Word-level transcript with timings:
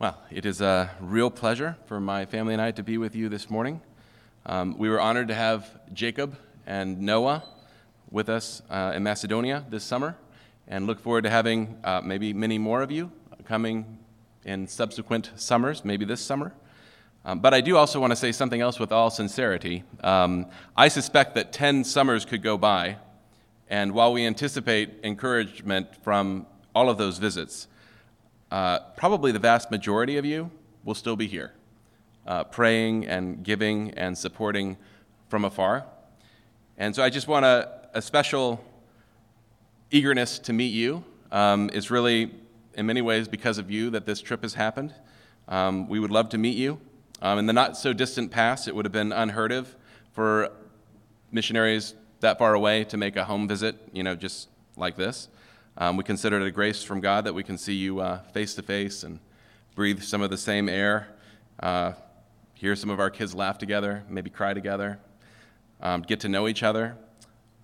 Well, 0.00 0.18
it 0.30 0.46
is 0.46 0.62
a 0.62 0.90
real 0.98 1.30
pleasure 1.30 1.76
for 1.84 2.00
my 2.00 2.24
family 2.24 2.54
and 2.54 2.62
I 2.62 2.70
to 2.70 2.82
be 2.82 2.96
with 2.96 3.14
you 3.14 3.28
this 3.28 3.50
morning. 3.50 3.82
Um, 4.46 4.78
we 4.78 4.88
were 4.88 4.98
honored 4.98 5.28
to 5.28 5.34
have 5.34 5.78
Jacob 5.92 6.38
and 6.66 7.02
Noah 7.02 7.44
with 8.10 8.30
us 8.30 8.62
uh, 8.70 8.94
in 8.96 9.02
Macedonia 9.02 9.62
this 9.68 9.84
summer 9.84 10.16
and 10.66 10.86
look 10.86 11.00
forward 11.00 11.24
to 11.24 11.28
having 11.28 11.76
uh, 11.84 12.00
maybe 12.02 12.32
many 12.32 12.56
more 12.56 12.80
of 12.80 12.90
you 12.90 13.12
coming 13.44 13.98
in 14.46 14.66
subsequent 14.66 15.32
summers, 15.36 15.84
maybe 15.84 16.06
this 16.06 16.22
summer. 16.22 16.54
Um, 17.26 17.40
but 17.40 17.52
I 17.52 17.60
do 17.60 17.76
also 17.76 18.00
want 18.00 18.12
to 18.12 18.16
say 18.16 18.32
something 18.32 18.62
else 18.62 18.80
with 18.80 18.92
all 18.92 19.10
sincerity. 19.10 19.84
Um, 20.02 20.46
I 20.78 20.88
suspect 20.88 21.34
that 21.34 21.52
10 21.52 21.84
summers 21.84 22.24
could 22.24 22.42
go 22.42 22.56
by, 22.56 22.96
and 23.68 23.92
while 23.92 24.14
we 24.14 24.24
anticipate 24.24 25.00
encouragement 25.04 25.94
from 26.02 26.46
all 26.74 26.88
of 26.88 26.96
those 26.96 27.18
visits, 27.18 27.66
uh, 28.50 28.80
probably 28.96 29.32
the 29.32 29.38
vast 29.38 29.70
majority 29.70 30.16
of 30.16 30.24
you 30.24 30.50
will 30.84 30.94
still 30.94 31.16
be 31.16 31.26
here, 31.26 31.52
uh, 32.26 32.44
praying 32.44 33.06
and 33.06 33.42
giving 33.44 33.90
and 33.92 34.16
supporting 34.16 34.76
from 35.28 35.44
afar. 35.44 35.86
And 36.76 36.94
so 36.94 37.02
I 37.02 37.10
just 37.10 37.28
want 37.28 37.44
a, 37.44 37.68
a 37.94 38.02
special 38.02 38.64
eagerness 39.90 40.38
to 40.40 40.52
meet 40.52 40.72
you. 40.72 41.04
Um, 41.30 41.70
it's 41.72 41.90
really, 41.90 42.32
in 42.74 42.86
many 42.86 43.02
ways, 43.02 43.28
because 43.28 43.58
of 43.58 43.70
you 43.70 43.90
that 43.90 44.06
this 44.06 44.20
trip 44.20 44.42
has 44.42 44.54
happened. 44.54 44.94
Um, 45.48 45.88
we 45.88 46.00
would 46.00 46.10
love 46.10 46.28
to 46.30 46.38
meet 46.38 46.56
you. 46.56 46.80
Um, 47.22 47.38
in 47.38 47.46
the 47.46 47.52
not 47.52 47.76
so 47.76 47.92
distant 47.92 48.30
past, 48.30 48.66
it 48.66 48.74
would 48.74 48.84
have 48.84 48.92
been 48.92 49.12
unheard 49.12 49.52
of 49.52 49.76
for 50.12 50.50
missionaries 51.30 51.94
that 52.20 52.38
far 52.38 52.54
away 52.54 52.84
to 52.84 52.96
make 52.96 53.16
a 53.16 53.24
home 53.24 53.46
visit, 53.46 53.76
you 53.92 54.02
know, 54.02 54.14
just 54.14 54.48
like 54.76 54.96
this. 54.96 55.28
Um, 55.78 55.96
we 55.96 56.04
consider 56.04 56.40
it 56.40 56.46
a 56.46 56.50
grace 56.50 56.82
from 56.82 57.00
God 57.00 57.24
that 57.24 57.32
we 57.32 57.42
can 57.42 57.56
see 57.56 57.74
you 57.74 58.04
face 58.32 58.54
to 58.54 58.62
face 58.62 59.02
and 59.02 59.20
breathe 59.74 60.02
some 60.02 60.20
of 60.20 60.30
the 60.30 60.36
same 60.36 60.68
air, 60.68 61.08
uh, 61.60 61.92
hear 62.54 62.76
some 62.76 62.90
of 62.90 63.00
our 63.00 63.10
kids 63.10 63.34
laugh 63.34 63.56
together, 63.56 64.04
maybe 64.08 64.28
cry 64.28 64.52
together, 64.52 64.98
um, 65.80 66.02
get 66.02 66.20
to 66.20 66.28
know 66.28 66.48
each 66.48 66.62
other. 66.62 66.96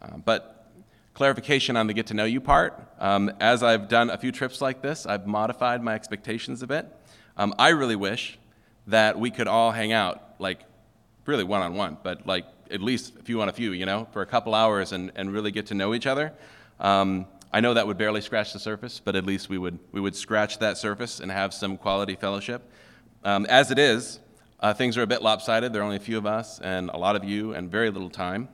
Uh, 0.00 0.16
but 0.18 0.70
clarification 1.14 1.76
on 1.76 1.86
the 1.86 1.92
get 1.92 2.06
to 2.06 2.14
know 2.14 2.24
you 2.24 2.40
part. 2.40 2.80
Um, 2.98 3.30
as 3.40 3.62
I've 3.62 3.88
done 3.88 4.10
a 4.10 4.18
few 4.18 4.32
trips 4.32 4.60
like 4.60 4.82
this, 4.82 5.06
I've 5.06 5.26
modified 5.26 5.82
my 5.82 5.94
expectations 5.94 6.62
a 6.62 6.66
bit. 6.66 6.86
Um, 7.36 7.54
I 7.58 7.70
really 7.70 7.96
wish 7.96 8.38
that 8.86 9.18
we 9.18 9.30
could 9.30 9.48
all 9.48 9.72
hang 9.72 9.92
out, 9.92 10.22
like 10.38 10.60
really 11.26 11.44
one 11.44 11.62
on 11.62 11.74
one, 11.74 11.98
but 12.02 12.26
like 12.26 12.46
at 12.70 12.80
least 12.80 13.14
a 13.18 13.22
few 13.22 13.42
on 13.42 13.48
a 13.48 13.52
few, 13.52 13.72
you 13.72 13.86
know, 13.86 14.08
for 14.12 14.22
a 14.22 14.26
couple 14.26 14.54
hours 14.54 14.92
and, 14.92 15.12
and 15.16 15.32
really 15.32 15.50
get 15.50 15.66
to 15.66 15.74
know 15.74 15.94
each 15.94 16.06
other. 16.06 16.32
Um, 16.78 17.26
I 17.52 17.60
know 17.60 17.74
that 17.74 17.86
would 17.86 17.98
barely 17.98 18.20
scratch 18.20 18.52
the 18.52 18.58
surface, 18.58 19.00
but 19.02 19.16
at 19.16 19.24
least 19.24 19.48
we 19.48 19.58
would, 19.58 19.78
we 19.92 20.00
would 20.00 20.16
scratch 20.16 20.58
that 20.58 20.78
surface 20.78 21.20
and 21.20 21.30
have 21.30 21.54
some 21.54 21.76
quality 21.76 22.14
fellowship. 22.14 22.70
Um, 23.24 23.46
as 23.46 23.70
it 23.70 23.78
is, 23.78 24.20
uh, 24.60 24.74
things 24.74 24.96
are 24.96 25.02
a 25.02 25.06
bit 25.06 25.22
lopsided. 25.22 25.72
There 25.72 25.82
are 25.82 25.84
only 25.84 25.96
a 25.96 26.00
few 26.00 26.18
of 26.18 26.26
us 26.26 26.60
and 26.60 26.90
a 26.90 26.96
lot 26.96 27.16
of 27.16 27.24
you 27.24 27.54
and 27.54 27.70
very 27.70 27.90
little 27.90 28.10
time. 28.10 28.48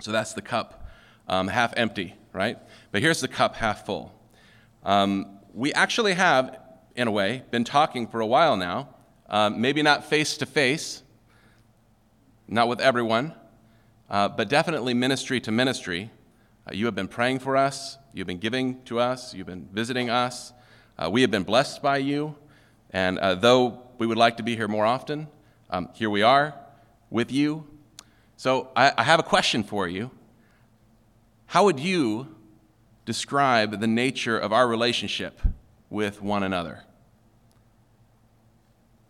So 0.00 0.12
that's 0.12 0.32
the 0.32 0.42
cup 0.42 0.88
um, 1.28 1.48
half 1.48 1.72
empty, 1.76 2.14
right? 2.32 2.58
But 2.90 3.02
here's 3.02 3.20
the 3.20 3.28
cup 3.28 3.54
half 3.54 3.86
full. 3.86 4.12
Um, 4.84 5.38
we 5.54 5.72
actually 5.72 6.14
have, 6.14 6.58
in 6.96 7.06
a 7.08 7.10
way, 7.10 7.44
been 7.50 7.64
talking 7.64 8.06
for 8.06 8.20
a 8.20 8.26
while 8.26 8.56
now, 8.56 8.88
um, 9.28 9.60
maybe 9.60 9.82
not 9.82 10.04
face 10.04 10.36
to 10.38 10.46
face, 10.46 11.02
not 12.48 12.68
with 12.68 12.80
everyone, 12.80 13.34
uh, 14.08 14.28
but 14.28 14.48
definitely 14.48 14.92
ministry 14.92 15.40
to 15.40 15.52
ministry. 15.52 16.10
Uh, 16.66 16.72
you 16.74 16.84
have 16.84 16.94
been 16.94 17.08
praying 17.08 17.38
for 17.38 17.56
us, 17.56 17.96
you've 18.12 18.26
been 18.26 18.38
giving 18.38 18.82
to 18.84 18.98
us, 18.98 19.32
you've 19.34 19.46
been 19.46 19.66
visiting 19.72 20.10
us. 20.10 20.52
Uh, 20.98 21.08
we 21.10 21.22
have 21.22 21.30
been 21.30 21.42
blessed 21.42 21.82
by 21.82 21.96
you, 21.96 22.34
and 22.90 23.18
uh, 23.18 23.34
though 23.34 23.82
we 23.98 24.06
would 24.06 24.18
like 24.18 24.36
to 24.36 24.42
be 24.42 24.56
here 24.56 24.68
more 24.68 24.84
often, 24.84 25.26
um, 25.70 25.88
here 25.94 26.10
we 26.10 26.22
are 26.22 26.54
with 27.08 27.32
you. 27.32 27.66
So 28.36 28.68
I, 28.76 28.92
I 28.98 29.04
have 29.04 29.18
a 29.18 29.22
question 29.22 29.62
for 29.62 29.88
you. 29.88 30.10
How 31.46 31.64
would 31.64 31.80
you 31.80 32.34
describe 33.06 33.80
the 33.80 33.86
nature 33.86 34.38
of 34.38 34.52
our 34.52 34.68
relationship 34.68 35.40
with 35.88 36.20
one 36.20 36.42
another? 36.42 36.84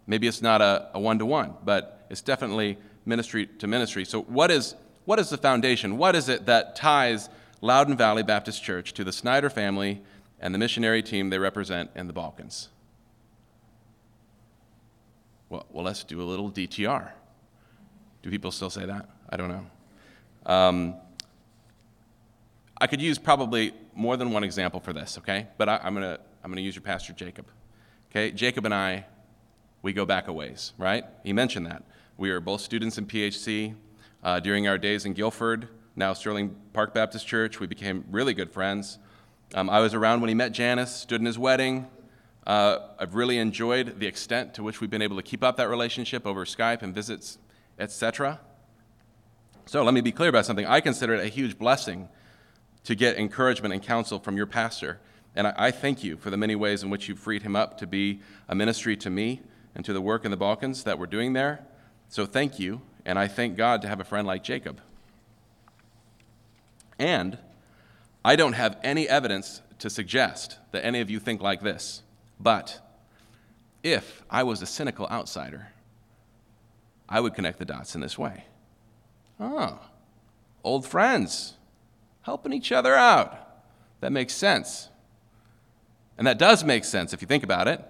Maybe 0.06 0.26
it's 0.26 0.42
not 0.42 0.60
a 0.60 0.98
one 0.98 1.18
to 1.18 1.26
one, 1.26 1.54
but 1.64 2.06
it's 2.10 2.22
definitely 2.22 2.78
ministry 3.04 3.46
to 3.58 3.66
ministry. 3.66 4.04
So, 4.04 4.22
what 4.22 4.50
is, 4.50 4.74
what 5.04 5.18
is 5.18 5.30
the 5.30 5.36
foundation? 5.36 5.98
What 5.98 6.16
is 6.16 6.28
it 6.28 6.46
that 6.46 6.76
ties 6.76 7.28
Loudoun 7.60 7.96
Valley 7.96 8.22
Baptist 8.22 8.62
Church 8.62 8.92
to 8.94 9.04
the 9.04 9.12
Snyder 9.12 9.50
family 9.50 10.02
and 10.40 10.54
the 10.54 10.58
missionary 10.58 11.02
team 11.02 11.30
they 11.30 11.38
represent 11.38 11.90
in 11.94 12.06
the 12.06 12.12
Balkans? 12.12 12.68
Well, 15.48 15.66
well 15.70 15.84
let's 15.84 16.04
do 16.04 16.20
a 16.20 16.24
little 16.24 16.50
DTR. 16.50 17.10
Do 18.22 18.30
people 18.30 18.50
still 18.50 18.70
say 18.70 18.86
that? 18.86 19.08
I 19.28 19.36
don't 19.36 19.48
know. 19.48 19.66
Um, 20.46 20.94
I 22.80 22.86
could 22.86 23.02
use 23.02 23.18
probably 23.18 23.74
more 23.94 24.16
than 24.16 24.30
one 24.32 24.42
example 24.42 24.80
for 24.80 24.92
this, 24.92 25.18
okay? 25.18 25.48
But 25.58 25.68
I, 25.68 25.80
am 25.82 25.94
going 25.94 26.16
to 26.16 26.20
I'm 26.42 26.54
to 26.54 26.62
use 26.62 26.74
your 26.74 26.82
pastor, 26.82 27.12
Jacob. 27.12 27.46
Okay? 28.10 28.30
Jacob 28.30 28.64
and 28.64 28.74
I, 28.74 29.04
we 29.82 29.92
go 29.92 30.06
back 30.06 30.28
a 30.28 30.32
ways, 30.32 30.72
right? 30.78 31.04
He 31.22 31.32
mentioned 31.32 31.66
that. 31.66 31.82
We 32.16 32.30
were 32.30 32.40
both 32.40 32.60
students 32.60 32.98
in 32.98 33.06
PHC. 33.06 33.74
Uh, 34.22 34.38
during 34.38 34.68
our 34.68 34.76
days 34.76 35.06
in 35.06 35.14
Guilford, 35.14 35.68
now 35.96 36.12
Sterling 36.12 36.54
Park 36.72 36.94
Baptist 36.94 37.26
Church, 37.26 37.60
we 37.60 37.66
became 37.66 38.04
really 38.10 38.34
good 38.34 38.52
friends. 38.52 38.98
Um, 39.54 39.68
I 39.68 39.80
was 39.80 39.94
around 39.94 40.20
when 40.20 40.28
he 40.28 40.34
met 40.34 40.52
Janice, 40.52 40.94
stood 40.94 41.20
in 41.20 41.26
his 41.26 41.38
wedding. 41.38 41.88
Uh, 42.46 42.78
I've 42.98 43.14
really 43.14 43.38
enjoyed 43.38 43.98
the 43.98 44.06
extent 44.06 44.54
to 44.54 44.62
which 44.62 44.80
we've 44.80 44.90
been 44.90 45.02
able 45.02 45.16
to 45.16 45.22
keep 45.22 45.42
up 45.42 45.56
that 45.56 45.68
relationship 45.68 46.26
over 46.26 46.44
Skype 46.44 46.82
and 46.82 46.94
visits, 46.94 47.38
etc. 47.78 48.40
So 49.66 49.82
let 49.82 49.92
me 49.92 50.00
be 50.00 50.12
clear 50.12 50.28
about 50.28 50.46
something. 50.46 50.66
I 50.66 50.80
consider 50.80 51.14
it 51.14 51.24
a 51.24 51.28
huge 51.28 51.58
blessing 51.58 52.08
to 52.84 52.94
get 52.94 53.18
encouragement 53.18 53.74
and 53.74 53.82
counsel 53.82 54.18
from 54.18 54.36
your 54.36 54.46
pastor. 54.46 55.00
And 55.34 55.46
I, 55.46 55.54
I 55.56 55.70
thank 55.70 56.02
you 56.02 56.16
for 56.16 56.30
the 56.30 56.36
many 56.36 56.56
ways 56.56 56.82
in 56.82 56.90
which 56.90 57.08
you've 57.08 57.18
freed 57.18 57.42
him 57.42 57.54
up 57.54 57.78
to 57.78 57.86
be 57.86 58.20
a 58.48 58.54
ministry 58.54 58.96
to 58.98 59.10
me 59.10 59.42
and 59.74 59.84
to 59.84 59.92
the 59.92 60.00
work 60.00 60.24
in 60.24 60.30
the 60.30 60.36
Balkans 60.36 60.84
that 60.84 60.98
we're 60.98 61.06
doing 61.06 61.32
there. 61.32 61.64
So 62.08 62.26
thank 62.26 62.58
you, 62.58 62.80
and 63.04 63.18
I 63.18 63.28
thank 63.28 63.56
God 63.56 63.82
to 63.82 63.88
have 63.88 64.00
a 64.00 64.04
friend 64.04 64.26
like 64.26 64.42
Jacob. 64.42 64.80
And 67.00 67.38
I 68.22 68.36
don't 68.36 68.52
have 68.52 68.76
any 68.84 69.08
evidence 69.08 69.62
to 69.78 69.88
suggest 69.88 70.58
that 70.72 70.84
any 70.84 71.00
of 71.00 71.08
you 71.08 71.18
think 71.18 71.40
like 71.40 71.62
this. 71.62 72.02
But 72.38 72.78
if 73.82 74.22
I 74.30 74.42
was 74.42 74.60
a 74.60 74.66
cynical 74.66 75.08
outsider, 75.10 75.68
I 77.08 77.20
would 77.20 77.34
connect 77.34 77.58
the 77.58 77.64
dots 77.64 77.94
in 77.94 78.02
this 78.02 78.18
way. 78.18 78.44
Oh, 79.40 79.80
old 80.62 80.86
friends, 80.86 81.54
helping 82.22 82.52
each 82.52 82.70
other 82.70 82.94
out. 82.94 83.34
That 84.00 84.12
makes 84.12 84.34
sense. 84.34 84.90
And 86.18 86.26
that 86.26 86.38
does 86.38 86.64
make 86.64 86.84
sense 86.84 87.14
if 87.14 87.22
you 87.22 87.26
think 87.26 87.44
about 87.44 87.66
it. 87.66 87.82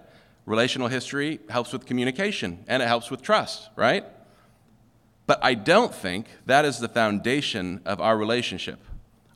Relational 0.45 0.87
history 0.87 1.41
helps 1.49 1.73
with 1.73 1.85
communication 1.85 2.63
and 2.65 2.81
it 2.81 2.87
helps 2.87 3.11
with 3.11 3.21
trust, 3.21 3.69
right? 3.75 4.05
But 5.27 5.39
I 5.43 5.53
don't 5.53 5.93
think 5.93 6.27
that 6.45 6.63
is 6.63 6.79
the 6.79 6.87
foundation 6.87 7.81
of 7.85 7.99
our 7.99 8.17
relationship. 8.17 8.79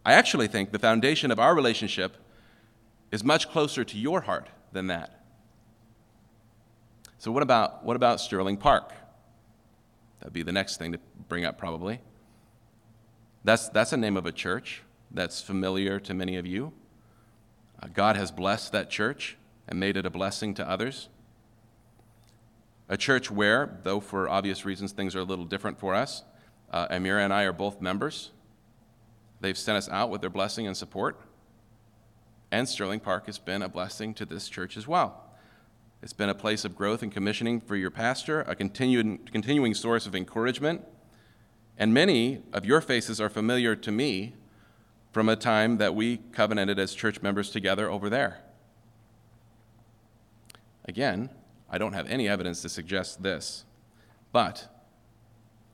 I 0.05 0.13
actually 0.13 0.47
think 0.47 0.71
the 0.71 0.79
foundation 0.79 1.31
of 1.31 1.39
our 1.39 1.55
relationship 1.55 2.15
is 3.11 3.23
much 3.23 3.49
closer 3.49 3.83
to 3.83 3.97
your 3.97 4.21
heart 4.21 4.49
than 4.71 4.87
that. 4.87 5.19
So, 7.17 7.31
what 7.31 7.41
about, 7.41 7.83
what 7.83 7.95
about 7.95 8.21
Sterling 8.21 8.57
Park? 8.57 8.93
That'd 10.19 10.33
be 10.33 10.43
the 10.43 10.51
next 10.51 10.77
thing 10.77 10.91
to 10.91 10.99
bring 11.27 11.43
up, 11.43 11.57
probably. 11.57 12.01
That's, 13.43 13.69
that's 13.69 13.93
a 13.93 13.97
name 13.97 14.15
of 14.15 14.25
a 14.25 14.31
church 14.31 14.83
that's 15.11 15.41
familiar 15.41 15.99
to 16.01 16.13
many 16.13 16.35
of 16.35 16.45
you. 16.45 16.73
Uh, 17.81 17.87
God 17.93 18.15
has 18.15 18.31
blessed 18.31 18.71
that 18.73 18.89
church 18.89 19.37
and 19.67 19.79
made 19.79 19.97
it 19.97 20.05
a 20.05 20.09
blessing 20.09 20.53
to 20.55 20.69
others. 20.69 21.09
A 22.89 22.97
church 22.97 23.31
where, 23.31 23.79
though 23.83 23.99
for 23.99 24.29
obvious 24.29 24.65
reasons 24.65 24.91
things 24.91 25.15
are 25.15 25.19
a 25.19 25.23
little 25.23 25.45
different 25.45 25.79
for 25.79 25.95
us, 25.95 26.23
uh, 26.71 26.87
Amira 26.89 27.23
and 27.23 27.33
I 27.33 27.43
are 27.43 27.53
both 27.53 27.81
members. 27.81 28.31
They've 29.45 29.55
sent 29.55 29.77
us 29.77 29.87
out 29.89 30.09
with 30.09 30.21
their 30.21 30.31
blessing 30.31 30.65
and 30.65 30.75
support. 30.75 31.21
And 32.49 32.67
Sterling 32.67 32.99
Park 32.99 33.27
has 33.27 33.37
been 33.37 33.61
a 33.61 33.69
blessing 33.69 34.15
to 34.15 34.25
this 34.25 34.49
church 34.49 34.75
as 34.75 34.87
well. 34.87 35.23
It's 36.01 36.13
been 36.13 36.29
a 36.29 36.33
place 36.33 36.65
of 36.65 36.75
growth 36.75 37.03
and 37.03 37.11
commissioning 37.11 37.61
for 37.61 37.75
your 37.75 37.91
pastor, 37.91 38.41
a 38.41 38.55
continuing, 38.55 39.19
continuing 39.19 39.75
source 39.75 40.07
of 40.07 40.15
encouragement. 40.15 40.83
And 41.77 41.93
many 41.93 42.41
of 42.53 42.65
your 42.65 42.81
faces 42.81 43.21
are 43.21 43.29
familiar 43.29 43.75
to 43.75 43.91
me 43.91 44.33
from 45.11 45.29
a 45.29 45.35
time 45.35 45.77
that 45.77 45.93
we 45.93 46.17
covenanted 46.31 46.79
as 46.79 46.95
church 46.95 47.21
members 47.21 47.51
together 47.51 47.87
over 47.87 48.09
there. 48.09 48.39
Again, 50.85 51.29
I 51.69 51.77
don't 51.77 51.93
have 51.93 52.09
any 52.09 52.27
evidence 52.27 52.63
to 52.63 52.69
suggest 52.69 53.21
this. 53.21 53.63
But 54.31 54.67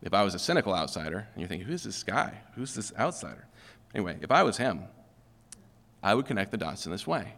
if 0.01 0.13
I 0.13 0.23
was 0.23 0.35
a 0.35 0.39
cynical 0.39 0.75
outsider, 0.75 1.29
and 1.33 1.39
you're 1.41 1.47
thinking, 1.47 1.69
who's 1.69 1.83
this 1.83 2.03
guy? 2.03 2.33
Who's 2.55 2.75
this 2.75 2.91
outsider? 2.99 3.47
Anyway, 3.93 4.17
if 4.21 4.31
I 4.31 4.43
was 4.43 4.57
him, 4.57 4.83
I 6.01 6.15
would 6.15 6.25
connect 6.25 6.51
the 6.51 6.57
dots 6.57 6.85
in 6.85 6.91
this 6.91 7.05
way. 7.05 7.33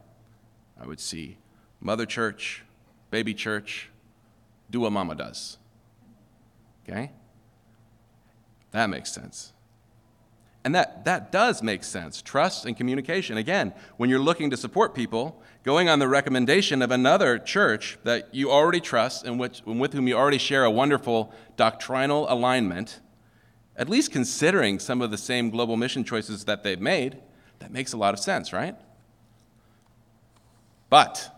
I 0.80 0.86
would 0.86 1.00
see 1.00 1.38
Mother 1.82 2.06
Church, 2.06 2.64
baby 3.12 3.34
church, 3.34 3.90
do 4.70 4.82
what 4.82 4.92
mama 4.92 5.16
does. 5.16 5.58
Okay? 6.88 7.12
That 8.72 8.90
makes 8.90 9.12
sense. 9.12 9.54
And 10.66 10.74
that, 10.76 11.04
that 11.06 11.32
does 11.32 11.62
make 11.62 11.84
sense. 11.84 12.22
Trust 12.22 12.66
and 12.66 12.78
communication. 12.78 13.38
Again, 13.38 13.74
when 13.98 14.10
you're 14.10 14.20
looking 14.20 14.50
to 14.50 14.58
support 14.58 14.96
people, 14.96 15.42
going 15.64 15.90
on 15.90 16.00
the 16.00 16.08
recommendation 16.08 16.82
of 16.82 16.90
another 16.90 17.38
church 17.38 17.98
that 18.04 18.34
you 18.34 18.50
already 18.50 18.80
trust 18.80 19.26
and, 19.26 19.40
which, 19.40 19.62
with 19.66 19.94
whom 19.94 20.08
you 20.08 20.16
already 20.16 20.38
share 20.38 20.64
a 20.64 20.72
wonderful 20.72 21.34
doctrinal 21.58 22.32
alignment, 22.32 23.02
at 23.76 23.90
least 23.90 24.12
considering 24.12 24.80
some 24.80 25.02
of 25.02 25.12
the 25.12 25.18
same 25.18 25.50
global 25.50 25.78
mission 25.78 26.04
choices 26.04 26.46
that 26.46 26.64
they've 26.64 26.80
made, 26.80 27.18
that 27.60 27.72
makes 27.72 27.94
a 27.94 27.98
lot 27.98 28.14
of 28.14 28.20
sense, 28.20 28.54
right? 28.54 28.76
But 30.90 31.30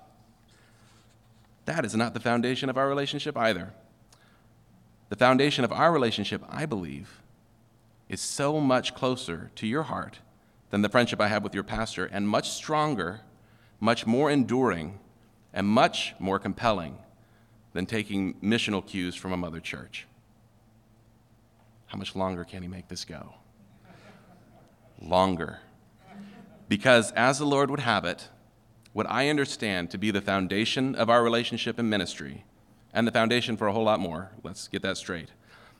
that 1.65 1.85
is 1.85 1.95
not 1.95 2.13
the 2.13 2.19
foundation 2.19 2.69
of 2.69 2.77
our 2.77 2.87
relationship 2.87 3.37
either. 3.37 3.73
The 5.09 5.15
foundation 5.15 5.63
of 5.63 5.71
our 5.71 5.91
relationship, 5.91 6.43
I 6.49 6.65
believe, 6.65 7.21
is 8.09 8.21
so 8.21 8.59
much 8.59 8.93
closer 8.93 9.51
to 9.55 9.67
your 9.67 9.83
heart 9.83 10.19
than 10.71 10.81
the 10.81 10.89
friendship 10.89 11.21
I 11.21 11.27
have 11.27 11.43
with 11.43 11.53
your 11.53 11.63
pastor, 11.63 12.05
and 12.05 12.27
much 12.27 12.49
stronger, 12.49 13.21
much 13.79 14.05
more 14.05 14.29
enduring, 14.29 14.99
and 15.53 15.67
much 15.67 16.13
more 16.19 16.37
compelling 16.37 16.97
than 17.73 17.85
taking 17.85 18.33
missional 18.35 18.85
cues 18.85 19.15
from 19.15 19.31
a 19.31 19.37
mother 19.37 19.59
church. 19.59 20.07
How 21.87 21.97
much 21.97 22.15
longer 22.15 22.43
can 22.43 22.61
he 22.61 22.67
make 22.67 22.87
this 22.87 23.05
go? 23.05 23.35
Longer. 25.01 25.59
Because 26.67 27.11
as 27.11 27.39
the 27.39 27.45
Lord 27.45 27.69
would 27.69 27.81
have 27.81 28.05
it, 28.05 28.29
what 28.93 29.09
I 29.09 29.29
understand 29.29 29.91
to 29.91 29.97
be 29.97 30.09
the 30.09 30.21
foundation 30.21 30.95
of 30.95 31.09
our 31.09 31.23
relationship 31.23 31.77
and 31.77 31.89
ministry, 31.89 32.45
and 32.93 33.05
the 33.05 33.11
foundation 33.11 33.57
for 33.57 33.67
a 33.67 33.73
whole 33.73 33.83
lot 33.83 33.99
more, 33.99 34.31
let's 34.41 34.67
get 34.67 34.81
that 34.83 34.97
straight, 34.97 35.29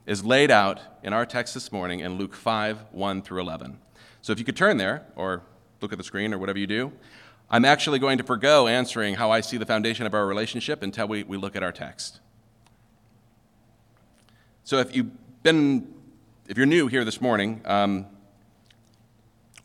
is 0.06 0.24
laid 0.24 0.52
out 0.52 0.82
in 1.02 1.14
our 1.14 1.26
text 1.26 1.54
this 1.54 1.72
morning 1.72 2.02
in 2.02 2.18
Luke 2.18 2.36
5 2.36 2.86
1 2.92 3.22
through 3.22 3.42
11. 3.42 3.80
So 4.22 4.34
if 4.34 4.40
you 4.40 4.46
could 4.46 4.58
turn 4.58 4.78
there, 4.78 5.06
or 5.16 5.44
look 5.82 5.92
at 5.92 5.98
the 5.98 6.04
screen, 6.04 6.34
or 6.34 6.38
whatever 6.38 6.60
you 6.60 6.68
do, 6.68 6.92
I'm 7.50 7.64
actually 7.64 8.00
going 8.00 8.18
to 8.18 8.24
forego 8.24 8.68
answering 8.68 9.16
how 9.16 9.32
I 9.32 9.42
see 9.42 9.58
the 9.58 9.66
foundation 9.66 10.06
of 10.06 10.14
our 10.14 10.26
relationship 10.26 10.84
until 10.84 11.08
we, 11.08 11.24
we 11.24 11.38
look 11.38 11.56
at 11.56 11.64
our 11.64 11.72
text. 11.72 12.20
So 14.64 14.80
if 14.80 14.96
you've 14.96 15.12
been, 15.44 15.88
if 16.48 16.58
you're 16.58 16.68
new 16.68 16.86
here 16.86 17.04
this 17.04 17.22
morning, 17.22 17.60
um, 17.66 18.06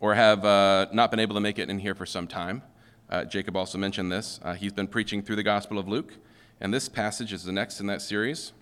or 0.00 0.14
have 0.14 0.46
uh, 0.46 0.86
not 0.92 1.10
been 1.10 1.20
able 1.20 1.34
to 1.34 1.40
make 1.40 1.58
it 1.58 1.68
in 1.68 1.78
here 1.78 1.94
for 1.94 2.06
some 2.06 2.26
time, 2.26 2.62
uh, 3.10 3.24
Jacob 3.24 3.54
also 3.54 3.76
mentioned 3.76 4.10
this. 4.10 4.40
Uh, 4.42 4.54
he's 4.54 4.72
been 4.72 4.86
preaching 4.86 5.20
through 5.20 5.36
the 5.36 5.42
Gospel 5.42 5.78
of 5.78 5.86
Luke, 5.86 6.14
and 6.58 6.72
this 6.72 6.88
passage 6.88 7.34
is 7.34 7.44
the 7.44 7.52
next 7.52 7.80
in 7.80 7.86
that 7.88 8.00
series. 8.00 8.52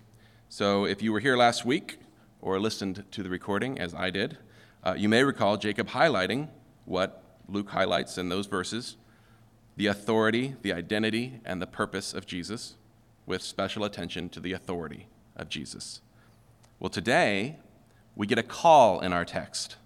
So 0.48 0.84
if 0.84 1.00
you 1.00 1.12
were 1.12 1.20
here 1.20 1.36
last 1.36 1.64
week 1.64 1.98
or 2.40 2.58
listened 2.58 3.04
to 3.12 3.22
the 3.22 3.30
recording, 3.30 3.78
as 3.78 3.94
I 3.94 4.10
did, 4.10 4.36
uh, 4.82 4.94
you 4.98 5.08
may 5.08 5.22
recall 5.22 5.56
Jacob 5.56 5.90
highlighting 5.90 6.48
what 6.86 7.22
Luke 7.48 7.70
highlights 7.70 8.18
in 8.18 8.28
those 8.28 8.46
verses 8.46 8.96
the 9.76 9.86
authority, 9.86 10.56
the 10.62 10.72
identity, 10.72 11.40
and 11.44 11.62
the 11.62 11.66
purpose 11.68 12.12
of 12.12 12.26
Jesus, 12.26 12.74
with 13.26 13.42
special 13.42 13.84
attention 13.84 14.28
to 14.30 14.40
the 14.40 14.52
authority 14.52 15.06
of 15.36 15.48
Jesus. 15.48 16.00
Well, 16.80 16.90
today, 16.90 17.58
we 18.18 18.26
get 18.26 18.36
a 18.36 18.42
call 18.42 19.00
in 19.00 19.14
our 19.14 19.24
text. 19.24 19.76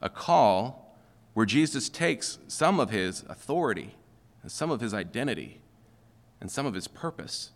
A 0.00 0.08
call 0.08 0.96
where 1.34 1.46
Jesus 1.46 1.88
takes 1.88 2.38
some 2.48 2.80
of 2.80 2.90
his 2.90 3.22
authority 3.28 3.94
and 4.42 4.50
some 4.50 4.70
of 4.70 4.80
his 4.80 4.94
identity 4.94 5.60
and 6.40 6.50
some 6.50 6.64
of 6.64 6.74
his 6.74 6.88
purpose 6.88 7.50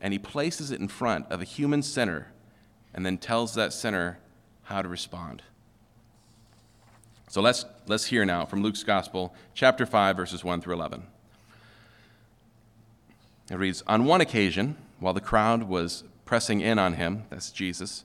and 0.00 0.12
he 0.12 0.18
places 0.18 0.70
it 0.70 0.80
in 0.80 0.86
front 0.86 1.26
of 1.28 1.40
a 1.40 1.44
human 1.44 1.82
sinner 1.82 2.32
and 2.94 3.04
then 3.04 3.18
tells 3.18 3.54
that 3.54 3.72
sinner 3.72 4.18
how 4.62 4.80
to 4.80 4.88
respond. 4.88 5.42
So 7.28 7.40
let's, 7.40 7.64
let's 7.86 8.04
hear 8.06 8.24
now 8.24 8.44
from 8.44 8.62
Luke's 8.62 8.84
Gospel, 8.84 9.34
chapter 9.54 9.86
5, 9.86 10.16
verses 10.16 10.44
1 10.44 10.60
through 10.60 10.74
11. 10.74 11.02
It 13.50 13.56
reads 13.56 13.82
On 13.88 14.04
one 14.04 14.20
occasion, 14.20 14.76
while 15.00 15.14
the 15.14 15.20
crowd 15.20 15.64
was 15.64 16.04
pressing 16.24 16.60
in 16.60 16.78
on 16.78 16.92
him, 16.92 17.24
that's 17.28 17.50
Jesus, 17.50 18.04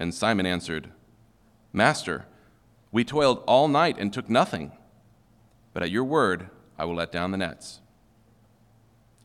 And 0.00 0.14
Simon 0.14 0.46
answered, 0.46 0.88
Master, 1.74 2.24
we 2.90 3.04
toiled 3.04 3.44
all 3.46 3.68
night 3.68 3.98
and 3.98 4.10
took 4.10 4.30
nothing, 4.30 4.72
but 5.74 5.82
at 5.82 5.90
your 5.90 6.04
word 6.04 6.48
I 6.78 6.86
will 6.86 6.94
let 6.94 7.12
down 7.12 7.32
the 7.32 7.36
nets. 7.36 7.80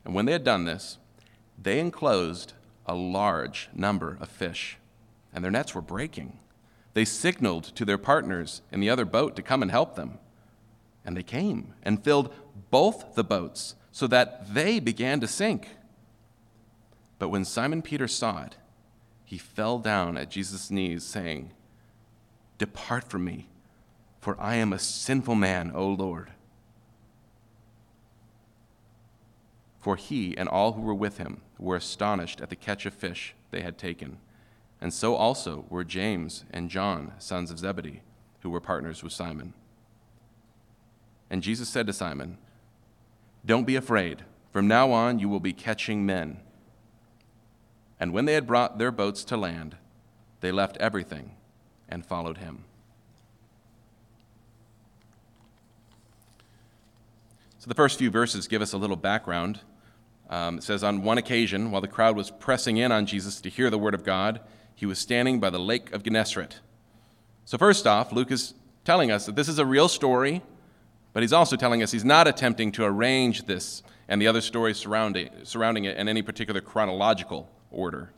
And 0.04 0.13
when 0.13 0.25
they 0.25 0.33
had 0.33 0.44
done 0.44 0.66
this, 0.66 0.98
they 1.57 1.80
enclosed 1.80 2.51
a 2.86 2.94
large 2.94 3.69
number 3.74 4.18
of 4.19 4.27
fish, 4.27 4.77
and 5.33 5.42
their 5.42 5.50
nets 5.50 5.74
were 5.74 5.81
breaking. 5.81 6.39
They 6.94 7.06
signaled 7.06 7.63
to 7.75 7.86
their 7.86 7.98
partners 7.98 8.62
in 8.69 8.81
the 8.81 8.89
other 8.89 9.06
boat 9.06 9.38
to 9.38 9.42
come 9.42 9.62
and 9.62 9.72
help 9.72 9.95
them. 9.95 10.19
And 11.06 11.16
they 11.16 11.24
came 11.24 11.74
and 11.83 12.04
filled 12.04 12.33
both 12.69 13.16
the 13.16 13.24
boats 13.24 13.75
so 13.94 14.07
that 14.07 14.54
they 14.54 14.81
began 14.81 15.22
to 15.22 15.27
sink. 15.27 15.69
But 17.18 17.30
when 17.30 17.45
Simon 17.45 17.81
Peter 17.81 18.10
saw 18.10 18.44
it, 18.44 18.57
he 19.25 19.38
fell 19.38 19.80
down 19.80 20.18
at 20.18 20.30
Jesus' 20.30 20.72
knees, 20.72 21.04
saying, 21.04 21.51
Depart 22.57 23.04
from 23.10 23.25
me 23.25 23.50
for 24.25 24.36
I 24.42 24.56
am 24.56 24.74
a 24.74 24.80
sinful 24.80 25.36
man, 25.36 25.72
O 25.75 25.88
Lord. 25.88 26.31
For 29.80 29.95
he 29.98 30.36
and 30.36 30.50
all 30.50 30.72
who 30.72 30.81
were 30.81 30.95
with 30.95 31.19
him 31.19 31.41
were 31.60 31.75
astonished 31.75 32.41
at 32.41 32.50
the 32.50 32.55
catch 32.55 32.88
of 32.88 32.96
fish 32.96 33.36
they 33.51 33.62
had 33.62 33.77
taken. 33.77 34.17
And 34.82 34.91
so 34.91 35.13
also 35.13 35.65
were 35.70 35.84
James 35.84 36.44
and 36.50 36.72
John, 36.72 37.12
sons 37.20 37.51
of 37.51 37.60
Zebedee, 37.60 38.01
who 38.39 38.50
were 38.50 38.60
partners 38.60 39.03
with 39.03 39.13
Simon. 39.13 39.53
And 41.29 41.44
Jesus 41.44 41.70
said 41.70 41.86
to 41.86 41.94
Simon, 41.94 42.39
Don't 43.46 43.67
be 43.67 43.75
afraid. 43.75 44.24
From 44.51 44.67
now 44.67 44.91
on 44.91 45.20
you 45.20 45.29
will 45.29 45.39
be 45.39 45.53
catching 45.53 46.03
men. 46.03 46.39
And 48.00 48.14
when 48.14 48.25
they 48.25 48.34
had 48.34 48.48
brought 48.48 48.78
their 48.78 48.92
boats 48.92 49.24
to 49.25 49.38
land, 49.38 49.78
they 50.42 50.52
left 50.52 50.78
everything 50.78 51.32
and 51.88 52.06
followed 52.06 52.38
him. 52.38 52.64
So 57.60 57.70
the 57.70 57.75
first 57.75 57.98
few 57.98 58.12
verses 58.12 58.48
give 58.48 58.62
us 58.62 58.74
a 58.74 58.78
little 58.78 58.96
background. 58.96 59.62
Um, 60.30 60.58
it 60.58 60.64
says, 60.64 60.84
On 60.84 61.04
one 61.04 61.18
occasion, 61.18 61.72
while 61.72 61.82
the 61.82 61.88
crowd 61.88 62.16
was 62.16 62.30
pressing 62.30 62.78
in 62.78 62.92
on 62.92 63.06
Jesus 63.06 63.42
to 63.42 63.50
hear 63.50 63.70
the 63.70 63.78
word 63.78 63.96
of 63.96 64.04
God, 64.04 64.42
he 64.75 64.86
was 64.86 65.00
standing 65.00 65.40
by 65.40 65.50
the 65.50 65.60
lake 65.60 65.92
of 65.94 66.04
Gennesaret. 66.04 66.60
So, 67.46 67.58
first 67.58 67.88
off, 67.88 68.12
Luke 68.12 68.32
is 68.32 68.54
telling 68.84 69.10
us 69.10 69.25
that 69.25 69.36
this 69.36 69.48
is 69.48 69.58
a 69.58 69.66
real 69.66 69.88
story, 69.88 70.42
but 71.14 71.24
he's 71.24 71.34
also 71.34 71.56
telling 71.56 71.82
us 71.82 71.92
he's 71.92 72.06
not 72.06 72.28
attempting 72.28 72.72
to 72.74 72.84
arrange 72.84 73.46
this 73.46 73.82
and 74.08 74.22
the 74.22 74.28
other 74.28 74.42
stories 74.42 74.78
surrounding, 74.78 75.30
surrounding 75.44 75.86
it 75.86 75.98
in 75.98 76.08
any 76.08 76.22
particular 76.22 76.62
chronological 76.62 77.50
order. 77.75 78.12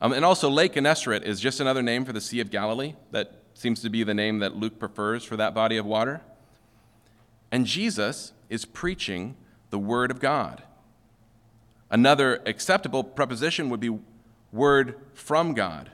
Um, 0.00 0.12
and 0.12 0.24
also, 0.24 0.50
Lake 0.50 0.74
Gennesaret 0.74 1.22
is 1.22 1.40
just 1.40 1.60
another 1.60 1.82
name 1.82 2.04
for 2.04 2.12
the 2.12 2.20
Sea 2.20 2.40
of 2.40 2.50
Galilee. 2.50 2.94
That 3.10 3.32
seems 3.54 3.80
to 3.82 3.90
be 3.90 4.02
the 4.02 4.14
name 4.14 4.40
that 4.40 4.56
Luke 4.56 4.78
prefers 4.78 5.24
for 5.24 5.36
that 5.36 5.54
body 5.54 5.76
of 5.76 5.86
water. 5.86 6.20
And 7.52 7.66
Jesus 7.66 8.32
is 8.50 8.64
preaching 8.64 9.36
the 9.70 9.78
Word 9.78 10.10
of 10.10 10.20
God. 10.20 10.62
Another 11.90 12.42
acceptable 12.44 13.04
preposition 13.04 13.70
would 13.70 13.80
be 13.80 13.98
word 14.52 14.96
from 15.12 15.54
God. 15.54 15.90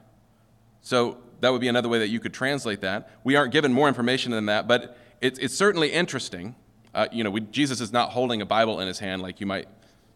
So 0.81 1.19
that 1.41 1.51
would 1.51 1.61
be 1.61 1.69
another 1.69 1.89
way 1.89 1.99
that 1.99 2.09
you 2.09 2.21
could 2.21 2.35
translate 2.35 2.81
that. 2.83 3.11
We 3.25 3.37
aren't 3.37 3.53
given 3.53 3.73
more 3.73 3.89
information 3.89 4.33
than 4.33 4.47
that, 4.47 4.69
but 4.69 4.97
it's, 5.21 5.39
it's 5.39 5.55
certainly 5.55 5.93
interesting. 5.93 6.55
Uh, 6.95 7.09
you 7.13 7.25
know, 7.25 7.31
we, 7.31 7.41
Jesus 7.41 7.81
is 7.81 7.93
not 7.93 8.11
holding 8.11 8.41
a 8.41 8.47
Bible 8.47 8.81
in 8.81 8.89
his 8.89 8.99
hand 8.99 9.23
like 9.23 9.41
you 9.41 9.47
might 9.47 9.69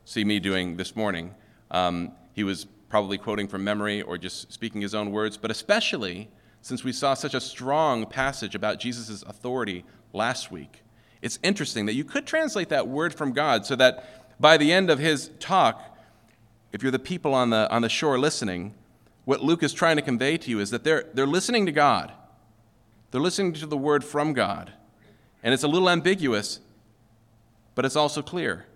see 0.04 0.25
me 0.25 0.40
doing 0.40 0.76
this 0.76 0.94
morning. 0.94 1.34
Um, 1.70 2.12
he 2.34 2.44
was 2.44 2.66
probably 2.90 3.16
quoting 3.16 3.48
from 3.48 3.64
memory 3.64 4.02
or 4.02 4.18
just 4.18 4.52
speaking 4.52 4.82
his 4.82 4.94
own 4.94 5.10
words, 5.10 5.38
but 5.38 5.50
especially 5.50 6.28
since 6.60 6.84
we 6.84 6.92
saw 6.92 7.14
such 7.14 7.34
a 7.34 7.40
strong 7.40 8.06
passage 8.06 8.54
about 8.54 8.78
Jesus' 8.78 9.22
authority 9.22 9.84
last 10.12 10.52
week 10.52 10.84
it's 11.24 11.38
interesting 11.42 11.86
that 11.86 11.94
you 11.94 12.04
could 12.04 12.26
translate 12.26 12.68
that 12.68 12.86
word 12.86 13.14
from 13.14 13.32
God 13.32 13.64
so 13.64 13.74
that 13.76 14.36
by 14.38 14.58
the 14.58 14.74
end 14.74 14.90
of 14.90 14.98
his 14.98 15.30
talk, 15.40 15.82
if 16.70 16.82
you're 16.82 16.92
the 16.92 16.98
people 16.98 17.32
on 17.32 17.48
the, 17.48 17.66
on 17.70 17.80
the 17.80 17.88
shore 17.88 18.18
listening, 18.18 18.74
what 19.24 19.42
Luke 19.42 19.62
is 19.62 19.72
trying 19.72 19.96
to 19.96 20.02
convey 20.02 20.36
to 20.36 20.50
you 20.50 20.60
is 20.60 20.68
that 20.68 20.84
they're, 20.84 21.06
they're 21.14 21.26
listening 21.26 21.64
to 21.64 21.72
God. 21.72 22.12
They're 23.10 23.22
listening 23.22 23.54
to 23.54 23.66
the 23.66 23.76
word 23.78 24.04
from 24.04 24.34
God. 24.34 24.74
And 25.42 25.54
it's 25.54 25.62
a 25.62 25.68
little 25.68 25.88
ambiguous, 25.88 26.60
but 27.74 27.86
it's 27.86 27.96
also 27.96 28.20
clear 28.20 28.66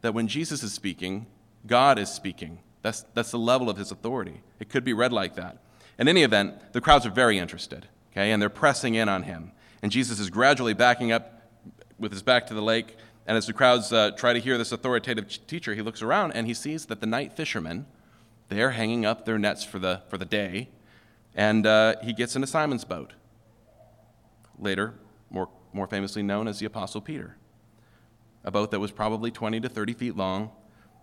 that 0.00 0.12
when 0.12 0.26
Jesus 0.26 0.64
is 0.64 0.72
speaking, 0.72 1.26
God 1.68 2.00
is 2.00 2.10
speaking. 2.10 2.58
That's, 2.82 3.04
that's 3.14 3.30
the 3.30 3.38
level 3.38 3.70
of 3.70 3.76
his 3.76 3.90
authority. 3.90 4.42
It 4.58 4.68
could 4.68 4.84
be 4.84 4.92
read 4.92 5.12
like 5.12 5.36
that. 5.36 5.58
In 5.98 6.08
any 6.08 6.22
event, 6.22 6.72
the 6.72 6.80
crowds 6.80 7.06
are 7.06 7.10
very 7.10 7.38
interested, 7.38 7.86
okay, 8.10 8.32
and 8.32 8.42
they're 8.42 8.48
pressing 8.50 8.94
in 8.94 9.08
on 9.08 9.22
him. 9.22 9.52
And 9.82 9.92
Jesus 9.92 10.18
is 10.18 10.30
gradually 10.30 10.74
backing 10.74 11.12
up 11.12 11.48
with 11.98 12.12
his 12.12 12.22
back 12.22 12.46
to 12.48 12.54
the 12.54 12.62
lake. 12.62 12.96
And 13.26 13.36
as 13.36 13.46
the 13.46 13.52
crowds 13.52 13.92
uh, 13.92 14.10
try 14.12 14.32
to 14.32 14.40
hear 14.40 14.58
this 14.58 14.72
authoritative 14.72 15.46
teacher, 15.46 15.74
he 15.74 15.82
looks 15.82 16.02
around 16.02 16.32
and 16.32 16.46
he 16.46 16.54
sees 16.54 16.86
that 16.86 17.00
the 17.00 17.06
night 17.06 17.32
fishermen, 17.32 17.86
they're 18.48 18.72
hanging 18.72 19.06
up 19.06 19.24
their 19.24 19.38
nets 19.38 19.62
for 19.64 19.78
the, 19.78 20.02
for 20.08 20.18
the 20.18 20.24
day. 20.24 20.68
And 21.34 21.66
uh, 21.66 21.96
he 22.02 22.12
gets 22.12 22.34
into 22.34 22.46
Simon's 22.46 22.84
boat, 22.84 23.12
later 24.58 24.94
more, 25.32 25.48
more 25.72 25.86
famously 25.86 26.22
known 26.22 26.46
as 26.46 26.58
the 26.58 26.66
Apostle 26.66 27.00
Peter, 27.00 27.36
a 28.44 28.50
boat 28.50 28.70
that 28.70 28.80
was 28.80 28.92
probably 28.92 29.30
20 29.30 29.60
to 29.60 29.68
30 29.68 29.94
feet 29.94 30.16
long. 30.16 30.50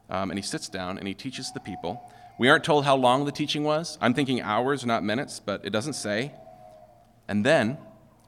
Um, 0.10 0.32
and 0.32 0.40
he 0.40 0.44
sits 0.44 0.70
down 0.70 0.98
and 0.98 1.08
he 1.08 1.14
teaches 1.14 1.52
the 1.52 1.60
people. 1.60 2.02
We 2.40 2.50
aren't 2.50 2.64
told 2.64 2.86
how 2.86 2.96
long 2.96 3.26
the 3.26 3.32
teaching 3.32 3.64
was. 3.64 3.98
I'm 4.02 4.14
thinking 4.14 4.42
hours, 4.42 4.86
not 4.86 5.04
minutes, 5.04 5.40
but 5.40 5.64
it 5.66 5.72
doesn't 5.72 5.94
say. 5.94 6.32
And 7.28 7.46
then, 7.46 7.78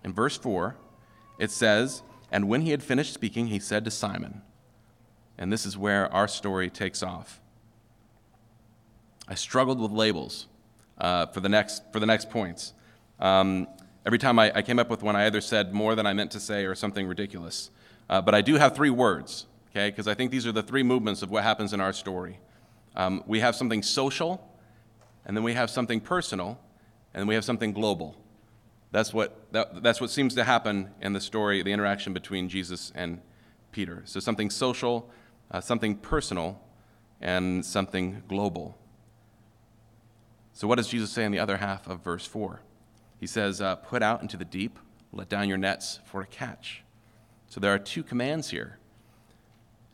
in 0.03 0.13
verse 0.13 0.37
4, 0.37 0.75
it 1.39 1.49
says, 1.49 2.03
And 2.31 2.47
when 2.47 2.61
he 2.61 2.71
had 2.71 2.83
finished 2.83 3.13
speaking, 3.13 3.47
he 3.47 3.59
said 3.59 3.85
to 3.85 3.91
Simon, 3.91 4.41
and 5.37 5.51
this 5.51 5.65
is 5.65 5.77
where 5.77 6.11
our 6.13 6.27
story 6.27 6.69
takes 6.69 7.01
off. 7.01 7.39
I 9.27 9.35
struggled 9.35 9.79
with 9.79 9.91
labels 9.91 10.47
uh, 10.99 11.25
for, 11.27 11.39
the 11.39 11.49
next, 11.49 11.83
for 11.91 11.99
the 11.99 12.05
next 12.05 12.29
points. 12.29 12.73
Um, 13.19 13.67
every 14.05 14.19
time 14.19 14.37
I, 14.37 14.51
I, 14.53 14.61
came 14.61 14.77
up 14.77 14.89
with 14.89 15.01
one, 15.01 15.15
I 15.15 15.25
either 15.25 15.41
said 15.41 15.73
more 15.73 15.95
than 15.95 16.05
I 16.05 16.13
meant 16.13 16.31
to 16.31 16.39
say 16.39 16.65
or 16.65 16.75
something 16.75 17.07
ridiculous. 17.07 17.71
Uh, 18.09 18.21
but 18.21 18.35
I 18.35 18.41
do 18.41 18.55
have 18.55 18.75
three 18.75 18.89
words, 18.89 19.45
okay, 19.71 19.89
because 19.89 20.07
I 20.07 20.13
think 20.13 20.31
these 20.31 20.45
are 20.45 20.51
the 20.51 20.63
three 20.63 20.83
movements 20.83 21.21
of 21.21 21.31
what 21.31 21.43
happens 21.43 21.73
in 21.73 21.81
our 21.81 21.93
story. 21.93 22.39
Um, 22.95 23.23
we 23.25 23.39
have 23.39 23.55
something 23.55 23.81
social, 23.81 24.47
and 25.25 25.35
then 25.35 25.43
we 25.43 25.53
have 25.53 25.69
something 25.69 25.99
personal, 25.99 26.59
and 27.13 27.21
then 27.21 27.27
we 27.27 27.35
have 27.35 27.45
something 27.45 27.73
global. 27.73 28.15
That's 28.91 29.13
what, 29.13 29.51
that, 29.53 29.81
that's 29.81 30.01
what 30.01 30.09
seems 30.09 30.35
to 30.35 30.43
happen 30.43 30.91
in 31.01 31.13
the 31.13 31.21
story, 31.21 31.63
the 31.63 31.71
interaction 31.71 32.13
between 32.13 32.49
Jesus 32.49 32.91
and 32.93 33.21
Peter. 33.71 34.03
So 34.05 34.19
something 34.19 34.49
social, 34.49 35.09
uh, 35.49 35.61
something 35.61 35.95
personal, 35.95 36.61
and 37.21 37.65
something 37.65 38.23
global. 38.27 38.77
So, 40.53 40.67
what 40.67 40.75
does 40.75 40.87
Jesus 40.87 41.11
say 41.11 41.23
in 41.23 41.31
the 41.31 41.39
other 41.39 41.57
half 41.57 41.87
of 41.87 42.03
verse 42.03 42.25
4? 42.25 42.61
He 43.19 43.27
says, 43.27 43.61
uh, 43.61 43.75
Put 43.77 44.03
out 44.03 44.21
into 44.21 44.35
the 44.37 44.45
deep, 44.45 44.77
let 45.13 45.29
down 45.29 45.47
your 45.47 45.57
nets 45.57 45.99
for 46.03 46.21
a 46.21 46.27
catch. 46.27 46.83
So, 47.47 47.59
there 47.59 47.73
are 47.73 47.79
two 47.79 48.03
commands 48.03 48.49
here. 48.49 48.77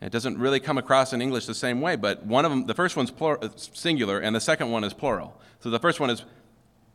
It 0.02 0.12
doesn't 0.12 0.38
really 0.38 0.60
come 0.60 0.78
across 0.78 1.12
in 1.12 1.22
English 1.22 1.48
the 1.48 1.56
same 1.56 1.82
way, 1.82 1.96
but 1.96 2.24
one 2.26 2.46
of 2.46 2.52
them, 2.52 2.68
the 2.68 2.76
first 2.76 2.96
one's 2.96 3.10
plural, 3.10 3.44
uh, 3.44 3.50
singular, 3.56 4.20
and 4.20 4.36
the 4.36 4.40
second 4.40 4.70
one 4.72 4.84
is 4.84 4.94
plural. 4.94 5.40
So, 5.60 5.72
the 5.72 5.80
first 5.80 6.00
one 6.00 6.12
is 6.12 6.24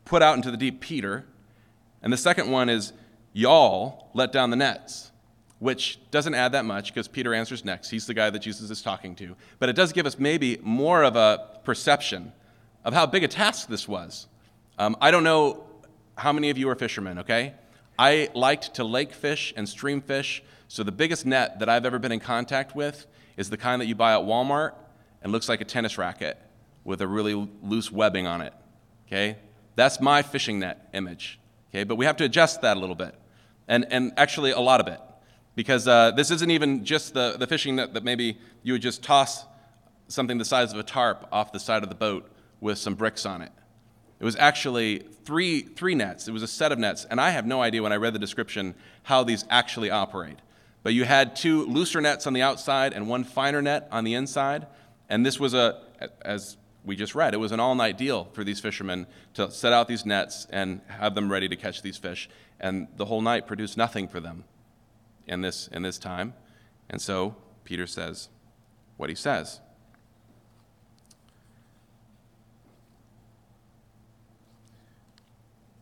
put 0.05 0.23
out 0.23 0.37
into 0.37 0.51
the 0.51 0.57
deep, 0.57 0.81
Peter, 0.81 1.25
and 2.01 2.13
the 2.13 2.17
second 2.17 2.51
one 2.51 2.69
is 2.69 2.93
y'all 3.33 4.11
let 4.15 4.31
down 4.31 4.51
the 4.51 4.57
nets, 4.57 5.11
which 5.59 5.99
doesn't 6.11 6.35
add 6.35 6.53
that 6.53 6.65
much 6.65 6.93
because 6.93 7.09
Peter 7.09 7.35
answers 7.35 7.65
next. 7.65 7.91
He's 7.91 8.07
the 8.07 8.15
guy 8.15 8.31
that 8.31 8.41
Jesus 8.41 8.71
is 8.71 8.83
talking 8.83 9.17
to. 9.17 9.35
But 9.59 9.69
it 9.69 9.77
does 9.77 9.93
give 9.93 10.07
us 10.07 10.19
maybe 10.19 10.59
more 10.63 11.03
of 11.03 11.17
a 11.17 11.61
perception 11.65 12.33
of 12.85 12.95
how 12.95 13.07
big 13.07 13.25
a 13.25 13.29
task 13.29 13.69
this 13.69 13.89
was. 13.89 14.27
Um, 14.79 14.97
I 15.01 15.11
don't 15.11 15.25
know 15.25 15.65
how 16.17 16.33
many 16.33 16.51
of 16.51 16.59
you 16.59 16.69
are 16.69 16.75
fishermen, 16.75 17.21
okay? 17.21 17.55
I 17.99 18.31
liked 18.35 18.75
to 18.75 18.85
lake 18.85 19.13
fish 19.13 19.53
and 19.57 19.69
stream 19.69 20.01
fish, 20.01 20.43
so 20.73 20.83
the 20.83 20.91
biggest 20.91 21.27
net 21.27 21.59
that 21.59 21.69
I've 21.69 21.85
ever 21.85 21.99
been 21.99 22.13
in 22.13 22.19
contact 22.19 22.75
with 22.75 23.05
is 23.37 23.51
the 23.51 23.59
kind 23.59 23.83
that 23.83 23.87
you 23.89 23.95
buy 23.95 24.15
at 24.15 24.21
Walmart 24.21 24.73
and 25.21 25.31
looks 25.31 25.47
like 25.47 25.61
a 25.61 25.67
tennis 25.67 25.99
racket 25.99 26.39
with 26.83 27.03
a 27.03 27.07
really 27.07 27.35
loose 27.63 27.93
webbing 27.93 28.27
on 28.27 28.41
it, 28.41 28.55
okay? 29.07 29.37
That's 29.77 30.01
my 30.01 30.23
fishing 30.23 30.61
net 30.61 30.89
image. 30.95 31.39
Okay, 31.69 31.85
but 31.85 31.97
we 31.97 32.07
have 32.07 32.17
to 32.17 32.25
adjust 32.25 32.63
that 32.63 32.79
a 32.79 32.81
little 32.81 32.95
bit, 32.95 33.15
and, 33.69 33.85
and 33.91 34.13
actually 34.17 34.53
a 34.53 34.61
lot 34.61 34.81
of 34.81 34.89
it, 34.89 34.99
because 35.57 35.87
uh, 35.87 36.13
this 36.13 36.31
isn't 36.31 36.51
even 36.51 36.87
just 36.87 37.13
the, 37.13 37.37
the 37.39 37.47
fishing 37.47 37.77
net 37.77 37.93
that 37.93 38.03
maybe 38.03 38.39
you 38.63 38.73
would 38.73 38.81
just 38.81 39.03
toss 39.03 39.45
something 40.09 40.39
the 40.39 40.45
size 40.47 40.73
of 40.73 40.79
a 40.79 40.83
tarp 40.83 41.29
off 41.31 41.53
the 41.53 41.61
side 41.61 41.83
of 41.83 41.91
the 41.91 41.95
boat 41.95 42.31
with 42.63 42.79
some 42.79 42.95
bricks 42.95 43.27
on 43.27 43.43
it. 43.43 43.53
It 44.21 44.25
was 44.25 44.37
actually 44.37 45.01
three, 45.27 45.61
three 45.61 45.95
nets. 45.95 46.29
It 46.29 46.33
was 46.33 46.43
a 46.43 46.49
set 46.49 46.73
of 46.73 46.79
nets, 46.79 47.05
and 47.11 47.21
I 47.21 47.29
have 47.29 47.45
no 47.45 47.61
idea 47.61 47.83
when 47.83 47.93
I 47.93 47.97
read 47.97 48.15
the 48.15 48.19
description 48.19 48.75
how 49.03 49.23
these 49.23 49.45
actually 49.51 49.91
operate. 49.91 50.39
But 50.83 50.95
you 50.95 51.05
had 51.05 51.37
two 51.37 51.65
looser 51.67 52.01
nets 52.01 52.27
on 52.27 52.33
the 52.33 52.43
outside 52.43 52.93
and 52.93 53.09
one 53.09 53.25
finer 53.25 53.63
net 53.63 53.89
on 53.93 54.05
the 54.05 54.15
inside, 54.15 54.67
and 55.09 55.25
this 55.25 55.39
was 55.39 55.55
a, 55.55 55.81
as 56.23 56.57
we 56.85 56.97
just 56.97 57.15
read. 57.15 57.35
It 57.35 57.39
was 57.39 57.53
an 57.53 57.61
all 57.61 57.75
night 57.75 57.97
deal 57.97 58.29
for 58.33 58.45
these 58.45 58.61
fishermen 58.61 59.07
to 59.35 59.51
set 59.51 59.73
out 59.73 59.89
these 59.89 60.05
nets 60.05 60.47
and 60.51 60.81
have 60.89 61.15
them 61.15 61.31
ready 61.31 61.49
to 61.49 61.57
catch 61.57 61.83
these 61.83 61.97
fish. 61.97 62.29
And 62.59 62.89
the 62.97 63.05
whole 63.05 63.21
night 63.21 63.47
produced 63.47 63.77
nothing 63.77 64.09
for 64.09 64.21
them 64.21 64.45
in 65.27 65.41
this, 65.41 65.69
in 65.69 65.83
this 65.83 65.99
time. 65.99 66.35
And 66.91 67.01
so 67.01 67.37
Peter 67.65 67.87
says 67.87 68.29
what 68.97 69.09
he 69.09 69.15
says. 69.15 69.61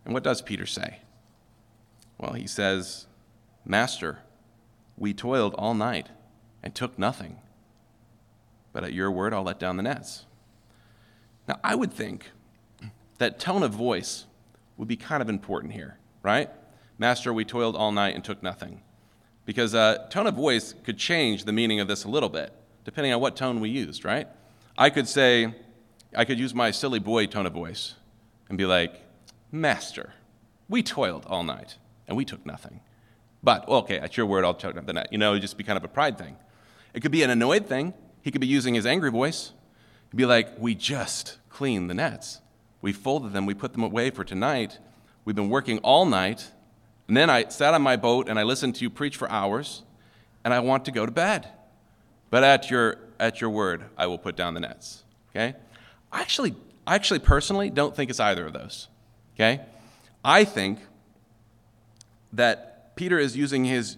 And 0.04 0.14
what 0.14 0.22
does 0.22 0.42
Peter 0.42 0.66
say? 0.66 0.98
Well, 2.18 2.32
he 2.32 2.46
says, 2.46 3.06
Master, 3.64 4.18
we 5.00 5.14
toiled 5.14 5.54
all 5.54 5.74
night 5.74 6.10
and 6.62 6.72
took 6.72 6.96
nothing. 6.96 7.38
But 8.72 8.84
at 8.84 8.92
your 8.92 9.10
word, 9.10 9.34
I'll 9.34 9.42
let 9.42 9.58
down 9.58 9.76
the 9.76 9.82
nets. 9.82 10.26
Now, 11.48 11.58
I 11.64 11.74
would 11.74 11.92
think 11.92 12.30
that 13.18 13.40
tone 13.40 13.64
of 13.64 13.72
voice 13.72 14.26
would 14.76 14.86
be 14.86 14.96
kind 14.96 15.22
of 15.22 15.28
important 15.28 15.72
here, 15.72 15.98
right? 16.22 16.50
Master, 16.98 17.32
we 17.32 17.44
toiled 17.44 17.74
all 17.74 17.90
night 17.90 18.14
and 18.14 18.22
took 18.22 18.42
nothing. 18.42 18.82
Because 19.46 19.74
uh, 19.74 20.06
tone 20.10 20.26
of 20.26 20.34
voice 20.34 20.74
could 20.84 20.98
change 20.98 21.44
the 21.44 21.52
meaning 21.52 21.80
of 21.80 21.88
this 21.88 22.04
a 22.04 22.08
little 22.08 22.28
bit, 22.28 22.52
depending 22.84 23.12
on 23.12 23.20
what 23.20 23.36
tone 23.36 23.58
we 23.58 23.70
used, 23.70 24.04
right? 24.04 24.28
I 24.76 24.90
could 24.90 25.08
say, 25.08 25.54
I 26.14 26.24
could 26.26 26.38
use 26.38 26.54
my 26.54 26.70
silly 26.70 26.98
boy 26.98 27.26
tone 27.26 27.46
of 27.46 27.54
voice 27.54 27.94
and 28.48 28.58
be 28.58 28.66
like, 28.66 29.00
Master, 29.50 30.12
we 30.68 30.82
toiled 30.82 31.24
all 31.26 31.42
night 31.42 31.78
and 32.06 32.16
we 32.16 32.24
took 32.24 32.44
nothing. 32.44 32.80
But, 33.42 33.68
okay, 33.68 33.98
at 33.98 34.16
your 34.16 34.26
word, 34.26 34.44
I'll 34.44 34.54
take 34.54 34.74
the 34.74 34.92
net. 34.92 35.08
You 35.10 35.18
know, 35.18 35.30
it'd 35.30 35.42
just 35.42 35.56
be 35.56 35.64
kind 35.64 35.76
of 35.76 35.84
a 35.84 35.88
pride 35.88 36.18
thing. 36.18 36.36
It 36.92 37.00
could 37.00 37.12
be 37.12 37.22
an 37.22 37.30
annoyed 37.30 37.66
thing. 37.66 37.94
He 38.22 38.30
could 38.30 38.40
be 38.40 38.46
using 38.46 38.74
his 38.74 38.84
angry 38.84 39.10
voice. 39.10 39.52
He'd 40.10 40.16
be 40.16 40.26
like, 40.26 40.58
We 40.58 40.74
just 40.74 41.38
cleaned 41.48 41.88
the 41.88 41.94
nets. 41.94 42.40
We 42.82 42.92
folded 42.92 43.32
them, 43.32 43.46
we 43.46 43.54
put 43.54 43.72
them 43.72 43.82
away 43.82 44.10
for 44.10 44.24
tonight. 44.24 44.78
We've 45.24 45.36
been 45.36 45.50
working 45.50 45.78
all 45.78 46.06
night. 46.06 46.50
And 47.08 47.16
then 47.16 47.28
I 47.28 47.48
sat 47.48 47.74
on 47.74 47.82
my 47.82 47.96
boat 47.96 48.28
and 48.28 48.38
I 48.38 48.42
listened 48.44 48.76
to 48.76 48.82
you 48.82 48.90
preach 48.90 49.16
for 49.16 49.30
hours, 49.30 49.82
and 50.44 50.54
I 50.54 50.60
want 50.60 50.84
to 50.86 50.92
go 50.92 51.04
to 51.04 51.12
bed. 51.12 51.48
But 52.30 52.44
at 52.44 52.70
your, 52.70 52.98
at 53.18 53.40
your 53.40 53.50
word, 53.50 53.84
I 53.98 54.06
will 54.06 54.18
put 54.18 54.36
down 54.36 54.54
the 54.54 54.60
nets. 54.60 55.02
Okay? 55.30 55.54
I 56.12 56.20
actually, 56.20 56.54
I 56.86 56.94
actually 56.94 57.18
personally 57.18 57.68
don't 57.68 57.94
think 57.94 58.10
it's 58.10 58.20
either 58.20 58.46
of 58.46 58.52
those. 58.52 58.88
Okay? 59.34 59.60
I 60.24 60.44
think 60.44 60.78
that 62.32 62.69
Peter 62.96 63.18
is 63.18 63.36
using 63.36 63.64
his, 63.64 63.96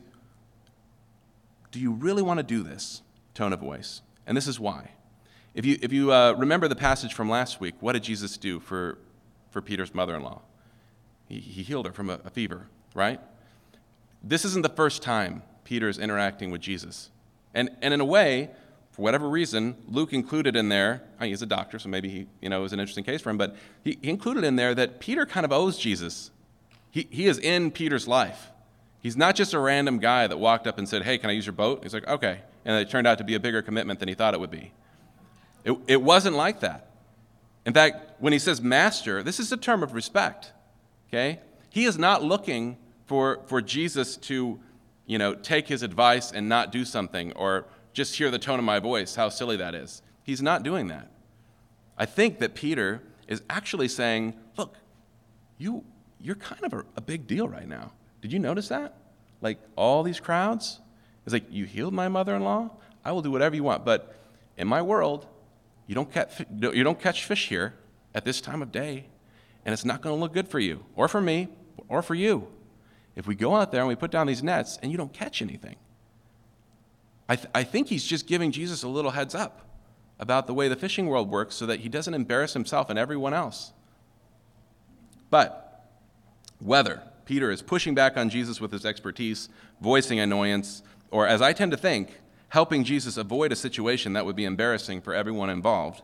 do 1.71 1.81
you 1.81 1.93
really 1.93 2.23
want 2.23 2.39
to 2.39 2.45
do 2.45 2.63
this 2.63 3.03
tone 3.35 3.53
of 3.53 3.61
voice? 3.61 4.03
And 4.27 4.37
this 4.37 4.47
is 4.47 4.61
why. 4.61 4.91
If 5.55 5.67
you, 5.67 5.79
if 5.83 5.93
you 5.93 6.13
uh, 6.13 6.33
remember 6.33 6.69
the 6.69 6.77
passage 6.77 7.13
from 7.13 7.29
last 7.29 7.61
week, 7.61 7.75
what 7.81 7.93
did 7.93 8.05
Jesus 8.05 8.37
do 8.39 8.61
for, 8.61 8.99
for 9.51 9.61
Peter's 9.61 9.95
mother 9.95 10.17
in 10.17 10.23
law? 10.23 10.43
He, 11.29 11.41
he 11.41 11.63
healed 11.63 11.87
her 11.87 11.93
from 11.93 12.11
a, 12.11 12.21
a 12.25 12.31
fever, 12.31 12.69
right? 12.95 13.21
This 14.23 14.45
isn't 14.45 14.63
the 14.63 14.69
first 14.69 15.03
time 15.03 15.43
Peter 15.65 15.89
is 15.89 15.99
interacting 15.99 16.51
with 16.51 16.61
Jesus. 16.61 17.11
And, 17.55 17.71
and 17.83 17.93
in 17.93 18.01
a 18.01 18.05
way, 18.05 18.51
for 18.93 19.03
whatever 19.03 19.29
reason, 19.29 19.77
Luke 19.89 20.13
included 20.13 20.55
in 20.55 20.69
there, 20.69 21.03
I 21.19 21.25
mean, 21.25 21.31
he's 21.31 21.43
a 21.43 21.47
doctor, 21.47 21.79
so 21.79 21.89
maybe 21.89 22.09
he, 22.09 22.27
you 22.41 22.49
know, 22.49 22.61
it 22.61 22.63
was 22.63 22.73
an 22.73 22.81
interesting 22.81 23.05
case 23.05 23.21
for 23.21 23.31
him, 23.31 23.39
but 23.39 23.57
he, 23.83 23.99
he 24.01 24.11
included 24.11 24.45
in 24.45 24.57
there 24.57 24.75
that 24.75 25.01
Peter 25.01 25.27
kind 25.27 25.45
of 25.45 25.53
owes 25.53 25.79
Jesus. 25.79 26.31
He, 26.91 27.09
he 27.11 27.27
is 27.27 27.39
in 27.39 27.71
Peter's 27.71 28.07
life. 28.07 28.52
He's 29.03 29.17
not 29.17 29.35
just 29.35 29.53
a 29.53 29.59
random 29.59 29.99
guy 29.99 30.27
that 30.27 30.39
walked 30.39 30.67
up 30.67 30.79
and 30.79 30.89
said, 30.89 31.03
Hey, 31.03 31.19
can 31.19 31.29
I 31.29 31.33
use 31.33 31.45
your 31.45 31.53
boat? 31.53 31.83
He's 31.83 31.93
like, 31.93 32.07
Okay. 32.09 32.41
And 32.65 32.77
it 32.77 32.89
turned 32.89 33.07
out 33.07 33.19
to 33.19 33.25
be 33.25 33.35
a 33.35 33.41
bigger 33.41 33.61
commitment 33.61 33.99
than 33.99 34.09
he 34.09 34.15
thought 34.15 34.35
it 34.35 34.41
would 34.41 34.51
be. 34.51 34.73
It, 35.65 35.77
it 35.89 36.03
wasn't 36.03 36.37
like 36.37 36.61
that. 36.61 36.91
In 37.67 37.73
fact, 37.73 38.21
when 38.21 38.33
he 38.33 38.39
says 38.39 38.61
master, 38.61 39.23
this 39.23 39.41
is 39.41 39.51
a 39.51 39.57
term 39.57 39.83
of 39.83 39.95
respect. 39.95 40.53
Okay? 41.09 41.41
He 41.71 41.85
is 41.85 41.99
not 41.99 42.23
looking 42.23 42.79
for, 43.07 43.41
for 43.47 43.61
Jesus 43.61 44.17
to, 44.19 44.61
you 45.07 45.19
know, 45.19 45.35
take 45.35 45.67
his 45.67 45.83
advice 45.83 46.31
and 46.31 46.49
not 46.49 46.71
do 46.71 46.85
something 46.85 47.33
or, 47.33 47.67
just 47.93 48.17
hear 48.17 48.31
the 48.31 48.39
tone 48.39 48.59
of 48.59 48.65
my 48.65 48.79
voice, 48.79 49.15
how 49.15 49.29
silly 49.29 49.57
that 49.57 49.75
is. 49.75 50.03
He's 50.23 50.43
not 50.43 50.63
doing 50.63 50.89
that. 50.89 51.11
I 51.99 52.07
think 52.07 52.39
that 52.39 52.55
Peter 52.55 53.03
is 53.29 53.43
actually 53.51 53.89
saying, 53.89 54.35
Look, 54.57 54.77
you, 55.59 55.85
you're 56.21 56.37
kind 56.37 56.65
of 56.65 56.73
a, 56.73 56.85
a 56.97 57.01
big 57.01 57.27
deal 57.27 57.49
right 57.49 57.69
now. 57.69 57.93
Did 58.23 58.33
you 58.33 58.39
notice 58.39 58.69
that? 58.69 58.95
Like 59.43 59.59
all 59.77 60.03
these 60.03 60.21
crowds? 60.21 60.81
It's 61.27 61.35
like, 61.35 61.45
You 61.51 61.67
healed 61.67 61.93
my 61.93 62.09
mother 62.09 62.35
in 62.35 62.43
law? 62.43 62.71
I 63.05 63.13
will 63.13 63.21
do 63.21 63.31
whatever 63.31 63.55
you 63.55 63.65
want. 63.65 63.85
But 63.85 64.17
in 64.57 64.67
my 64.69 64.81
world, 64.81 65.27
you 65.87 65.95
don't, 65.95 66.11
catch, 66.11 66.41
you 66.51 66.85
don't 66.85 66.99
catch 66.99 67.25
fish 67.25 67.49
here 67.49 67.75
at 68.15 68.25
this 68.25 68.41
time 68.41 68.63
of 68.63 68.73
day, 68.73 69.07
and 69.65 69.73
it's 69.73 69.85
not 69.85 70.01
going 70.01 70.17
to 70.17 70.21
look 70.21 70.33
good 70.33 70.49
for 70.49 70.61
you, 70.61 70.85
or 70.95 71.09
for 71.09 71.21
me, 71.21 71.49
or 71.89 72.03
for 72.03 72.15
you. 72.15 72.47
If 73.17 73.27
we 73.27 73.35
go 73.35 73.57
out 73.57 73.73
there 73.73 73.81
and 73.81 73.89
we 73.89 73.97
put 73.97 74.11
down 74.11 74.27
these 74.27 74.43
nets 74.43 74.79
and 74.83 74.91
you 74.91 74.97
don't 74.97 75.13
catch 75.13 75.43
anything. 75.43 75.77
I, 77.29 77.37
th- 77.37 77.49
I 77.55 77.63
think 77.65 77.89
he's 77.89 78.05
just 78.05 78.27
giving 78.27 78.53
Jesus 78.53 78.83
a 78.83 78.89
little 78.89 79.11
heads 79.11 79.35
up 79.35 79.67
about 80.19 80.47
the 80.47 80.55
way 80.55 80.69
the 80.69 80.77
fishing 80.77 81.07
world 81.07 81.31
works 81.31 81.55
so 81.55 81.67
that 81.67 81.81
he 81.81 81.89
doesn't 81.89 82.15
embarrass 82.15 82.53
himself 82.53 82.89
and 82.89 82.99
everyone 82.99 83.35
else. 83.35 83.73
But 85.31 85.89
whether 86.59 87.03
Peter 87.25 87.51
is 87.51 87.63
pushing 87.63 87.95
back 87.95 88.17
on 88.17 88.31
Jesus 88.31 88.61
with 88.61 88.73
his 88.73 88.85
expertise, 88.85 89.49
voicing 89.81 90.21
annoyance, 90.21 90.83
or 91.11 91.27
as 91.27 91.43
I 91.43 91.53
tend 91.53 91.71
to 91.73 91.77
think, 91.77 92.21
helping 92.49 92.85
Jesus 92.85 93.17
avoid 93.17 93.53
a 93.53 93.57
situation 93.57 94.13
that 94.13 94.27
would 94.27 94.37
be 94.37 94.45
embarrassing 94.45 95.01
for 95.01 95.15
everyone 95.15 95.51
involved, 95.51 96.03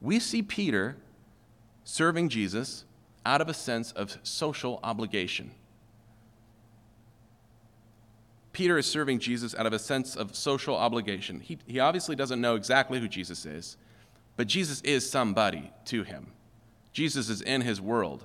we 0.00 0.20
see 0.20 0.42
Peter 0.42 0.96
serving 1.84 2.28
Jesus 2.28 2.84
out 3.24 3.40
of 3.40 3.48
a 3.48 3.54
sense 3.54 3.92
of 3.92 4.18
social 4.22 4.78
obligation. 4.82 5.50
Peter 8.52 8.78
is 8.78 8.86
serving 8.86 9.18
Jesus 9.18 9.54
out 9.54 9.66
of 9.66 9.72
a 9.72 9.78
sense 9.78 10.16
of 10.16 10.34
social 10.34 10.76
obligation. 10.76 11.40
He, 11.40 11.58
he 11.66 11.78
obviously 11.78 12.16
doesn't 12.16 12.40
know 12.40 12.54
exactly 12.54 13.00
who 13.00 13.08
Jesus 13.08 13.44
is, 13.44 13.76
but 14.36 14.46
Jesus 14.46 14.80
is 14.80 15.08
somebody 15.08 15.70
to 15.86 16.04
him. 16.04 16.28
Jesus 16.92 17.28
is 17.28 17.42
in 17.42 17.60
his 17.60 17.80
world, 17.80 18.24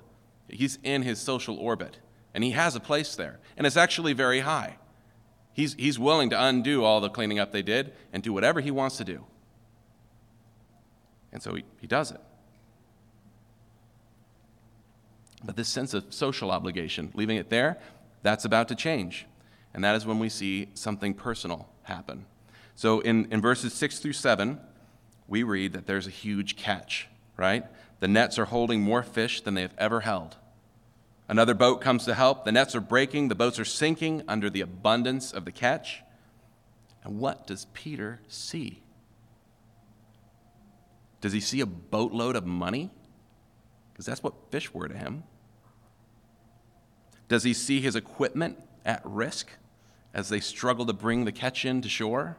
he's 0.54 0.80
in 0.84 1.04
his 1.04 1.20
social 1.20 1.58
orbit, 1.58 1.98
and 2.34 2.44
he 2.44 2.52
has 2.52 2.76
a 2.76 2.80
place 2.80 3.16
there, 3.16 3.40
and 3.58 3.68
it's 3.68 3.78
actually 3.78 4.14
very 4.14 4.42
high. 4.42 4.78
He's, 5.54 5.74
he's 5.74 6.00
willing 6.00 6.30
to 6.30 6.42
undo 6.42 6.84
all 6.84 7.02
the 7.02 7.10
cleaning 7.10 7.40
up 7.40 7.52
they 7.52 7.62
did 7.62 7.94
and 8.14 8.24
do 8.24 8.32
whatever 8.32 8.62
he 8.62 8.72
wants 8.72 8.98
to 8.98 9.04
do. 9.04 9.26
And 11.34 11.42
so 11.42 11.56
he, 11.56 11.64
he 11.80 11.88
does 11.88 12.12
it. 12.12 12.22
But 15.44 15.56
this 15.56 15.68
sense 15.68 15.94
of 15.94 16.06
social 16.14 16.52
obligation, 16.52 17.12
leaving 17.16 17.38
it 17.38 17.50
there, 17.50 17.80
that's 18.22 18.46
about 18.46 18.68
to 18.70 18.76
change. 18.76 19.26
And 19.74 19.84
that 19.84 19.96
is 19.96 20.06
when 20.06 20.20
we 20.20 20.30
see 20.30 20.70
something 20.74 21.14
personal 21.14 21.68
happen. 21.84 22.26
So 22.76 23.00
in, 23.00 23.28
in 23.32 23.42
verses 23.42 23.74
6 23.74 24.00
through 24.00 24.14
7, 24.14 24.60
we 25.28 25.44
read 25.44 25.74
that 25.74 25.88
there's 25.88 26.08
a 26.08 26.12
huge 26.12 26.58
catch, 26.58 27.08
right? 27.38 27.66
The 28.00 28.08
nets 28.08 28.38
are 28.38 28.46
holding 28.46 28.82
more 28.82 29.04
fish 29.04 29.42
than 29.42 29.54
they 29.54 29.62
have 29.62 29.74
ever 29.78 30.02
held. 30.02 30.38
Another 31.32 31.54
boat 31.54 31.80
comes 31.80 32.04
to 32.04 32.14
help. 32.14 32.44
The 32.44 32.52
nets 32.52 32.76
are 32.76 32.82
breaking, 32.82 33.30
the 33.30 33.36
boats 33.36 33.58
are 33.58 33.64
sinking 33.64 34.22
under 34.28 34.50
the 34.50 34.60
abundance 34.60 35.32
of 35.32 35.46
the 35.46 35.52
catch. 35.54 36.04
And 37.06 37.20
what 37.20 37.48
does 37.48 37.68
Peter 37.72 38.20
see? 38.28 38.84
Does 41.22 41.32
he 41.32 41.40
see 41.40 41.62
a 41.62 41.66
boatload 41.66 42.36
of 42.36 42.46
money? 42.46 42.90
Because 43.94 44.06
that's 44.06 44.22
what 44.22 44.34
fish 44.52 44.74
were 44.74 44.90
to 44.90 44.98
him. 44.98 45.24
Does 47.30 47.44
he 47.44 47.54
see 47.54 47.80
his 47.80 47.96
equipment 47.96 48.60
at 48.84 49.02
risk 49.06 49.52
as 50.14 50.28
they 50.28 50.42
struggle 50.42 50.86
to 50.86 50.94
bring 50.94 51.24
the 51.24 51.32
catch 51.32 51.64
in 51.64 51.82
to 51.82 51.88
shore? 51.88 52.36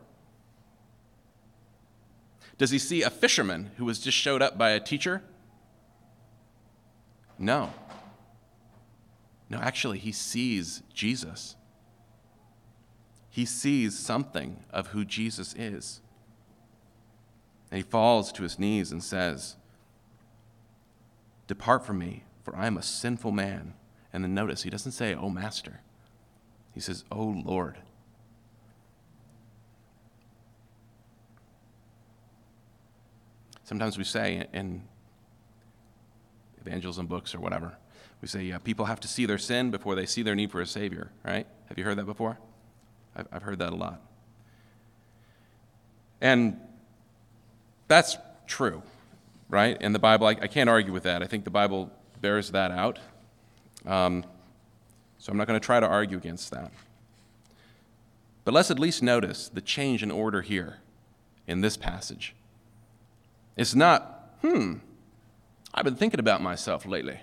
Does 2.58 2.68
he 2.68 2.78
see 2.78 3.00
a 3.00 3.08
fisherman 3.08 3.70
who 3.78 3.86
was 3.86 4.00
just 4.00 4.18
showed 4.18 4.42
up 4.42 4.58
by 4.58 4.72
a 4.72 4.80
teacher? 4.80 5.22
No. 7.38 7.72
No, 9.52 9.58
actually, 9.58 9.98
he 9.98 10.12
sees 10.12 10.82
Jesus. 10.94 11.56
He 13.28 13.44
sees 13.44 13.98
something 13.98 14.64
of 14.70 14.88
who 14.88 15.04
Jesus 15.04 15.54
is. 15.54 16.00
And 17.70 17.76
he 17.76 17.82
falls 17.82 18.32
to 18.32 18.44
his 18.44 18.58
knees 18.58 18.90
and 18.90 19.04
says, 19.04 19.56
Depart 21.46 21.84
from 21.84 21.98
me, 21.98 22.24
for 22.42 22.56
I 22.56 22.66
am 22.66 22.78
a 22.78 22.82
sinful 22.82 23.30
man. 23.30 23.74
And 24.10 24.24
then 24.24 24.32
notice, 24.32 24.62
he 24.62 24.70
doesn't 24.70 24.92
say, 24.92 25.14
Oh, 25.14 25.28
Master. 25.28 25.80
He 26.72 26.80
says, 26.80 27.04
Oh, 27.12 27.42
Lord. 27.44 27.76
Sometimes 33.64 33.98
we 33.98 34.04
say 34.04 34.46
in 34.54 34.82
evangelism 36.58 37.06
books 37.06 37.34
or 37.34 37.40
whatever, 37.40 37.76
we 38.22 38.28
say 38.28 38.42
yeah, 38.44 38.58
people 38.58 38.86
have 38.86 39.00
to 39.00 39.08
see 39.08 39.26
their 39.26 39.36
sin 39.36 39.70
before 39.72 39.96
they 39.96 40.06
see 40.06 40.22
their 40.22 40.36
need 40.36 40.52
for 40.52 40.60
a 40.60 40.66
Savior, 40.66 41.10
right? 41.24 41.46
Have 41.68 41.76
you 41.76 41.84
heard 41.84 41.98
that 41.98 42.06
before? 42.06 42.38
I've, 43.16 43.26
I've 43.32 43.42
heard 43.42 43.58
that 43.58 43.72
a 43.72 43.76
lot. 43.76 44.00
And 46.20 46.56
that's 47.88 48.16
true, 48.46 48.82
right? 49.48 49.78
In 49.82 49.92
the 49.92 49.98
Bible, 49.98 50.28
I, 50.28 50.30
I, 50.40 50.46
can't 50.46 50.70
argue 50.70 50.92
with 50.92 51.02
that. 51.02 51.20
I 51.20 51.26
think 51.26 51.42
the 51.42 51.50
Bible 51.50 51.90
bears 52.20 52.52
that 52.52 52.70
out. 52.70 53.00
Um, 53.84 54.24
so 55.18 55.32
I'm 55.32 55.36
not 55.36 55.48
going 55.48 55.58
to 55.58 55.64
try 55.64 55.80
to 55.80 55.86
argue 55.86 56.16
against 56.16 56.52
that. 56.52 56.70
But 58.44 58.54
let's 58.54 58.70
at 58.70 58.78
least 58.78 59.02
notice 59.02 59.48
the 59.48 59.60
change 59.60 60.02
in 60.02 60.12
order 60.12 60.42
here 60.42 60.78
in 61.48 61.60
this 61.60 61.76
passage. 61.76 62.36
It's 63.56 63.74
not, 63.74 64.36
hmm, 64.42 64.74
I've 65.74 65.84
been 65.84 65.96
thinking 65.96 66.20
about 66.20 66.40
myself 66.40 66.86
lately 66.86 67.18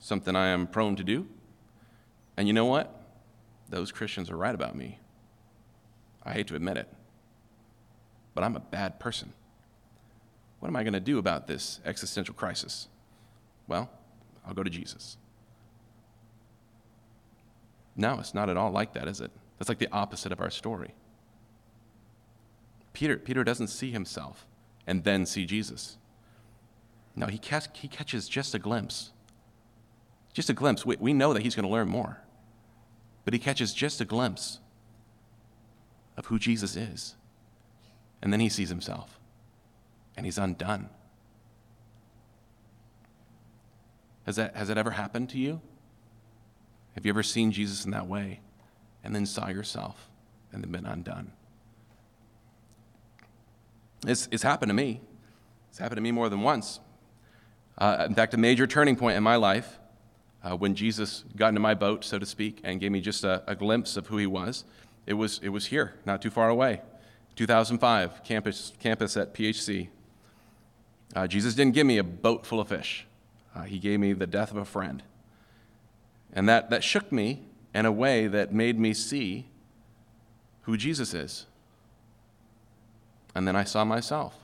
something 0.00 0.34
I 0.34 0.48
am 0.48 0.66
prone 0.66 0.96
to 0.96 1.04
do. 1.04 1.28
And 2.36 2.48
you 2.48 2.54
know 2.54 2.64
what? 2.64 3.00
Those 3.68 3.92
Christians 3.92 4.30
are 4.30 4.36
right 4.36 4.54
about 4.54 4.74
me. 4.74 4.98
I 6.24 6.32
hate 6.32 6.48
to 6.48 6.56
admit 6.56 6.76
it, 6.76 6.88
but 8.34 8.42
I'm 8.42 8.56
a 8.56 8.60
bad 8.60 8.98
person. 8.98 9.32
What 10.58 10.68
am 10.68 10.76
I 10.76 10.82
going 10.82 10.92
to 10.92 11.00
do 11.00 11.18
about 11.18 11.46
this 11.46 11.80
existential 11.86 12.34
crisis? 12.34 12.88
Well, 13.68 13.88
I'll 14.46 14.54
go 14.54 14.62
to 14.62 14.70
Jesus. 14.70 15.16
No, 17.96 18.18
it's 18.18 18.34
not 18.34 18.50
at 18.50 18.56
all 18.56 18.70
like 18.70 18.92
that, 18.94 19.08
is 19.08 19.20
it? 19.20 19.30
That's 19.58 19.68
like 19.68 19.78
the 19.78 19.92
opposite 19.92 20.32
of 20.32 20.40
our 20.40 20.50
story. 20.50 20.94
Peter, 22.92 23.16
Peter 23.16 23.44
doesn't 23.44 23.68
see 23.68 23.90
himself 23.90 24.46
and 24.86 25.04
then 25.04 25.24
see 25.24 25.46
Jesus. 25.46 25.96
No, 27.14 27.26
he, 27.26 27.38
catch, 27.38 27.66
he 27.78 27.88
catches 27.88 28.28
just 28.28 28.54
a 28.54 28.58
glimpse 28.58 29.12
just 30.32 30.50
a 30.50 30.52
glimpse. 30.52 30.86
We, 30.86 30.96
we 30.96 31.12
know 31.12 31.32
that 31.32 31.42
he's 31.42 31.54
going 31.54 31.66
to 31.66 31.72
learn 31.72 31.88
more. 31.88 32.18
But 33.24 33.34
he 33.34 33.38
catches 33.40 33.74
just 33.74 34.00
a 34.00 34.04
glimpse 34.04 34.60
of 36.16 36.26
who 36.26 36.38
Jesus 36.38 36.76
is. 36.76 37.16
And 38.22 38.32
then 38.32 38.40
he 38.40 38.48
sees 38.48 38.68
himself. 38.68 39.18
And 40.16 40.26
he's 40.26 40.38
undone. 40.38 40.90
Has 44.26 44.36
that, 44.36 44.54
has 44.54 44.68
that 44.68 44.78
ever 44.78 44.92
happened 44.92 45.30
to 45.30 45.38
you? 45.38 45.60
Have 46.94 47.04
you 47.04 47.10
ever 47.10 47.22
seen 47.22 47.50
Jesus 47.50 47.84
in 47.84 47.90
that 47.92 48.06
way 48.06 48.40
and 49.02 49.14
then 49.14 49.26
saw 49.26 49.48
yourself 49.48 50.08
and 50.52 50.62
then 50.62 50.70
been 50.70 50.86
undone? 50.86 51.32
It's, 54.06 54.28
it's 54.30 54.42
happened 54.42 54.70
to 54.70 54.74
me. 54.74 55.00
It's 55.70 55.78
happened 55.78 55.96
to 55.96 56.02
me 56.02 56.12
more 56.12 56.28
than 56.28 56.42
once. 56.42 56.80
Uh, 57.76 58.04
in 58.08 58.14
fact, 58.14 58.34
a 58.34 58.36
major 58.36 58.66
turning 58.66 58.96
point 58.96 59.16
in 59.16 59.22
my 59.22 59.36
life 59.36 59.79
uh, 60.42 60.56
when 60.56 60.74
Jesus 60.74 61.24
got 61.36 61.48
into 61.48 61.60
my 61.60 61.74
boat, 61.74 62.04
so 62.04 62.18
to 62.18 62.26
speak, 62.26 62.60
and 62.64 62.80
gave 62.80 62.92
me 62.92 63.00
just 63.00 63.24
a, 63.24 63.42
a, 63.46 63.54
glimpse 63.54 63.96
of 63.96 64.06
who 64.06 64.16
he 64.16 64.26
was, 64.26 64.64
it 65.06 65.14
was, 65.14 65.38
it 65.42 65.50
was 65.50 65.66
here, 65.66 65.94
not 66.06 66.22
too 66.22 66.30
far 66.30 66.48
away. 66.48 66.80
2005, 67.36 68.24
campus, 68.24 68.72
campus 68.80 69.16
at 69.16 69.34
PHC. 69.34 69.88
Uh, 71.14 71.26
Jesus 71.26 71.54
didn't 71.54 71.74
give 71.74 71.86
me 71.86 71.98
a 71.98 72.04
boat 72.04 72.46
full 72.46 72.60
of 72.60 72.68
fish, 72.68 73.06
uh, 73.54 73.62
he 73.62 73.78
gave 73.78 74.00
me 74.00 74.12
the 74.12 74.26
death 74.26 74.50
of 74.50 74.56
a 74.56 74.64
friend. 74.64 75.02
And 76.32 76.48
that, 76.48 76.70
that 76.70 76.84
shook 76.84 77.10
me 77.10 77.42
in 77.74 77.86
a 77.86 77.92
way 77.92 78.26
that 78.28 78.52
made 78.52 78.78
me 78.78 78.94
see 78.94 79.46
who 80.62 80.76
Jesus 80.76 81.12
is. 81.12 81.46
And 83.34 83.46
then 83.46 83.56
I 83.56 83.64
saw 83.64 83.84
myself. 83.84 84.34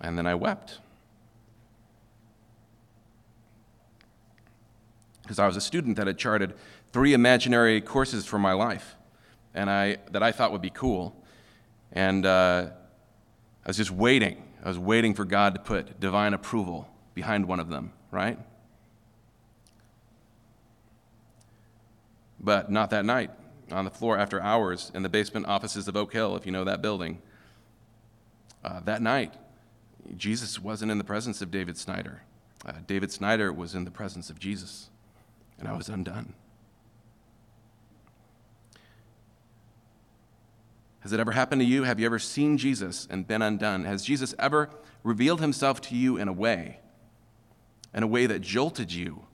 And 0.00 0.16
then 0.16 0.26
I 0.26 0.34
wept. 0.34 0.78
Because 5.24 5.38
I 5.38 5.46
was 5.46 5.56
a 5.56 5.60
student 5.60 5.96
that 5.96 6.06
had 6.06 6.18
charted 6.18 6.54
three 6.92 7.14
imaginary 7.14 7.80
courses 7.80 8.24
for 8.24 8.38
my 8.38 8.52
life 8.52 8.94
and 9.54 9.70
I, 9.70 9.96
that 10.10 10.22
I 10.22 10.32
thought 10.32 10.52
would 10.52 10.62
be 10.62 10.70
cool. 10.70 11.16
And 11.92 12.26
uh, 12.26 12.68
I 13.64 13.68
was 13.68 13.76
just 13.76 13.90
waiting. 13.90 14.42
I 14.62 14.68
was 14.68 14.78
waiting 14.78 15.14
for 15.14 15.24
God 15.24 15.54
to 15.54 15.60
put 15.60 15.98
divine 16.00 16.34
approval 16.34 16.88
behind 17.14 17.46
one 17.46 17.60
of 17.60 17.68
them, 17.68 17.92
right? 18.10 18.38
But 22.40 22.70
not 22.70 22.90
that 22.90 23.04
night. 23.04 23.30
on 23.70 23.86
the 23.86 23.90
floor 23.90 24.18
after 24.18 24.40
hours 24.42 24.92
in 24.94 25.02
the 25.02 25.08
basement 25.08 25.46
offices 25.46 25.88
of 25.88 25.96
Oak 25.96 26.12
Hill, 26.12 26.36
if 26.36 26.44
you 26.44 26.52
know 26.52 26.64
that 26.64 26.82
building. 26.82 27.22
Uh, 28.62 28.80
that 28.80 29.00
night, 29.00 29.32
Jesus 30.16 30.60
wasn't 30.60 30.90
in 30.90 30.98
the 30.98 31.04
presence 31.04 31.40
of 31.40 31.50
David 31.50 31.78
Snyder. 31.78 32.22
Uh, 32.66 32.72
David 32.86 33.10
Snyder 33.10 33.52
was 33.52 33.74
in 33.74 33.84
the 33.84 33.90
presence 33.90 34.30
of 34.30 34.38
Jesus, 34.38 34.90
and 35.58 35.68
I 35.68 35.76
was 35.76 35.88
undone. 35.88 36.34
Has 41.00 41.12
it 41.12 41.20
ever 41.20 41.32
happened 41.32 41.60
to 41.60 41.66
you? 41.66 41.82
Have 41.82 42.00
you 42.00 42.06
ever 42.06 42.18
seen 42.18 42.56
Jesus 42.56 43.06
and 43.10 43.26
been 43.26 43.42
undone? 43.42 43.84
Has 43.84 44.04
Jesus 44.04 44.34
ever 44.38 44.70
revealed 45.02 45.40
himself 45.40 45.80
to 45.82 45.94
you 45.94 46.16
in 46.16 46.28
a 46.28 46.32
way, 46.32 46.78
in 47.92 48.02
a 48.02 48.06
way 48.06 48.24
that 48.26 48.40
jolted 48.40 48.90
you 48.90 49.26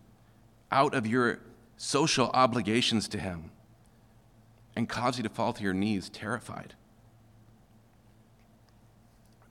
out 0.72 0.94
of 0.94 1.06
your 1.06 1.38
social 1.76 2.28
obligations 2.34 3.06
to 3.08 3.18
him 3.18 3.52
and 4.74 4.88
caused 4.88 5.18
you 5.18 5.22
to 5.22 5.28
fall 5.28 5.52
to 5.52 5.62
your 5.62 5.72
knees 5.72 6.08
terrified? 6.08 6.74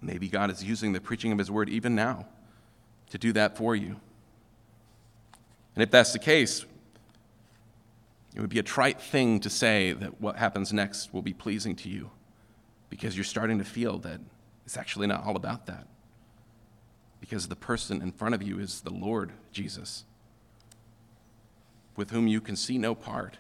Maybe 0.02 0.28
God 0.28 0.52
is 0.52 0.62
using 0.62 0.92
the 0.92 1.02
preaching 1.02 1.32
of 1.32 1.38
his 1.38 1.50
word 1.50 1.70
even 1.70 1.96
now 1.96 2.28
to 3.12 3.18
do 3.18 3.32
that 3.34 3.58
for 3.58 3.78
you. 3.78 4.00
And 5.76 5.84
if 5.84 5.92
that's 5.92 6.14
the 6.14 6.20
case, 6.20 6.66
it 8.36 8.42
would 8.42 8.50
be 8.50 8.60
a 8.60 8.64
trite 8.64 9.02
thing 9.02 9.40
to 9.42 9.50
say 9.50 9.94
that 9.94 10.22
what 10.22 10.38
happens 10.38 10.72
next 10.72 11.14
will 11.14 11.22
be 11.22 11.34
pleasing 11.34 11.76
to 11.78 11.90
you 11.90 12.12
because 12.90 13.16
you're 13.16 13.24
starting 13.24 13.58
to 13.58 13.64
feel 13.64 13.98
that 14.00 14.20
it's 14.66 14.78
actually 14.78 15.08
not 15.08 15.26
all 15.26 15.36
about 15.36 15.66
that. 15.66 15.88
Because 17.20 17.48
the 17.48 17.56
person 17.56 18.02
in 18.02 18.12
front 18.12 18.36
of 18.36 18.42
you 18.42 18.60
is 18.60 18.82
the 18.82 18.94
Lord 18.94 19.32
Jesus, 19.52 20.06
with 21.96 22.12
whom 22.12 22.28
you 22.28 22.40
can 22.40 22.56
see 22.56 22.78
no 22.78 22.96
part. 22.96 23.38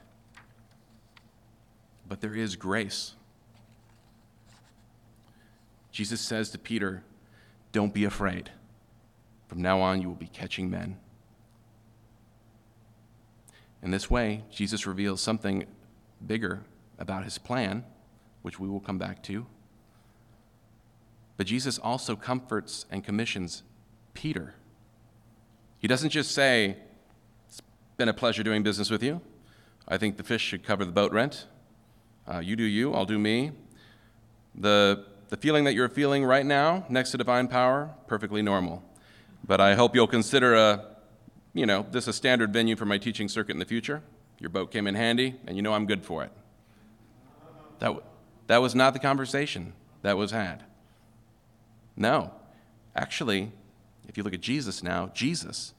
But 2.08 2.22
there 2.22 2.36
is 2.36 2.56
grace. 2.56 3.14
Jesus 5.92 6.20
says 6.20 6.50
to 6.52 6.58
Peter, 6.58 7.04
Don't 7.72 7.94
be 7.94 8.04
afraid. 8.04 8.52
From 9.48 9.62
now 9.62 9.80
on, 9.82 10.02
you 10.02 10.08
will 10.08 10.16
be 10.16 10.28
catching 10.28 10.70
men. 10.70 10.98
In 13.82 13.92
this 13.92 14.10
way, 14.10 14.44
Jesus 14.52 14.86
reveals 14.86 15.22
something 15.22 15.66
bigger 16.26 16.64
about 16.98 17.24
his 17.24 17.38
plan, 17.38 17.86
which 18.42 18.60
we 18.60 18.68
will 18.68 18.80
come 18.80 18.98
back 18.98 19.24
to. 19.24 19.46
But 21.38 21.48
Jesus 21.48 21.80
also 21.80 22.16
comforts 22.16 22.86
and 22.92 23.04
commissions 23.04 23.64
Peter. 24.14 24.56
He 25.78 25.88
doesn't 25.88 26.10
just 26.10 26.32
say, 26.32 26.76
It's 27.48 27.62
been 27.96 28.10
a 28.10 28.14
pleasure 28.14 28.44
doing 28.44 28.64
business 28.64 28.90
with 28.90 29.02
you. 29.02 29.22
I 29.88 29.98
think 29.98 30.18
the 30.18 30.24
fish 30.24 30.42
should 30.42 30.64
cover 30.64 30.84
the 30.84 30.92
boat 30.92 31.14
rent. 31.14 31.48
Uh, 32.28 32.40
you 32.40 32.56
do 32.56 32.64
you, 32.64 32.94
I'll 32.94 33.06
do 33.06 33.18
me. 33.18 33.52
The, 34.56 35.06
the 35.30 35.38
feeling 35.38 35.64
that 35.64 35.74
you're 35.74 35.88
feeling 35.90 36.26
right 36.26 36.46
now 36.46 36.86
next 36.90 37.12
to 37.12 37.18
divine 37.18 37.48
power, 37.48 37.96
perfectly 38.08 38.42
normal. 38.42 38.84
But 39.46 39.62
I 39.62 39.76
hope 39.76 39.96
you'll 39.96 40.08
consider 40.08 40.56
a, 40.56 40.86
you 41.60 41.66
know, 41.66 41.86
this 41.92 42.08
a 42.08 42.14
standard 42.14 42.54
venue 42.54 42.78
for 42.78 42.86
my 42.86 42.98
teaching 42.98 43.28
circuit 43.28 43.52
in 43.52 43.60
the 43.60 43.66
future. 43.66 44.02
Your 44.40 44.50
boat 44.50 44.72
came 44.72 44.88
in 44.88 44.96
handy, 44.96 45.36
and 45.46 45.58
you 45.58 45.62
know 45.62 45.74
I'm 45.74 45.86
good 45.86 46.06
for 46.06 46.24
it. 46.24 46.32
That, 47.80 48.02
that 48.48 48.62
was 48.62 48.74
not 48.74 48.94
the 48.94 49.00
conversation 49.00 49.74
that 50.02 50.16
was 50.16 50.32
had. 50.32 50.64
No. 51.98 52.32
Actually, 52.96 53.52
if 54.08 54.16
you 54.16 54.24
look 54.24 54.34
at 54.34 54.40
Jesus 54.40 54.82
now, 54.82 55.12
Jesus 55.14 55.74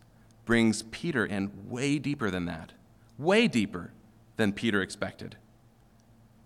brings 0.45 0.83
Peter 0.83 1.25
in 1.25 1.51
way 1.71 1.99
deeper 1.99 2.31
than 2.31 2.45
that, 2.45 2.73
way 3.17 3.49
deeper 3.49 3.91
than 4.37 4.53
Peter 4.53 4.83
expected. 4.83 5.37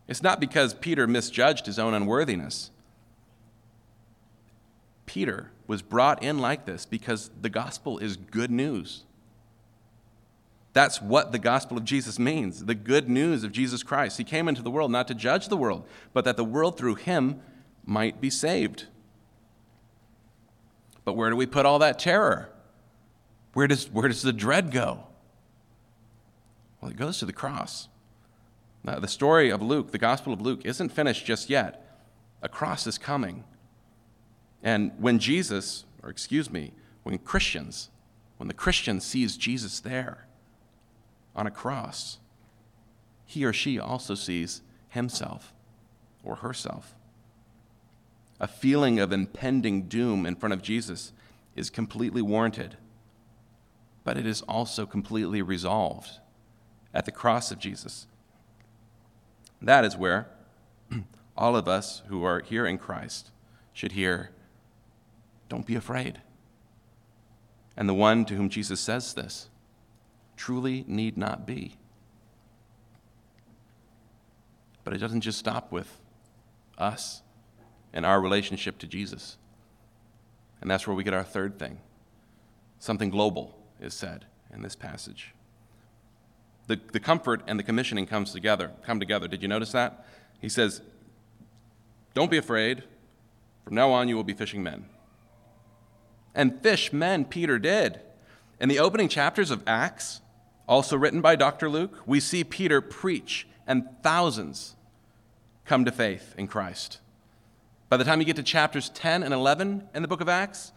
It's 0.07 0.23
not 0.23 0.39
because 0.39 0.75
Peter 0.75 1.09
misjudged 1.09 1.67
his 1.67 1.81
own 1.81 1.93
unworthiness. 1.93 2.71
Peter 5.07 5.51
was 5.67 5.83
brought 5.83 6.23
in 6.23 6.39
like 6.39 6.67
this 6.67 6.87
because 6.87 7.31
the 7.41 7.49
gospel 7.49 7.99
is 7.99 8.17
good 8.17 8.53
news. 8.53 9.03
That's 10.75 11.01
what 11.01 11.31
the 11.31 11.39
gospel 11.39 11.79
of 11.79 11.85
Jesus 11.85 12.19
means 12.19 12.65
the 12.65 12.75
good 12.75 13.09
news 13.09 13.45
of 13.45 13.53
Jesus 13.53 13.85
Christ. 13.85 14.19
He 14.19 14.25
came 14.25 14.49
into 14.49 14.61
the 14.61 14.73
world 14.73 14.91
not 14.91 15.09
to 15.09 15.15
judge 15.15 15.49
the 15.49 15.57
world, 15.57 15.87
but 16.13 16.25
that 16.25 16.37
the 16.37 16.45
world 16.45 16.77
through 16.77 16.97
him 16.97 17.41
might 17.87 18.21
be 18.21 18.29
saved. 18.29 18.87
But 21.05 21.15
where 21.15 21.31
do 21.31 21.37
we 21.37 21.47
put 21.47 21.65
all 21.65 21.79
that 21.79 22.01
terror? 22.01 22.51
Where 23.53 23.69
does, 23.69 23.89
where 23.89 24.09
does 24.09 24.23
the 24.23 24.33
dread 24.33 24.73
go? 24.73 25.07
Well, 26.81 26.91
it 26.91 26.97
goes 26.97 27.21
to 27.21 27.27
the 27.27 27.33
cross. 27.33 27.89
Now, 28.83 28.99
the 28.99 29.09
story 29.09 29.51
of 29.51 29.63
Luke, 29.63 29.93
the 29.93 29.99
Gospel 29.99 30.33
of 30.33 30.41
Luke, 30.41 30.63
isn't 30.65 30.89
finished 30.89 31.25
just 31.25 31.49
yet. 31.49 31.99
A 32.43 32.49
cross 32.49 32.87
is 32.89 32.99
coming. 32.99 33.45
And 34.61 34.91
when 34.99 35.21
Jesus, 35.21 35.85
or 36.03 36.11
excuse 36.11 36.51
me, 36.51 36.73
when 37.05 37.17
Christians, 37.19 37.91
when 38.39 38.49
the 38.49 38.55
Christian 38.55 39.01
sees 39.01 39.37
Jesus 39.37 39.79
there 39.79 40.27
on 41.35 41.47
a 41.47 41.51
cross, 41.51 42.19
he 43.27 43.45
or 43.45 43.53
she 43.53 43.79
also 43.79 44.15
sees 44.15 44.63
himself 44.89 45.53
or 46.23 46.37
herself. 46.37 46.95
A 48.41 48.49
feeling 48.49 48.99
of 48.99 49.13
impending 49.13 49.89
doom 49.89 50.27
in 50.27 50.37
front 50.37 50.53
of 50.53 50.63
Jesus 50.63 51.13
is 51.55 51.71
completely 51.71 52.23
warranted, 52.23 52.77
but 54.03 54.17
it 54.17 54.27
is 54.27 54.43
also 54.43 54.87
completely 54.87 55.41
resolved 55.43 56.19
at 56.93 57.05
the 57.05 57.13
cross 57.13 57.51
of 57.51 57.59
Jesus. 57.59 58.07
That 59.61 59.85
is 59.85 59.97
where 59.97 60.29
all 61.37 61.57
of 61.57 61.69
us 61.69 62.03
who 62.09 62.25
are 62.25 62.41
here 62.41 62.67
in 62.67 62.79
Christ 62.79 63.31
should 63.73 63.93
hear 63.93 64.31
don't 65.49 65.67
be 65.67 65.75
afraid. 65.75 66.21
And 67.77 67.89
the 67.89 67.95
one 67.95 68.25
to 68.27 68.35
whom 68.35 68.49
Jesus 68.49 68.81
says 68.81 69.15
this 69.15 69.49
truly 70.37 70.85
need 70.87 71.17
not 71.17 71.47
be. 71.47 71.77
But 74.85 74.95
it 74.95 74.99
doesn't 74.99 75.23
just 75.23 75.39
stop 75.39 75.73
with 75.73 76.01
us 76.77 77.23
and 77.93 78.05
our 78.05 78.21
relationship 78.21 78.79
to 78.79 78.87
Jesus. 78.87 79.37
And 80.61 80.71
that's 80.71 80.87
where 80.87 80.97
we 80.97 81.05
get 81.05 81.15
our 81.15 81.25
third 81.25 81.59
thing. 81.59 81.79
Something 82.79 83.11
global 83.11 83.59
is 83.81 83.95
said 83.95 84.27
in 84.53 84.63
this 84.63 84.77
passage. 84.77 85.35
The, 86.67 86.81
the 86.93 87.01
comfort 87.01 87.43
and 87.47 87.59
the 87.59 87.63
commissioning 87.63 88.07
comes 88.07 88.33
together, 88.33 88.73
come 88.85 88.99
together. 88.99 89.29
Did 89.29 89.43
you 89.43 89.49
notice 89.49 89.73
that? 89.73 90.07
He 90.41 90.49
says, 90.49 90.81
Don't 92.15 92.31
be 92.31 92.39
afraid. 92.39 92.83
From 93.65 93.75
now 93.75 93.91
on, 93.93 94.09
you 94.09 94.17
will 94.17 94.25
be 94.25 94.35
fishing 94.35 94.63
men. 94.63 94.87
And 96.35 96.63
fish 96.63 96.93
men 96.93 97.25
Peter 97.25 97.59
did. 97.59 98.01
In 98.61 98.69
the 98.69 98.79
opening 98.79 99.09
chapters 99.09 99.51
of 99.51 99.63
Acts, 99.67 100.21
also 100.69 100.97
written 100.97 101.21
by 101.21 101.37
Dr. 101.37 101.69
Luke, 101.69 102.03
we 102.07 102.21
see 102.21 102.45
Peter 102.45 102.81
preach 102.81 103.47
and 103.67 103.85
thousands 104.03 104.77
come 105.65 105.85
to 105.85 105.93
faith 105.93 106.35
in 106.37 106.47
Christ. 106.47 106.99
By 107.89 107.97
the 107.97 108.05
time 108.05 108.21
you 108.21 108.27
get 108.27 108.37
to 108.37 108.43
chapters 108.43 108.89
10 108.91 109.23
and 109.23 109.33
11 109.33 109.89
in 109.95 110.03
the 110.03 110.09
book 110.09 110.21
of 110.21 110.29
Acts, 110.29 110.73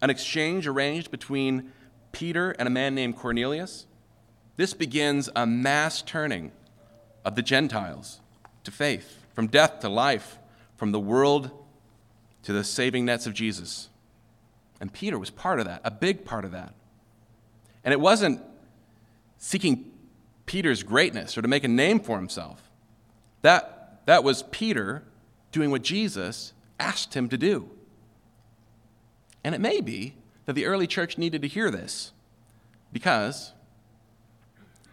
an 0.00 0.10
exchange 0.10 0.66
arranged 0.66 1.10
between 1.10 1.72
Peter 2.12 2.52
and 2.52 2.66
a 2.66 2.70
man 2.70 2.94
named 2.94 3.16
Cornelius. 3.16 3.86
This 4.56 4.74
begins 4.74 5.28
a 5.34 5.46
mass 5.46 6.02
turning 6.02 6.52
of 7.24 7.34
the 7.36 7.42
Gentiles 7.42 8.20
to 8.64 8.70
faith, 8.70 9.24
from 9.34 9.46
death 9.46 9.80
to 9.80 9.88
life, 9.88 10.38
from 10.76 10.92
the 10.92 11.00
world 11.00 11.50
to 12.42 12.52
the 12.52 12.64
saving 12.64 13.04
nets 13.04 13.26
of 13.26 13.34
Jesus. 13.34 13.88
And 14.80 14.92
Peter 14.92 15.18
was 15.18 15.30
part 15.30 15.58
of 15.58 15.66
that, 15.66 15.80
a 15.84 15.90
big 15.90 16.24
part 16.24 16.44
of 16.44 16.52
that. 16.52 16.74
And 17.84 17.92
it 17.92 18.00
wasn't 18.00 18.40
seeking 19.38 19.90
Peter's 20.46 20.82
greatness 20.82 21.38
or 21.38 21.42
to 21.42 21.48
make 21.48 21.64
a 21.64 21.68
name 21.68 22.00
for 22.00 22.16
himself. 22.16 22.70
That, 23.42 24.00
that 24.06 24.24
was 24.24 24.42
Peter 24.44 25.04
doing 25.52 25.70
what 25.70 25.82
Jesus 25.82 26.52
asked 26.78 27.14
him 27.14 27.28
to 27.28 27.38
do. 27.38 27.70
And 29.44 29.54
it 29.54 29.60
may 29.60 29.80
be 29.80 30.14
that 30.46 30.54
the 30.54 30.66
early 30.66 30.86
church 30.86 31.18
needed 31.18 31.42
to 31.42 31.48
hear 31.48 31.70
this 31.70 32.12
because, 32.92 33.52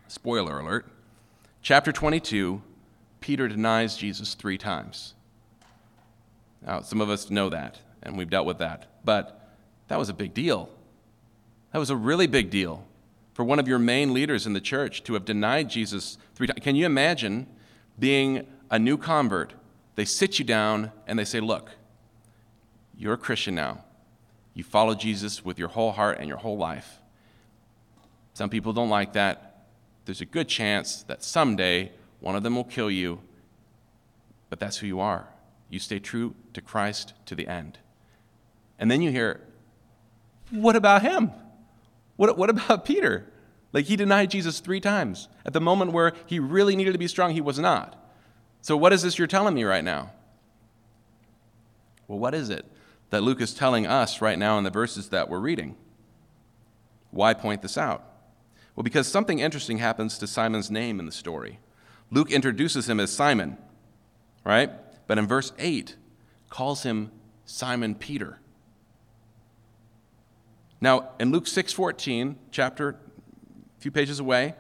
spoiler 0.08 0.60
alert, 0.60 0.86
chapter 1.62 1.92
22, 1.92 2.62
Peter 3.22 3.48
denies 3.48 3.98
Jesus 3.98 4.36
three 4.36 4.58
times. 4.58 5.14
Now, 6.66 6.82
some 6.82 7.02
of 7.02 7.10
us 7.10 7.30
know 7.30 7.50
that, 7.50 7.80
and 8.04 8.18
we've 8.18 8.30
dealt 8.30 8.46
with 8.46 8.60
that. 8.60 8.86
But 9.04 9.50
that 9.88 9.98
was 9.98 10.10
a 10.10 10.14
big 10.14 10.34
deal. 10.34 10.70
That 11.72 11.80
was 11.80 11.90
a 11.90 11.96
really 11.96 12.28
big 12.28 12.50
deal 12.50 12.86
for 13.36 13.44
one 13.44 13.60
of 13.60 13.68
your 13.68 13.78
main 13.78 14.14
leaders 14.14 14.48
in 14.48 14.54
the 14.54 14.62
church 14.62 15.04
to 15.04 15.14
have 15.14 15.26
denied 15.26 15.70
Jesus 15.70 16.18
three 16.36 16.48
times. 16.48 16.62
Can 16.62 16.78
you 16.78 16.86
imagine 16.86 17.46
being 18.00 18.48
a 18.72 18.80
new 18.80 18.98
convert? 18.98 19.54
They 19.96 20.06
sit 20.06 20.40
you 20.40 20.46
down 20.46 20.94
and 21.06 21.20
they 21.20 21.26
say, 21.26 21.42
Look, 21.42 21.72
you're 22.98 23.14
a 23.14 23.18
Christian 23.18 23.54
now. 23.54 23.84
You 24.54 24.64
follow 24.64 24.96
Jesus 24.96 25.44
with 25.44 25.60
your 25.60 25.68
whole 25.68 25.92
heart 25.92 26.18
and 26.18 26.30
your 26.30 26.38
whole 26.38 26.58
life. 26.58 27.02
Some 28.34 28.50
people 28.50 28.72
don't 28.72 28.90
like 28.90 29.12
that. 29.14 29.66
There's 30.06 30.22
a 30.22 30.26
good 30.26 30.48
chance 30.48 31.04
that 31.04 31.22
someday 31.22 31.92
one 32.22 32.38
of 32.38 32.44
them 32.44 32.56
will 32.56 32.64
kill 32.64 32.90
you, 32.90 33.20
but 34.50 34.62
that's 34.62 34.78
who 34.78 34.88
you 34.88 35.02
are. 35.02 35.28
You 35.70 35.80
stay 35.80 36.00
true 36.00 36.36
to 36.54 36.62
Christ 36.62 37.14
to 37.26 37.36
the 37.36 37.48
end. 37.48 37.80
And 38.80 38.90
then 38.90 39.02
you 39.02 39.12
hear, 39.12 39.42
what 40.52 40.78
about 40.78 41.02
him? 41.02 41.32
What, 42.16 42.38
what 42.38 42.50
about 42.50 42.86
Peter? 42.86 43.32
Like 43.74 43.86
he 43.86 43.96
denied 43.96 44.32
Jesus 44.32 44.60
three 44.60 44.80
times. 44.80 45.28
At 45.46 45.54
the 45.54 45.62
moment 45.62 45.92
where 45.92 46.14
he 46.26 46.40
really 46.40 46.76
needed 46.76 46.94
to 46.94 46.98
be 46.98 47.08
strong, 47.08 47.32
he 47.32 47.42
was 47.42 47.60
not. 47.60 48.02
So, 48.62 48.78
what 48.78 48.94
is 48.94 49.04
this 49.04 49.18
you're 49.18 49.28
telling 49.28 49.54
me 49.54 49.64
right 49.64 49.84
now? 49.84 50.12
Well, 52.08 52.20
what 52.20 52.34
is 52.34 52.50
it 52.50 52.66
that 53.10 53.22
Luke 53.22 53.42
is 53.42 53.54
telling 53.54 53.86
us 53.86 54.22
right 54.22 54.40
now 54.40 54.58
in 54.58 54.64
the 54.64 54.70
verses 54.70 55.10
that 55.10 55.30
we're 55.30 55.40
reading? 55.40 55.76
Why 57.12 57.34
point 57.34 57.62
this 57.62 57.78
out? 57.78 58.04
Well, 58.76 58.84
because 58.84 59.08
something 59.08 59.40
interesting 59.40 59.78
happens 59.78 60.18
to 60.18 60.28
Simon's 60.28 60.72
name 60.72 61.00
in 61.00 61.06
the 61.06 61.12
story. 61.12 61.60
Luke 62.12 62.32
introduces 62.32 62.90
him 62.90 63.00
as 63.00 63.12
Simon, 63.12 63.58
right? 64.44 64.72
But 65.08 65.18
in 65.18 65.28
verse 65.28 65.54
8, 65.58 65.96
calls 66.50 66.84
him 66.84 67.12
Simon 67.46 67.96
Peter. 67.96 68.40
Now, 70.82 71.10
in 71.20 71.32
Luke 71.32 71.46
6:14, 71.48 72.38
chapter 72.52 72.90
a 72.90 73.82
few 73.82 73.92
pages 73.92 74.20
away, 74.20 74.56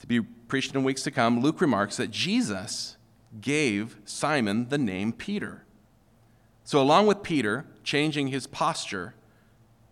to 0.00 0.06
be 0.06 0.20
preached 0.20 0.74
in 0.74 0.84
weeks 0.84 1.02
to 1.04 1.10
come, 1.10 1.40
Luke 1.40 1.60
remarks 1.60 1.96
that 1.96 2.10
Jesus 2.10 2.96
gave 3.40 3.96
Simon 4.04 4.68
the 4.68 4.78
name 4.78 5.12
Peter. 5.12 5.64
So, 6.64 6.80
along 6.80 7.06
with 7.06 7.22
Peter 7.22 7.64
changing 7.82 8.28
his 8.28 8.46
posture 8.46 9.14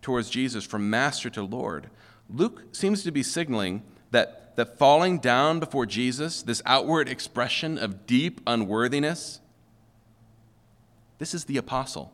towards 0.01 0.29
Jesus 0.29 0.65
from 0.65 0.89
master 0.89 1.29
to 1.31 1.43
Lord, 1.43 1.89
Luke 2.29 2.63
seems 2.71 3.03
to 3.03 3.11
be 3.11 3.23
signaling 3.23 3.83
that, 4.11 4.55
that 4.55 4.77
falling 4.77 5.19
down 5.19 5.59
before 5.59 5.85
Jesus, 5.85 6.41
this 6.41 6.61
outward 6.65 7.09
expression 7.09 7.77
of 7.77 8.05
deep 8.05 8.41
unworthiness, 8.47 9.41
this 11.17 11.33
is 11.33 11.45
the 11.45 11.57
apostle 11.57 12.13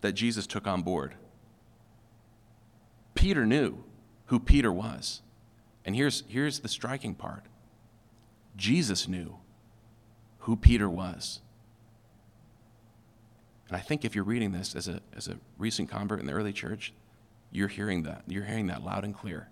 that 0.00 0.12
Jesus 0.12 0.46
took 0.46 0.66
on 0.66 0.82
board. 0.82 1.14
Peter 3.14 3.46
knew 3.46 3.84
who 4.26 4.38
Peter 4.38 4.72
was. 4.72 5.22
And 5.84 5.94
here's, 5.94 6.24
here's 6.28 6.60
the 6.60 6.68
striking 6.68 7.14
part 7.14 7.44
Jesus 8.56 9.08
knew 9.08 9.36
who 10.40 10.56
Peter 10.56 10.88
was. 10.88 11.40
And 13.68 13.76
I 13.76 13.80
think 13.80 14.04
if 14.04 14.14
you're 14.14 14.24
reading 14.24 14.52
this 14.52 14.76
as 14.76 14.88
a, 14.88 15.00
as 15.16 15.26
a 15.28 15.38
recent 15.58 15.88
convert 15.88 16.20
in 16.20 16.26
the 16.26 16.32
early 16.32 16.52
church, 16.52 16.92
you're 17.50 17.68
hearing 17.68 18.02
that. 18.02 18.22
You're 18.26 18.44
hearing 18.44 18.66
that 18.66 18.84
loud 18.84 19.04
and 19.04 19.14
clear 19.14 19.48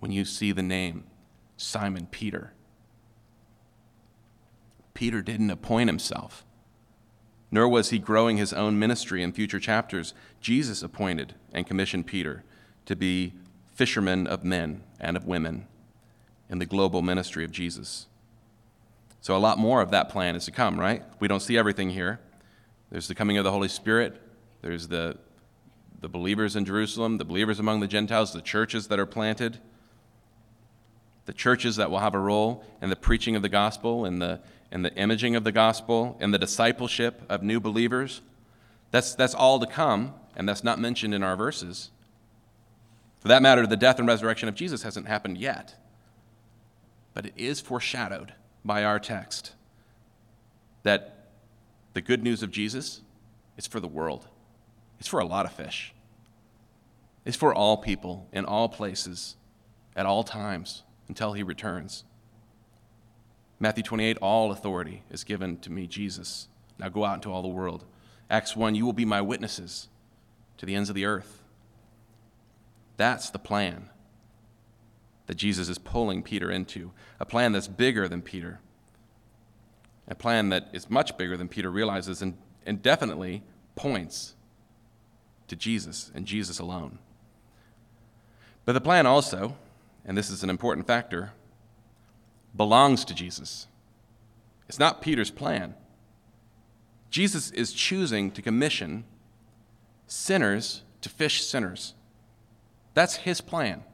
when 0.00 0.10
you 0.10 0.24
see 0.24 0.52
the 0.52 0.62
name 0.62 1.04
Simon 1.56 2.06
Peter. 2.10 2.52
Peter 4.94 5.22
didn't 5.22 5.50
appoint 5.50 5.88
himself, 5.88 6.44
nor 7.54 7.68
was 7.68 7.90
he 7.90 8.00
growing 8.00 8.36
his 8.36 8.52
own 8.52 8.76
ministry 8.80 9.22
in 9.22 9.30
future 9.30 9.60
chapters. 9.60 10.12
Jesus 10.40 10.82
appointed 10.82 11.36
and 11.52 11.64
commissioned 11.64 12.04
Peter 12.04 12.42
to 12.84 12.96
be 12.96 13.32
fishermen 13.72 14.26
of 14.26 14.42
men 14.42 14.82
and 14.98 15.16
of 15.16 15.24
women 15.24 15.68
in 16.50 16.58
the 16.58 16.66
global 16.66 17.00
ministry 17.00 17.44
of 17.44 17.52
Jesus. 17.52 18.06
So, 19.20 19.36
a 19.36 19.38
lot 19.38 19.56
more 19.56 19.80
of 19.80 19.92
that 19.92 20.08
plan 20.08 20.34
is 20.34 20.46
to 20.46 20.50
come, 20.50 20.80
right? 20.80 21.04
We 21.20 21.28
don't 21.28 21.38
see 21.38 21.56
everything 21.56 21.90
here. 21.90 22.18
There's 22.90 23.06
the 23.06 23.14
coming 23.14 23.38
of 23.38 23.44
the 23.44 23.52
Holy 23.52 23.68
Spirit, 23.68 24.20
there's 24.60 24.88
the, 24.88 25.16
the 26.00 26.08
believers 26.08 26.56
in 26.56 26.64
Jerusalem, 26.64 27.18
the 27.18 27.24
believers 27.24 27.60
among 27.60 27.78
the 27.78 27.86
Gentiles, 27.86 28.32
the 28.32 28.42
churches 28.42 28.88
that 28.88 28.98
are 28.98 29.06
planted, 29.06 29.60
the 31.26 31.32
churches 31.32 31.76
that 31.76 31.90
will 31.90 32.00
have 32.00 32.14
a 32.14 32.18
role 32.18 32.64
in 32.82 32.90
the 32.90 32.96
preaching 32.96 33.36
of 33.36 33.42
the 33.42 33.48
gospel, 33.48 34.04
in 34.04 34.18
the, 34.18 34.40
in 34.70 34.82
the 34.82 34.94
imaging 34.94 35.36
of 35.36 35.44
the 35.44 35.52
gospel, 35.52 36.16
in 36.20 36.30
the 36.30 36.38
discipleship 36.38 37.22
of 37.28 37.42
new 37.42 37.60
believers. 37.60 38.20
That's, 38.90 39.14
that's 39.14 39.34
all 39.34 39.58
to 39.58 39.66
come, 39.66 40.14
and 40.36 40.48
that's 40.48 40.62
not 40.62 40.78
mentioned 40.78 41.14
in 41.14 41.22
our 41.22 41.36
verses. 41.36 41.90
For 43.20 43.28
that 43.28 43.42
matter, 43.42 43.66
the 43.66 43.76
death 43.76 43.98
and 43.98 44.06
resurrection 44.06 44.48
of 44.48 44.54
Jesus 44.54 44.82
hasn't 44.82 45.08
happened 45.08 45.38
yet, 45.38 45.76
but 47.14 47.26
it 47.26 47.32
is 47.36 47.60
foreshadowed 47.60 48.34
by 48.64 48.84
our 48.84 48.98
text 48.98 49.52
that 50.82 51.28
the 51.94 52.02
good 52.02 52.22
news 52.22 52.42
of 52.42 52.50
Jesus 52.50 53.00
is 53.56 53.66
for 53.66 53.80
the 53.80 53.88
world, 53.88 54.26
it's 54.98 55.08
for 55.08 55.20
a 55.20 55.24
lot 55.24 55.46
of 55.46 55.52
fish, 55.52 55.94
it's 57.24 57.36
for 57.36 57.54
all 57.54 57.78
people 57.78 58.28
in 58.32 58.44
all 58.44 58.68
places 58.68 59.36
at 59.96 60.04
all 60.04 60.22
times 60.22 60.82
until 61.08 61.32
he 61.32 61.42
returns. 61.42 62.04
Matthew 63.60 63.82
28, 63.82 64.18
all 64.18 64.50
authority 64.50 65.02
is 65.10 65.24
given 65.24 65.58
to 65.58 65.70
me, 65.70 65.86
Jesus. 65.86 66.48
Now 66.78 66.88
go 66.88 67.04
out 67.04 67.16
into 67.16 67.32
all 67.32 67.42
the 67.42 67.48
world. 67.48 67.84
Acts 68.28 68.56
1, 68.56 68.74
you 68.74 68.84
will 68.84 68.92
be 68.92 69.04
my 69.04 69.20
witnesses 69.20 69.88
to 70.58 70.66
the 70.66 70.74
ends 70.74 70.88
of 70.88 70.94
the 70.94 71.04
earth. 71.04 71.42
That's 72.96 73.30
the 73.30 73.38
plan 73.38 73.90
that 75.26 75.36
Jesus 75.36 75.68
is 75.68 75.78
pulling 75.78 76.22
Peter 76.22 76.50
into, 76.50 76.92
a 77.18 77.24
plan 77.24 77.52
that's 77.52 77.68
bigger 77.68 78.08
than 78.08 78.22
Peter 78.22 78.60
a 80.06 80.14
plan 80.14 80.50
that 80.50 80.68
is 80.72 80.90
much 80.90 81.16
bigger 81.16 81.36
than 81.36 81.48
Peter 81.48 81.70
realizes 81.70 82.20
and, 82.20 82.36
and 82.66 82.82
definitely 82.82 83.42
points 83.74 84.34
to 85.48 85.56
Jesus 85.56 86.10
and 86.14 86.26
Jesus 86.26 86.58
alone. 86.58 86.98
But 88.64 88.72
the 88.72 88.80
plan 88.80 89.06
also, 89.06 89.56
and 90.04 90.16
this 90.16 90.30
is 90.30 90.42
an 90.42 90.50
important 90.50 90.86
factor, 90.86 91.32
belongs 92.56 93.04
to 93.06 93.14
Jesus. 93.14 93.66
It's 94.68 94.78
not 94.78 95.02
Peter's 95.02 95.30
plan. 95.30 95.74
Jesus 97.10 97.50
is 97.50 97.72
choosing 97.72 98.30
to 98.32 98.42
commission 98.42 99.04
sinners 100.06 100.82
to 101.00 101.08
fish 101.08 101.44
sinners. 101.44 101.94
That's 102.94 103.16
his 103.16 103.40
plan. 103.40 103.84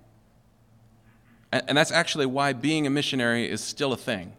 And, 1.52 1.76
that's 1.76 1.90
actually 1.90 2.26
why 2.26 2.52
being 2.52 2.86
a 2.86 2.90
missionary 2.90 3.50
is 3.50 3.60
still 3.60 3.92
a 3.92 3.96
thing. 3.96 4.34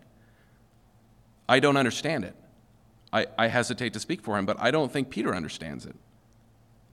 I 1.49 1.60
don't 1.60 1.75
understand 1.75 2.23
it. 2.23 2.36
I, 3.12 3.27
I 3.38 3.47
hesitate 3.47 3.91
to 3.93 3.99
speak 3.99 4.21
for 4.21 4.38
him, 4.38 4.45
but 4.45 4.57
I 4.60 4.71
don't 4.71 4.91
think 4.91 5.10
Peter 5.10 5.36
understands 5.36 5.86
it. 5.86 5.95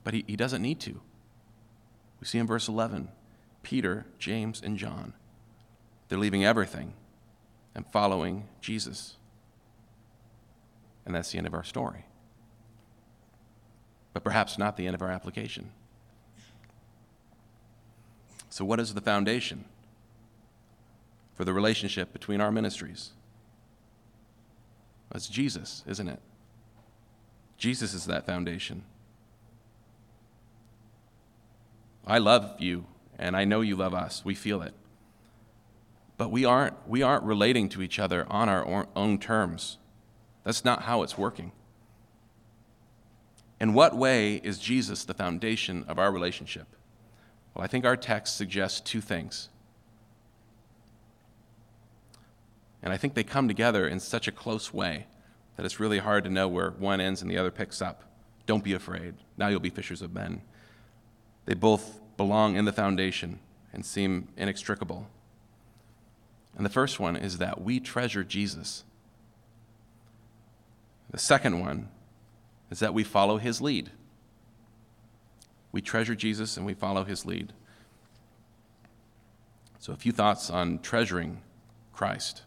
But 0.03 0.15
he, 0.15 0.25
he 0.27 0.37
doesn't 0.37 0.61
need 0.61 0.81
to. 0.81 1.01
We 2.21 2.27
see 2.27 2.39
in 2.39 2.47
verse 2.47 2.67
11 2.67 3.09
Peter, 3.69 4.07
James, 4.19 4.63
and 4.65 4.79
John. 4.79 5.13
They're 6.09 6.19
leaving 6.19 6.43
everything 6.43 6.95
and 7.75 7.85
following 7.87 8.49
Jesus. 8.63 9.17
And 11.05 11.15
that's 11.15 11.33
the 11.33 11.37
end 11.37 11.47
of 11.47 11.53
our 11.53 11.65
story. 11.65 12.07
But 14.15 14.25
perhaps 14.25 14.57
not 14.57 14.79
the 14.79 14.87
end 14.87 14.95
of 14.95 15.03
our 15.03 15.11
application. 15.11 15.71
So, 18.49 18.65
what 18.65 18.81
is 18.81 18.95
the 18.95 19.03
foundation 19.03 19.67
for 21.35 21.45
the 21.45 21.53
relationship 21.53 22.11
between 22.11 22.41
our 22.41 22.51
ministries? 22.51 23.11
That's 25.13 25.29
Jesus, 25.29 25.85
isn't 25.87 26.09
it? 26.09 26.21
Jesus 27.59 27.93
is 27.93 28.07
that 28.07 28.25
foundation. 28.25 28.83
I 32.07 32.17
love 32.17 32.59
you, 32.59 32.87
and 33.19 33.37
I 33.37 33.45
know 33.45 33.61
you 33.61 33.77
love 33.77 33.95
us. 33.95 34.25
We 34.25 34.35
feel 34.35 34.63
it. 34.63 34.75
But 36.17 36.31
we 36.31 36.45
aren't, 36.45 36.75
we 36.89 37.03
aren't 37.03 37.25
relating 37.25 37.69
to 37.71 37.83
each 37.83 37.99
other 37.99 38.27
on 38.29 38.49
our 38.49 38.89
own 38.97 39.19
terms. 39.19 39.79
That's 40.45 40.65
not 40.65 40.83
how 40.83 41.03
it's 41.03 41.19
working. 41.19 41.53
In 43.61 43.75
what 43.75 43.97
way 43.97 44.37
is 44.37 44.59
Jesus 44.59 45.05
the 45.05 45.15
foundation 45.15 45.85
of 45.89 45.99
our 45.99 46.13
relationship? 46.13 46.67
Well, 47.55 47.65
I 47.65 47.69
think 47.69 47.85
our 47.85 47.97
text 47.97 48.37
suggests 48.37 48.81
two 48.81 49.01
things. 49.01 49.49
And 52.83 52.93
I 52.93 52.97
think 52.97 53.15
they 53.15 53.25
come 53.25 53.49
together 53.49 53.89
in 53.89 53.99
such 53.99 54.29
a 54.29 54.33
close 54.33 54.73
way 54.73 55.07
that 55.57 55.67
it's 55.67 55.81
really 55.81 55.99
hard 55.99 56.23
to 56.25 56.31
know 56.31 56.47
where 56.47 56.71
one 56.71 57.01
ends 57.01 57.21
and 57.21 57.31
the 57.31 57.37
other 57.37 57.51
picks 57.51 57.83
up. 57.83 58.05
Don't 58.47 58.63
be 58.63 58.73
afraid. 58.73 59.15
Now 59.37 59.49
you'll 59.49 59.61
be 59.61 59.71
fishers 59.71 60.03
of 60.03 60.15
men. 60.15 60.43
They 61.47 61.55
both 61.55 62.01
belong 62.19 62.57
in 62.57 62.67
the 62.67 62.73
foundation 62.73 63.39
and 63.73 63.87
seem 63.87 64.29
inextricable. 64.37 65.09
And 66.55 66.67
the 66.67 66.71
first 66.71 67.01
one 67.01 67.17
is 67.17 67.39
that 67.39 67.63
we 67.63 67.81
treasure 67.81 68.25
Jesus. 68.25 68.85
The 71.11 71.19
second 71.19 71.61
one 71.61 71.89
is 72.71 72.81
that 72.81 72.93
we 72.93 73.05
follow 73.05 73.39
his 73.39 73.63
lead. 73.63 73.91
We 75.73 75.81
treasure 75.81 76.15
Jesus 76.15 76.57
and 76.57 76.67
we 76.67 76.75
follow 76.75 77.05
his 77.05 77.25
lead. 77.25 77.53
So, 79.79 79.93
a 79.93 79.97
few 79.97 80.13
thoughts 80.13 80.51
on 80.51 80.81
treasuring 80.81 81.41
Christ. 81.93 82.43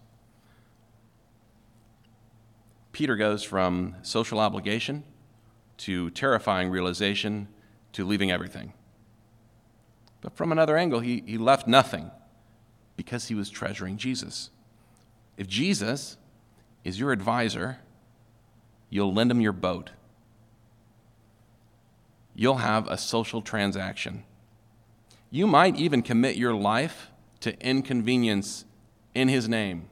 Peter 2.91 3.15
goes 3.15 3.41
from 3.41 3.95
social 4.01 4.39
obligation 4.39 5.03
to 5.77 6.09
terrifying 6.09 6.69
realization 6.69 7.47
to 7.93 8.05
leaving 8.05 8.31
everything. 8.31 8.73
But 10.21 10.35
from 10.35 10.51
another 10.51 10.77
angle, 10.77 10.99
he, 10.99 11.23
he 11.25 11.37
left 11.37 11.67
nothing 11.67 12.11
because 12.95 13.27
he 13.27 13.35
was 13.35 13.49
treasuring 13.49 13.97
Jesus. 13.97 14.51
If 15.37 15.47
Jesus 15.47 16.17
is 16.83 16.99
your 16.99 17.11
advisor, 17.11 17.79
you'll 18.89 19.13
lend 19.13 19.31
him 19.31 19.41
your 19.41 19.53
boat. 19.53 19.91
You'll 22.35 22.57
have 22.57 22.87
a 22.87 22.97
social 22.97 23.41
transaction. 23.41 24.23
You 25.31 25.47
might 25.47 25.75
even 25.77 26.01
commit 26.01 26.37
your 26.37 26.53
life 26.53 27.09
to 27.41 27.59
inconvenience 27.59 28.65
in 29.15 29.27
his 29.27 29.49
name, 29.49 29.87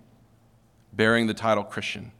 bearing 0.93 1.27
the 1.27 1.33
title 1.33 1.63
Christian. 1.63 2.11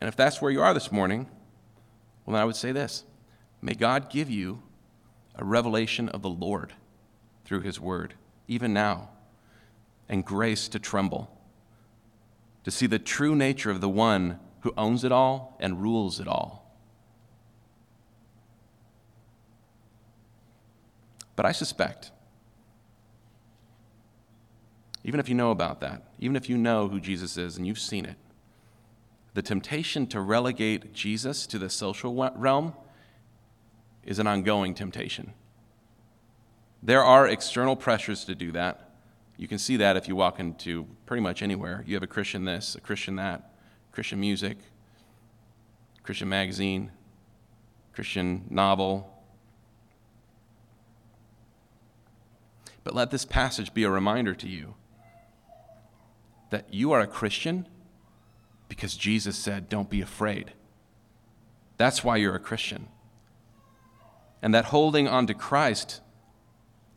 And 0.00 0.08
if 0.08 0.16
that's 0.16 0.42
where 0.42 0.50
you 0.50 0.60
are 0.60 0.74
this 0.74 0.92
morning, 0.92 1.26
well, 2.26 2.34
then 2.34 2.42
I 2.42 2.44
would 2.44 2.56
say 2.56 2.72
this 2.72 3.04
May 3.64 3.72
God 3.72 4.10
give 4.10 4.28
you 4.28 4.62
a 5.36 5.42
revelation 5.42 6.10
of 6.10 6.20
the 6.20 6.28
Lord 6.28 6.74
through 7.46 7.62
his 7.62 7.80
word, 7.80 8.12
even 8.46 8.74
now, 8.74 9.08
and 10.06 10.22
grace 10.22 10.68
to 10.68 10.78
tremble, 10.78 11.34
to 12.64 12.70
see 12.70 12.86
the 12.86 12.98
true 12.98 13.34
nature 13.34 13.70
of 13.70 13.80
the 13.80 13.88
one 13.88 14.38
who 14.60 14.74
owns 14.76 15.02
it 15.02 15.12
all 15.12 15.56
and 15.60 15.80
rules 15.80 16.20
it 16.20 16.28
all. 16.28 16.70
But 21.34 21.46
I 21.46 21.52
suspect, 21.52 22.10
even 25.04 25.18
if 25.20 25.26
you 25.26 25.34
know 25.34 25.50
about 25.50 25.80
that, 25.80 26.02
even 26.18 26.36
if 26.36 26.50
you 26.50 26.58
know 26.58 26.88
who 26.88 27.00
Jesus 27.00 27.38
is 27.38 27.56
and 27.56 27.66
you've 27.66 27.78
seen 27.78 28.04
it, 28.04 28.16
the 29.32 29.40
temptation 29.40 30.06
to 30.08 30.20
relegate 30.20 30.92
Jesus 30.92 31.46
to 31.46 31.58
the 31.58 31.70
social 31.70 32.30
realm 32.36 32.74
is 34.06 34.18
an 34.18 34.26
ongoing 34.26 34.74
temptation. 34.74 35.32
There 36.82 37.02
are 37.02 37.26
external 37.26 37.76
pressures 37.76 38.24
to 38.26 38.34
do 38.34 38.52
that. 38.52 38.90
You 39.36 39.48
can 39.48 39.58
see 39.58 39.76
that 39.78 39.96
if 39.96 40.06
you 40.06 40.14
walk 40.14 40.38
into 40.38 40.86
pretty 41.06 41.22
much 41.22 41.42
anywhere. 41.42 41.82
You 41.86 41.94
have 41.94 42.02
a 42.02 42.08
Christian 42.08 42.44
this, 42.44 42.74
a 42.74 42.80
Christian 42.80 43.16
that, 43.16 43.50
Christian 43.90 44.20
music, 44.20 44.58
Christian 46.02 46.28
magazine, 46.28 46.92
Christian 47.94 48.44
novel. 48.50 49.10
But 52.84 52.94
let 52.94 53.10
this 53.10 53.24
passage 53.24 53.72
be 53.72 53.84
a 53.84 53.90
reminder 53.90 54.34
to 54.34 54.48
you 54.48 54.74
that 56.50 56.72
you 56.72 56.92
are 56.92 57.00
a 57.00 57.06
Christian 57.06 57.66
because 58.68 58.96
Jesus 58.96 59.36
said, 59.36 59.68
Don't 59.68 59.88
be 59.88 60.00
afraid. 60.00 60.52
That's 61.78 62.04
why 62.04 62.18
you're 62.18 62.34
a 62.34 62.40
Christian. 62.40 62.88
And 64.44 64.52
that 64.52 64.66
holding 64.66 65.08
on 65.08 65.26
to 65.28 65.32
Christ 65.34 66.02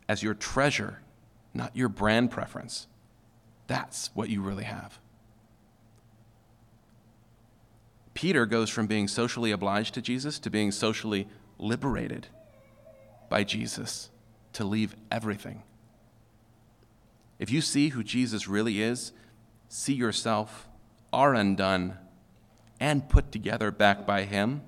as 0.09 0.21
your 0.21 0.33
treasure, 0.33 0.99
not 1.53 1.73
your 1.73 1.87
brand 1.87 2.29
preference, 2.29 2.87
that's 3.67 4.09
what 4.13 4.27
you 4.27 4.41
really 4.41 4.65
have. 4.65 4.99
Peter 8.13 8.45
goes 8.45 8.69
from 8.69 8.85
being 8.85 9.07
socially 9.07 9.51
obliged 9.51 9.93
to 9.93 10.01
Jesus 10.01 10.39
to 10.39 10.49
being 10.49 10.71
socially 10.73 11.25
liberated 11.57 12.27
by 13.29 13.45
Jesus 13.45 14.09
to 14.51 14.65
leave 14.65 14.93
everything. 15.09 15.63
If 17.39 17.49
you 17.49 17.61
see 17.61 17.89
who 17.89 18.03
Jesus 18.03 18.49
really 18.49 18.81
is, 18.81 19.13
see 19.69 19.93
yourself 19.93 20.67
are 21.13 21.33
undone 21.33 21.97
and 22.77 23.07
put 23.07 23.31
together 23.31 23.71
back 23.71 24.05
by 24.05 24.23
Him, 24.23 24.63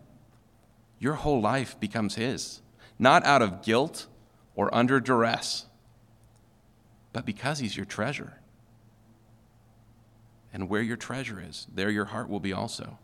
your 0.97 1.15
whole 1.15 1.41
life 1.41 1.77
becomes 1.77 2.15
His, 2.15 2.61
not 2.99 3.25
out 3.25 3.41
of 3.41 3.63
guilt 3.63 4.05
or 4.55 4.73
under 4.75 4.99
duress, 4.99 5.65
but 7.13 7.25
because 7.25 7.59
He's 7.59 7.75
your 7.75 7.85
treasure. 7.85 8.33
And 10.53 10.67
where 10.67 10.81
your 10.81 10.97
treasure 10.97 11.41
is, 11.41 11.67
there 11.73 11.89
your 11.89 12.05
heart 12.05 12.29
will 12.29 12.39
be 12.39 12.53
also. 12.53 12.97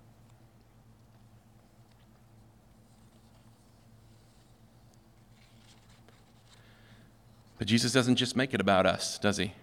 But 7.57 7.67
Jesus 7.67 7.93
doesn't 7.93 8.17
just 8.17 8.35
make 8.35 8.53
it 8.53 8.59
about 8.61 8.85
us, 8.85 9.17
does 9.17 9.37
he? 9.37 9.53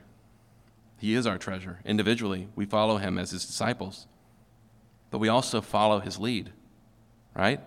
He 0.98 1.14
is 1.14 1.26
our 1.26 1.38
treasure. 1.38 1.80
Individually, 1.84 2.48
we 2.56 2.64
follow 2.64 2.96
him 2.96 3.18
as 3.18 3.32
his 3.32 3.44
disciples, 3.44 4.06
but 5.10 5.18
we 5.18 5.28
also 5.28 5.60
follow 5.60 6.00
his 6.00 6.18
lead, 6.18 6.50
right? 7.34 7.60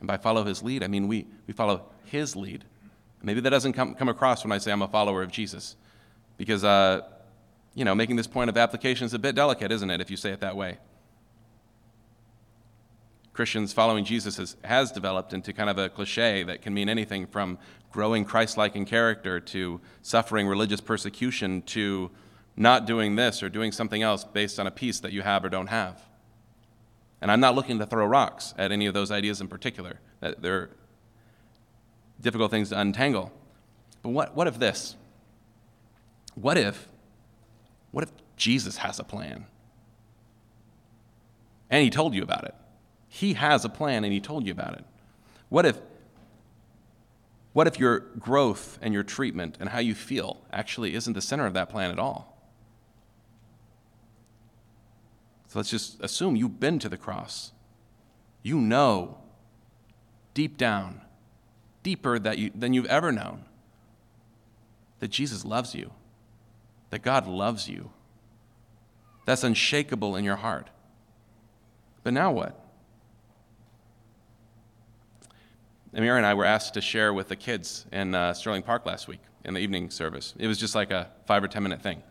And 0.00 0.06
by 0.06 0.16
follow 0.16 0.44
his 0.44 0.62
lead, 0.62 0.82
I 0.82 0.88
mean 0.88 1.08
we, 1.08 1.26
we 1.46 1.52
follow 1.52 1.86
his 2.04 2.36
lead. 2.36 2.64
Maybe 3.22 3.40
that 3.40 3.50
doesn't 3.50 3.72
come, 3.72 3.94
come 3.94 4.08
across 4.08 4.44
when 4.44 4.52
I 4.52 4.58
say 4.58 4.70
I'm 4.70 4.82
a 4.82 4.88
follower 4.88 5.22
of 5.22 5.30
Jesus, 5.30 5.76
because, 6.36 6.62
uh, 6.62 7.02
you 7.74 7.84
know, 7.84 7.94
making 7.94 8.16
this 8.16 8.28
point 8.28 8.48
of 8.48 8.56
application 8.56 9.06
is 9.06 9.14
a 9.14 9.18
bit 9.18 9.34
delicate, 9.34 9.72
isn't 9.72 9.90
it, 9.90 10.00
if 10.00 10.10
you 10.10 10.16
say 10.16 10.30
it 10.30 10.40
that 10.40 10.56
way? 10.56 10.78
Christians 13.32 13.72
following 13.72 14.04
Jesus 14.04 14.36
has, 14.36 14.56
has 14.64 14.90
developed 14.90 15.32
into 15.32 15.52
kind 15.52 15.70
of 15.70 15.78
a 15.78 15.88
cliche 15.88 16.42
that 16.42 16.60
can 16.60 16.74
mean 16.74 16.88
anything 16.88 17.26
from 17.26 17.58
growing 17.92 18.24
Christ 18.24 18.56
like 18.56 18.74
in 18.74 18.84
character 18.84 19.38
to 19.38 19.80
suffering 20.02 20.48
religious 20.48 20.80
persecution 20.80 21.62
to 21.62 22.10
not 22.56 22.84
doing 22.84 23.14
this 23.14 23.42
or 23.42 23.48
doing 23.48 23.70
something 23.70 24.02
else 24.02 24.24
based 24.24 24.58
on 24.58 24.66
a 24.66 24.72
piece 24.72 24.98
that 25.00 25.12
you 25.12 25.22
have 25.22 25.44
or 25.44 25.48
don't 25.48 25.68
have. 25.68 26.07
And 27.20 27.30
I'm 27.30 27.40
not 27.40 27.54
looking 27.54 27.78
to 27.78 27.86
throw 27.86 28.06
rocks 28.06 28.54
at 28.56 28.70
any 28.70 28.86
of 28.86 28.94
those 28.94 29.10
ideas 29.10 29.40
in 29.40 29.48
particular. 29.48 30.00
They're 30.20 30.70
difficult 32.20 32.50
things 32.50 32.68
to 32.70 32.78
untangle. 32.78 33.32
But 34.02 34.10
what, 34.10 34.36
what 34.36 34.46
if 34.46 34.58
this? 34.58 34.96
What 36.34 36.56
if, 36.56 36.88
what 37.90 38.04
if 38.04 38.10
Jesus 38.36 38.78
has 38.78 38.98
a 39.00 39.04
plan? 39.04 39.46
And 41.70 41.82
he 41.82 41.90
told 41.90 42.14
you 42.14 42.22
about 42.22 42.44
it. 42.44 42.54
He 43.08 43.34
has 43.34 43.64
a 43.64 43.68
plan 43.68 44.04
and 44.04 44.12
He 44.12 44.20
told 44.20 44.46
you 44.46 44.52
about 44.52 44.74
it. 44.74 44.84
What 45.48 45.64
if, 45.64 45.78
what 47.52 47.66
if 47.66 47.78
your 47.78 48.00
growth 48.00 48.78
and 48.82 48.92
your 48.92 49.02
treatment 49.02 49.56
and 49.58 49.70
how 49.70 49.78
you 49.78 49.94
feel 49.94 50.42
actually 50.52 50.94
isn't 50.94 51.14
the 51.14 51.22
center 51.22 51.46
of 51.46 51.54
that 51.54 51.70
plan 51.70 51.90
at 51.90 51.98
all? 51.98 52.37
So 55.48 55.58
let's 55.58 55.70
just 55.70 56.00
assume 56.00 56.36
you've 56.36 56.60
been 56.60 56.78
to 56.78 56.88
the 56.88 56.96
cross. 56.96 57.52
You 58.42 58.60
know 58.60 59.18
deep 60.34 60.56
down, 60.56 61.00
deeper 61.82 62.16
that 62.16 62.38
you, 62.38 62.52
than 62.54 62.72
you've 62.72 62.86
ever 62.86 63.10
known, 63.10 63.44
that 65.00 65.08
Jesus 65.08 65.44
loves 65.44 65.74
you, 65.74 65.90
that 66.90 67.02
God 67.02 67.26
loves 67.26 67.68
you. 67.68 67.90
That's 69.24 69.42
unshakable 69.42 70.14
in 70.14 70.24
your 70.24 70.36
heart. 70.36 70.70
But 72.04 72.12
now 72.12 72.30
what? 72.30 72.64
Amir 75.92 76.16
and 76.16 76.24
I 76.24 76.34
were 76.34 76.44
asked 76.44 76.74
to 76.74 76.80
share 76.80 77.12
with 77.12 77.28
the 77.28 77.36
kids 77.36 77.86
in 77.90 78.14
uh, 78.14 78.32
Sterling 78.32 78.62
Park 78.62 78.86
last 78.86 79.08
week 79.08 79.20
in 79.44 79.54
the 79.54 79.60
evening 79.60 79.90
service. 79.90 80.34
It 80.38 80.46
was 80.46 80.58
just 80.58 80.74
like 80.74 80.92
a 80.92 81.10
five 81.26 81.42
or 81.42 81.48
10 81.48 81.62
minute 81.62 81.82
thing. 81.82 82.02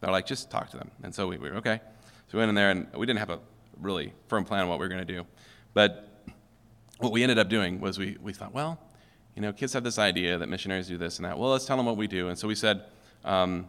They're 0.00 0.12
like, 0.12 0.26
just 0.26 0.50
talk 0.50 0.70
to 0.70 0.76
them. 0.76 0.90
And 1.02 1.14
so 1.14 1.26
we, 1.26 1.36
we 1.36 1.50
were, 1.50 1.56
okay. 1.56 1.80
So 2.30 2.38
we 2.38 2.42
went 2.42 2.50
in 2.50 2.54
there 2.54 2.70
and 2.70 2.86
we 2.94 3.06
didn't 3.06 3.18
have 3.18 3.30
a 3.30 3.40
really 3.80 4.12
firm 4.28 4.44
plan 4.44 4.62
on 4.62 4.68
what 4.68 4.78
we 4.78 4.84
were 4.84 4.88
going 4.88 5.04
to 5.04 5.12
do. 5.12 5.26
But 5.74 6.08
what 6.98 7.10
we 7.10 7.24
ended 7.24 7.40
up 7.40 7.48
doing 7.48 7.80
was 7.80 7.98
we, 7.98 8.18
we 8.22 8.32
thought, 8.32 8.54
well, 8.54 8.78
you 9.34 9.42
know, 9.42 9.52
kids 9.52 9.72
have 9.72 9.82
this 9.82 9.98
idea 9.98 10.38
that 10.38 10.48
missionaries 10.48 10.86
do 10.86 10.96
this 10.96 11.16
and 11.16 11.24
that. 11.24 11.36
Well, 11.36 11.50
let's 11.50 11.66
tell 11.66 11.76
them 11.76 11.86
what 11.86 11.96
we 11.96 12.06
do. 12.06 12.28
And 12.28 12.38
so 12.38 12.46
we 12.46 12.54
said, 12.54 12.84
um, 13.24 13.66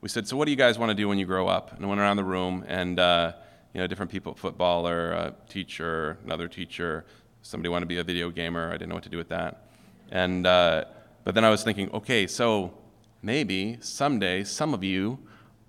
we 0.00 0.08
said, 0.08 0.26
so 0.26 0.34
what 0.34 0.46
do 0.46 0.50
you 0.50 0.56
guys 0.56 0.78
want 0.78 0.88
to 0.88 0.94
do 0.94 1.08
when 1.08 1.18
you 1.18 1.26
grow 1.26 1.46
up? 1.46 1.76
And 1.76 1.86
went 1.86 2.00
around 2.00 2.16
the 2.16 2.24
room 2.24 2.64
and, 2.66 2.98
uh, 2.98 3.32
you 3.74 3.82
know, 3.82 3.86
different 3.86 4.10
people, 4.10 4.34
footballer, 4.34 5.12
a 5.12 5.34
teacher, 5.50 6.16
another 6.24 6.48
teacher, 6.48 7.04
somebody 7.42 7.68
wanted 7.68 7.84
to 7.84 7.88
be 7.88 7.98
a 7.98 8.04
video 8.04 8.30
gamer. 8.30 8.68
I 8.70 8.78
didn't 8.78 8.88
know 8.88 8.94
what 8.94 9.04
to 9.04 9.10
do 9.10 9.18
with 9.18 9.28
that. 9.28 9.68
And, 10.10 10.46
uh, 10.46 10.86
but 11.22 11.34
then 11.34 11.44
I 11.44 11.50
was 11.50 11.62
thinking, 11.62 11.90
okay, 11.92 12.26
so 12.26 12.72
maybe 13.20 13.76
someday 13.82 14.42
some 14.42 14.72
of 14.72 14.82
you 14.82 15.18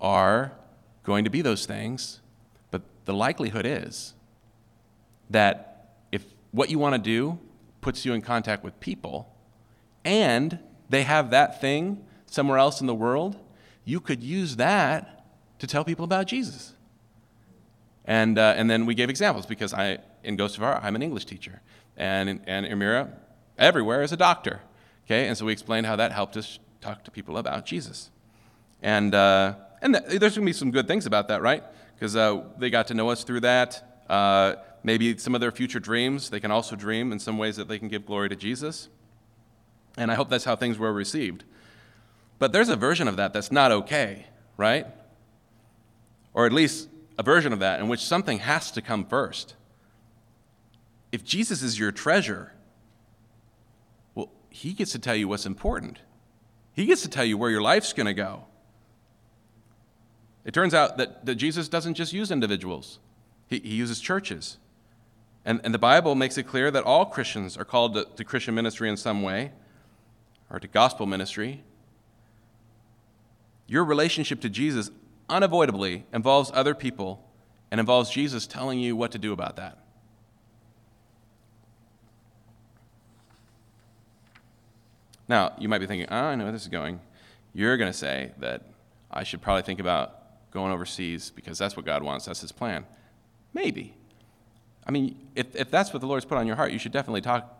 are 0.00 0.52
going 1.06 1.24
to 1.24 1.30
be 1.30 1.40
those 1.40 1.64
things, 1.64 2.20
but 2.70 2.82
the 3.06 3.14
likelihood 3.14 3.64
is 3.64 4.12
that 5.30 5.94
if 6.10 6.24
what 6.50 6.68
you 6.68 6.78
want 6.78 6.94
to 6.94 7.00
do 7.00 7.38
puts 7.80 8.04
you 8.04 8.12
in 8.12 8.20
contact 8.20 8.64
with 8.64 8.78
people 8.80 9.32
and 10.04 10.58
they 10.90 11.04
have 11.04 11.30
that 11.30 11.60
thing 11.60 12.04
somewhere 12.26 12.58
else 12.58 12.80
in 12.80 12.88
the 12.88 12.94
world, 12.94 13.36
you 13.84 14.00
could 14.00 14.22
use 14.22 14.56
that 14.56 15.24
to 15.60 15.66
tell 15.66 15.84
people 15.84 16.04
about 16.04 16.26
Jesus. 16.26 16.74
And, 18.04 18.36
uh, 18.36 18.54
and 18.56 18.68
then 18.68 18.84
we 18.84 18.94
gave 18.94 19.08
examples 19.08 19.46
because 19.46 19.72
I, 19.72 19.98
in 20.24 20.36
Gostivar, 20.36 20.82
I'm 20.82 20.96
an 20.96 21.02
English 21.02 21.24
teacher. 21.24 21.60
And, 21.96 22.40
and 22.46 22.66
Amira, 22.66 23.12
everywhere, 23.58 24.02
is 24.02 24.12
a 24.12 24.16
doctor. 24.16 24.60
Okay? 25.06 25.28
And 25.28 25.38
so 25.38 25.46
we 25.46 25.52
explained 25.52 25.86
how 25.86 25.96
that 25.96 26.10
helped 26.10 26.36
us 26.36 26.58
talk 26.80 27.04
to 27.04 27.10
people 27.12 27.38
about 27.38 27.64
Jesus. 27.64 28.10
And, 28.82 29.14
uh, 29.14 29.54
and 29.82 29.94
th- 29.94 30.20
there's 30.20 30.36
going 30.36 30.46
to 30.46 30.50
be 30.50 30.52
some 30.52 30.70
good 30.70 30.88
things 30.88 31.06
about 31.06 31.28
that, 31.28 31.42
right? 31.42 31.62
Because 31.94 32.16
uh, 32.16 32.42
they 32.58 32.70
got 32.70 32.88
to 32.88 32.94
know 32.94 33.10
us 33.10 33.24
through 33.24 33.40
that. 33.40 34.02
Uh, 34.08 34.54
maybe 34.82 35.16
some 35.18 35.34
of 35.34 35.40
their 35.40 35.50
future 35.50 35.80
dreams, 35.80 36.30
they 36.30 36.40
can 36.40 36.50
also 36.50 36.76
dream 36.76 37.12
in 37.12 37.18
some 37.18 37.38
ways 37.38 37.56
that 37.56 37.68
they 37.68 37.78
can 37.78 37.88
give 37.88 38.06
glory 38.06 38.28
to 38.28 38.36
Jesus. 38.36 38.88
And 39.96 40.10
I 40.10 40.14
hope 40.14 40.28
that's 40.28 40.44
how 40.44 40.56
things 40.56 40.78
were 40.78 40.92
received. 40.92 41.44
But 42.38 42.52
there's 42.52 42.68
a 42.68 42.76
version 42.76 43.08
of 43.08 43.16
that 43.16 43.32
that's 43.32 43.50
not 43.50 43.72
okay, 43.72 44.26
right? 44.56 44.86
Or 46.34 46.46
at 46.46 46.52
least 46.52 46.88
a 47.18 47.22
version 47.22 47.52
of 47.52 47.60
that 47.60 47.80
in 47.80 47.88
which 47.88 48.04
something 48.04 48.38
has 48.38 48.70
to 48.72 48.82
come 48.82 49.04
first. 49.06 49.54
If 51.12 51.24
Jesus 51.24 51.62
is 51.62 51.78
your 51.78 51.92
treasure, 51.92 52.52
well, 54.14 54.30
he 54.50 54.72
gets 54.72 54.92
to 54.92 54.98
tell 54.98 55.16
you 55.16 55.28
what's 55.28 55.46
important. 55.46 55.98
He 56.74 56.84
gets 56.84 57.02
to 57.02 57.08
tell 57.08 57.24
you 57.24 57.38
where 57.38 57.50
your 57.50 57.62
life's 57.62 57.94
going 57.94 58.06
to 58.06 58.14
go. 58.14 58.44
It 60.46 60.54
turns 60.54 60.72
out 60.72 60.96
that, 60.96 61.26
that 61.26 61.34
Jesus 61.34 61.68
doesn't 61.68 61.94
just 61.94 62.12
use 62.12 62.30
individuals, 62.30 63.00
he, 63.48 63.58
he 63.58 63.74
uses 63.74 64.00
churches. 64.00 64.56
And, 65.44 65.60
and 65.62 65.74
the 65.74 65.78
Bible 65.78 66.14
makes 66.14 66.38
it 66.38 66.44
clear 66.44 66.70
that 66.70 66.82
all 66.84 67.06
Christians 67.06 67.56
are 67.56 67.64
called 67.64 67.94
to, 67.94 68.04
to 68.16 68.24
Christian 68.24 68.54
ministry 68.54 68.88
in 68.88 68.96
some 68.96 69.22
way, 69.22 69.52
or 70.50 70.58
to 70.58 70.68
gospel 70.68 71.04
ministry. 71.04 71.62
Your 73.66 73.84
relationship 73.84 74.40
to 74.40 74.48
Jesus 74.48 74.90
unavoidably 75.28 76.06
involves 76.12 76.50
other 76.54 76.74
people 76.74 77.28
and 77.70 77.80
involves 77.80 78.10
Jesus 78.10 78.46
telling 78.46 78.78
you 78.78 78.94
what 78.96 79.10
to 79.12 79.18
do 79.18 79.32
about 79.32 79.56
that. 79.56 79.78
Now, 85.28 85.54
you 85.58 85.68
might 85.68 85.78
be 85.78 85.86
thinking, 85.86 86.06
oh, 86.08 86.16
I 86.16 86.34
know 86.36 86.44
where 86.44 86.52
this 86.52 86.62
is 86.62 86.68
going. 86.68 87.00
You're 87.52 87.76
going 87.76 87.90
to 87.90 87.98
say 87.98 88.30
that 88.38 88.62
I 89.10 89.24
should 89.24 89.42
probably 89.42 89.62
think 89.62 89.80
about 89.80 90.25
going 90.50 90.72
overseas 90.72 91.30
because 91.30 91.58
that's 91.58 91.76
what 91.76 91.84
God 91.84 92.02
wants, 92.02 92.26
that's 92.26 92.40
His 92.40 92.52
plan. 92.52 92.84
Maybe. 93.54 93.94
I 94.86 94.90
mean, 94.90 95.16
if, 95.34 95.54
if 95.56 95.70
that's 95.70 95.92
what 95.92 96.00
the 96.00 96.06
Lord's 96.06 96.24
put 96.24 96.38
on 96.38 96.46
your 96.46 96.56
heart, 96.56 96.72
you 96.72 96.78
should 96.78 96.92
definitely 96.92 97.20
talk 97.20 97.52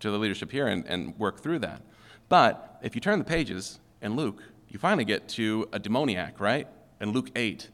to 0.00 0.10
the 0.10 0.18
leadership 0.18 0.52
here 0.52 0.68
and, 0.68 0.84
and 0.86 1.18
work 1.18 1.40
through 1.40 1.58
that. 1.60 1.82
But 2.28 2.78
if 2.82 2.94
you 2.94 3.00
turn 3.00 3.18
the 3.18 3.24
pages 3.24 3.80
in 4.00 4.14
Luke, 4.14 4.42
you 4.68 4.78
finally 4.78 5.04
get 5.04 5.28
to 5.30 5.68
a 5.72 5.78
demoniac, 5.78 6.40
right? 6.40 6.68
In 7.00 7.12
Luke 7.12 7.30
8. 7.34 7.68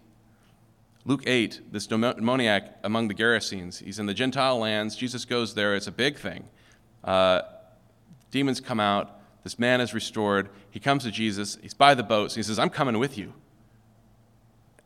Luke 1.05 1.23
8, 1.27 1.61
this 1.71 1.87
demoniac 1.87 2.79
among 2.83 3.09
the 3.09 3.15
Gerasenes, 3.15 3.83
he's 3.83 3.99
in 3.99 4.07
the 4.07 4.15
Gentile 4.15 4.59
lands. 4.59 4.97
Jesus 4.97 5.27
goes 5.27 5.55
there, 5.55 5.75
it's 5.75 5.87
a 5.87 5.93
big 5.93 6.17
thing. 6.17 6.49
Uh, 7.03 7.43
demons 8.31 8.59
come 8.59 8.81
out, 8.81 9.21
this 9.43 9.59
man 9.59 9.83
is 9.83 9.93
restored. 9.93 10.49
He 10.71 10.81
comes 10.81 11.05
to 11.05 11.11
Jesus, 11.11 11.59
he's 11.61 11.75
by 11.75 11.95
the 11.95 12.03
boats, 12.03 12.35
he 12.35 12.43
says, 12.43 12.59
I'm 12.59 12.71
coming 12.71 12.99
with 12.99 13.19
you. 13.19 13.35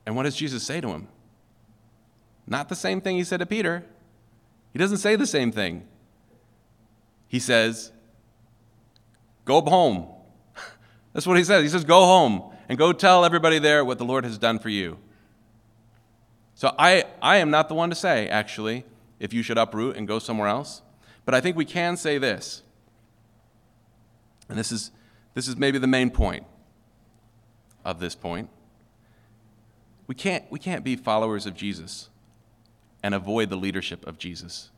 And 0.09 0.16
what 0.16 0.22
does 0.22 0.36
Jesus 0.36 0.62
say 0.62 0.80
to 0.80 0.88
him? 0.88 1.06
Not 2.46 2.70
the 2.70 2.74
same 2.74 3.02
thing 3.02 3.16
he 3.16 3.24
said 3.24 3.40
to 3.40 3.46
Peter. 3.46 3.84
He 4.72 4.78
doesn't 4.78 4.96
say 4.96 5.16
the 5.16 5.26
same 5.26 5.52
thing. 5.52 5.86
He 7.28 7.38
says, 7.38 7.92
Go 9.44 9.61
home. 9.61 10.09
That's 11.12 11.26
what 11.26 11.36
he 11.36 11.44
says. 11.44 11.62
He 11.62 11.68
says, 11.68 11.84
Go 11.84 12.06
home 12.06 12.54
and 12.70 12.78
go 12.78 12.94
tell 12.94 13.22
everybody 13.22 13.59
there 13.59 13.84
what 13.84 13.98
the 13.98 14.06
Lord 14.06 14.24
has 14.24 14.38
done 14.38 14.59
for 14.59 14.70
you. 14.70 14.96
So 16.54 16.74
I, 16.78 17.04
I 17.20 17.36
am 17.36 17.50
not 17.50 17.68
the 17.68 17.74
one 17.74 17.90
to 17.90 17.94
say, 17.94 18.30
actually, 18.30 18.86
if 19.20 19.34
you 19.34 19.42
should 19.42 19.59
uproot 19.59 19.98
and 19.98 20.09
go 20.09 20.18
somewhere 20.18 20.48
else. 20.48 20.80
But 21.26 21.34
I 21.34 21.42
think 21.42 21.54
we 21.54 21.66
can 21.66 21.98
say 21.98 22.16
this. 22.16 22.62
And 24.48 24.59
this 24.59 24.72
is, 24.72 24.90
this 25.34 25.48
is 25.48 25.59
maybe 25.59 25.76
the 25.76 25.86
main 25.86 26.09
point 26.09 26.46
of 27.84 28.00
this 28.00 28.14
point. 28.14 28.48
We 30.09 30.14
can't, 30.16 30.44
we 30.50 30.59
can't 30.59 30.82
be 30.82 30.96
followers 30.96 31.46
of 31.46 31.54
Jesus 31.54 32.09
and 33.02 33.14
avoid 33.14 33.50
the 33.50 33.56
leadership 33.56 34.04
of 34.06 34.18
Jesus. 34.18 34.70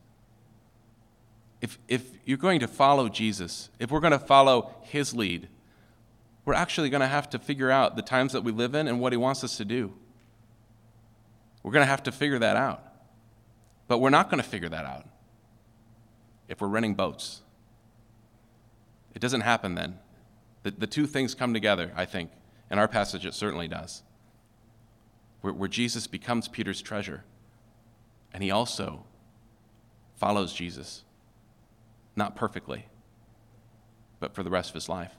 If, 1.63 1.79
if 1.89 2.11
you're 2.25 2.37
going 2.37 2.61
to 2.61 2.69
follow 2.69 3.09
Jesus, 3.09 3.71
if 3.79 3.91
we're 3.91 4.01
going 4.01 4.13
to 4.13 4.19
follow 4.19 4.75
his 4.83 5.15
lead, 5.15 5.49
we're 6.45 6.55
actually 6.55 6.91
going 6.91 7.01
to 7.01 7.07
have 7.07 7.31
to 7.31 7.39
figure 7.39 7.71
out 7.71 7.97
the 7.97 8.03
times 8.03 8.33
that 8.33 8.43
we 8.43 8.51
live 8.51 8.75
in 8.75 8.89
and 8.89 9.01
what 9.01 9.13
he 9.13 9.17
wants 9.17 9.45
us 9.45 9.57
to 9.59 9.65
do. 9.65 9.93
We're 11.63 11.73
going 11.73 11.85
to 11.85 11.91
have 11.91 12.03
to 12.05 12.13
figure 12.13 12.39
that 12.39 12.57
out. 12.57 12.83
But 13.87 13.99
we're 13.99 14.11
not 14.11 14.31
going 14.31 14.43
to 14.43 14.49
figure 14.49 14.69
that 14.69 14.85
out 14.85 15.07
if 16.49 16.61
we're 16.61 16.69
renting 16.69 16.95
boats. 16.95 17.43
It 19.15 19.21
doesn't 19.21 19.43
happen 19.43 19.75
then. 19.75 19.99
The, 20.63 20.71
the 20.73 20.87
two 20.87 21.07
things 21.07 21.35
come 21.35 21.55
together, 21.55 21.93
I 21.95 22.05
think. 22.05 22.31
In 22.71 22.79
our 22.79 22.89
passage, 22.89 23.27
it 23.27 23.35
certainly 23.35 23.69
does. 23.69 24.03
Where, 25.41 25.53
where 25.53 25.69
Jesus 25.69 26.07
becomes 26.07 26.49
Peter's 26.49 26.83
treasure, 26.83 27.25
and 28.33 28.43
he 28.43 28.51
also 28.51 29.05
follows 30.17 30.53
Jesus. 30.53 31.05
Not 32.15 32.37
perfectly, 32.37 32.87
but 34.19 34.35
for 34.35 34.43
the 34.43 34.51
rest 34.51 34.71
of 34.71 34.75
his 34.75 34.89
life. 34.89 35.13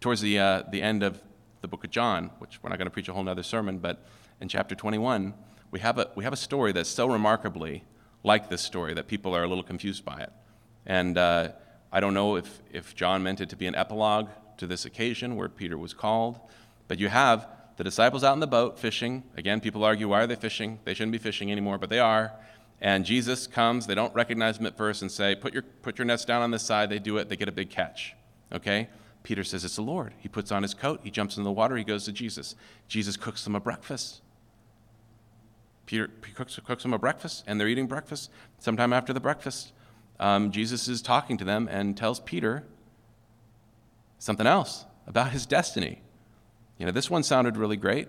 Towards 0.00 0.20
the, 0.20 0.38
uh, 0.38 0.62
the 0.70 0.82
end 0.82 1.02
of 1.02 1.22
the 1.62 1.68
book 1.68 1.82
of 1.82 1.90
John, 1.90 2.30
which 2.38 2.62
we're 2.62 2.68
not 2.68 2.78
going 2.78 2.86
to 2.86 2.92
preach 2.92 3.08
a 3.08 3.14
whole 3.14 3.26
other 3.26 3.42
sermon, 3.42 3.78
but 3.78 4.04
in 4.40 4.48
chapter 4.48 4.74
21, 4.74 5.32
we 5.70 5.80
have, 5.80 5.98
a, 5.98 6.10
we 6.14 6.24
have 6.24 6.32
a 6.34 6.36
story 6.36 6.72
that's 6.72 6.90
so 6.90 7.06
remarkably 7.06 7.84
like 8.22 8.50
this 8.50 8.60
story 8.60 8.92
that 8.94 9.08
people 9.08 9.34
are 9.34 9.44
a 9.44 9.48
little 9.48 9.64
confused 9.64 10.04
by 10.04 10.20
it. 10.20 10.32
And 10.84 11.16
uh, 11.16 11.52
I 11.90 12.00
don't 12.00 12.12
know 12.12 12.36
if, 12.36 12.60
if 12.70 12.94
John 12.94 13.22
meant 13.22 13.40
it 13.40 13.48
to 13.48 13.56
be 13.56 13.66
an 13.66 13.74
epilogue 13.74 14.28
to 14.58 14.66
this 14.66 14.84
occasion 14.84 15.36
where 15.36 15.48
Peter 15.48 15.78
was 15.78 15.94
called, 15.94 16.38
but 16.88 16.98
you 16.98 17.08
have 17.08 17.48
the 17.76 17.84
disciples 17.84 18.22
out 18.22 18.34
in 18.34 18.40
the 18.40 18.46
boat 18.46 18.78
fishing. 18.78 19.24
Again, 19.36 19.60
people 19.60 19.84
argue, 19.84 20.08
why 20.08 20.22
are 20.22 20.26
they 20.26 20.36
fishing? 20.36 20.78
They 20.84 20.94
shouldn't 20.94 21.12
be 21.12 21.18
fishing 21.18 21.50
anymore, 21.50 21.78
but 21.78 21.90
they 21.90 21.98
are. 21.98 22.32
And 22.80 23.04
Jesus 23.04 23.46
comes. 23.46 23.86
They 23.86 23.94
don't 23.94 24.14
recognize 24.14 24.58
him 24.58 24.66
at 24.66 24.76
first 24.76 25.02
and 25.02 25.10
say, 25.10 25.34
put 25.34 25.54
your, 25.54 25.62
put 25.62 25.98
your 25.98 26.04
nets 26.04 26.24
down 26.24 26.42
on 26.42 26.50
this 26.50 26.62
side. 26.62 26.90
They 26.90 26.98
do 26.98 27.16
it. 27.18 27.28
They 27.28 27.36
get 27.36 27.48
a 27.48 27.52
big 27.52 27.70
catch. 27.70 28.14
Okay? 28.52 28.88
Peter 29.24 29.42
says, 29.42 29.64
It's 29.64 29.76
the 29.76 29.82
Lord. 29.82 30.14
He 30.18 30.28
puts 30.28 30.52
on 30.52 30.62
his 30.62 30.74
coat. 30.74 31.00
He 31.02 31.10
jumps 31.10 31.36
in 31.36 31.42
the 31.42 31.50
water. 31.50 31.76
He 31.76 31.82
goes 31.82 32.04
to 32.04 32.12
Jesus. 32.12 32.54
Jesus 32.86 33.16
cooks 33.16 33.42
them 33.42 33.56
a 33.56 33.60
breakfast. 33.60 34.20
Peter 35.86 36.10
cooks, 36.34 36.58
cooks 36.64 36.82
them 36.82 36.92
a 36.92 36.98
breakfast, 36.98 37.44
and 37.46 37.58
they're 37.58 37.68
eating 37.68 37.86
breakfast. 37.86 38.30
Sometime 38.58 38.92
after 38.92 39.12
the 39.12 39.20
breakfast, 39.20 39.72
um, 40.20 40.50
Jesus 40.50 40.88
is 40.88 41.02
talking 41.02 41.36
to 41.38 41.44
them 41.44 41.68
and 41.70 41.96
tells 41.96 42.20
Peter 42.20 42.64
something 44.18 44.46
else 44.46 44.84
about 45.06 45.32
his 45.32 45.46
destiny. 45.46 46.00
You 46.78 46.86
know, 46.86 46.92
this 46.92 47.10
one 47.10 47.22
sounded 47.22 47.56
really 47.56 47.76
great. 47.76 48.08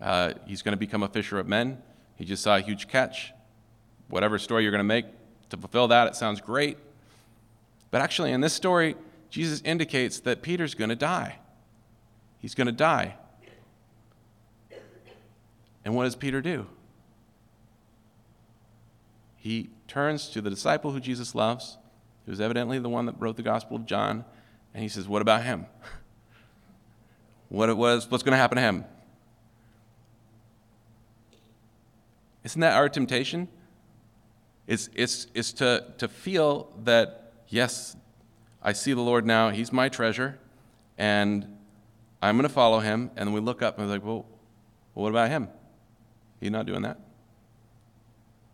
Uh, 0.00 0.34
he's 0.46 0.62
going 0.62 0.72
to 0.72 0.78
become 0.78 1.02
a 1.02 1.08
fisher 1.08 1.38
of 1.38 1.48
men. 1.48 1.82
He 2.16 2.24
just 2.24 2.42
saw 2.42 2.56
a 2.56 2.60
huge 2.60 2.88
catch. 2.88 3.32
Whatever 4.08 4.38
story 4.38 4.62
you're 4.62 4.72
going 4.72 4.80
to 4.80 4.84
make 4.84 5.06
to 5.50 5.56
fulfill 5.56 5.88
that, 5.88 6.06
it 6.06 6.16
sounds 6.16 6.40
great. 6.40 6.78
But 7.90 8.00
actually, 8.00 8.32
in 8.32 8.40
this 8.40 8.52
story, 8.52 8.96
Jesus 9.30 9.60
indicates 9.64 10.20
that 10.20 10.42
Peter's 10.42 10.74
going 10.74 10.90
to 10.90 10.96
die. 10.96 11.38
He's 12.38 12.54
going 12.54 12.66
to 12.66 12.72
die. 12.72 13.16
And 15.84 15.94
what 15.94 16.04
does 16.04 16.16
Peter 16.16 16.40
do? 16.40 16.66
He 19.36 19.70
turns 19.86 20.28
to 20.30 20.40
the 20.40 20.48
disciple 20.48 20.92
who 20.92 21.00
Jesus 21.00 21.34
loves, 21.34 21.76
who's 22.24 22.40
evidently 22.40 22.78
the 22.78 22.88
one 22.88 23.06
that 23.06 23.16
wrote 23.18 23.36
the 23.36 23.42
Gospel 23.42 23.76
of 23.76 23.84
John, 23.84 24.24
and 24.72 24.82
he 24.82 24.88
says, 24.88 25.06
What 25.06 25.22
about 25.22 25.42
him? 25.42 25.66
what 27.54 27.68
it 27.68 27.76
was, 27.76 28.10
what's 28.10 28.22
going 28.22 28.32
to 28.32 28.38
happen 28.38 28.56
to 28.56 28.62
him? 28.62 28.84
Isn't 32.42 32.60
that 32.60 32.74
our 32.74 32.88
temptation? 32.88 33.48
It's, 34.66 34.90
it's, 34.94 35.26
it's 35.34 35.52
to, 35.54 35.84
to 35.98 36.08
feel 36.08 36.72
that, 36.84 37.32
yes, 37.48 37.96
I 38.62 38.72
see 38.72 38.92
the 38.92 39.00
Lord 39.00 39.26
now, 39.26 39.50
He's 39.50 39.72
my 39.72 39.88
treasure, 39.88 40.38
and 40.98 41.46
I'm 42.20 42.36
going 42.36 42.48
to 42.48 42.54
follow 42.54 42.80
Him. 42.80 43.10
And 43.16 43.32
we 43.32 43.40
look 43.40 43.62
up 43.62 43.78
and 43.78 43.86
we're 43.86 43.94
like, 43.94 44.04
well, 44.04 44.26
what 44.94 45.10
about 45.10 45.30
Him? 45.30 45.48
He's 46.40 46.50
not 46.50 46.66
doing 46.66 46.82
that. 46.82 46.98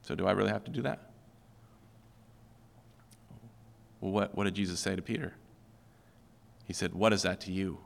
So 0.02 0.14
do 0.14 0.26
I 0.26 0.32
really 0.32 0.50
have 0.50 0.64
to 0.64 0.70
do 0.70 0.82
that? 0.82 1.10
Well, 4.00 4.12
what, 4.12 4.36
what 4.36 4.44
did 4.44 4.54
Jesus 4.54 4.80
say 4.80 4.96
to 4.96 5.02
Peter? 5.02 5.34
He 6.64 6.72
said, 6.72 6.94
What 6.94 7.12
is 7.12 7.22
that 7.22 7.40
to 7.42 7.52
you? 7.52 7.78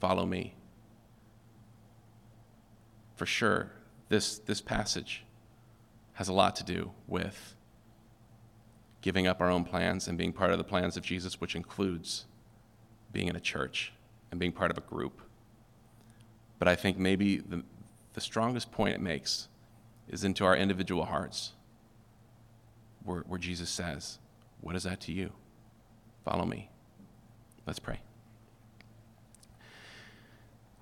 Follow 0.00 0.26
me. 0.26 0.54
For 3.16 3.26
sure, 3.26 3.72
this, 4.08 4.38
this 4.38 4.60
passage 4.60 5.24
has 6.14 6.28
a 6.28 6.32
lot 6.32 6.56
to 6.56 6.64
do 6.64 6.92
with 7.06 7.56
giving 9.00 9.26
up 9.26 9.40
our 9.40 9.50
own 9.50 9.64
plans 9.64 10.08
and 10.08 10.18
being 10.18 10.32
part 10.32 10.50
of 10.50 10.58
the 10.58 10.64
plans 10.64 10.96
of 10.96 11.02
Jesus, 11.02 11.40
which 11.40 11.54
includes 11.54 12.26
being 13.12 13.28
in 13.28 13.36
a 13.36 13.40
church 13.40 13.92
and 14.30 14.38
being 14.38 14.52
part 14.52 14.70
of 14.70 14.78
a 14.78 14.82
group. 14.82 15.22
But 16.58 16.68
I 16.68 16.74
think 16.74 16.98
maybe 16.98 17.38
the, 17.38 17.62
the 18.14 18.20
strongest 18.20 18.72
point 18.72 18.94
it 18.94 19.00
makes 19.00 19.48
is 20.08 20.24
into 20.24 20.44
our 20.44 20.56
individual 20.56 21.04
hearts, 21.04 21.52
where, 23.04 23.20
where 23.20 23.38
Jesus 23.38 23.70
says, 23.70 24.18
What 24.60 24.74
is 24.74 24.82
that 24.82 25.00
to 25.02 25.12
you? 25.12 25.32
Follow 26.24 26.44
me. 26.44 26.70
Let's 27.66 27.78
pray. 27.78 28.00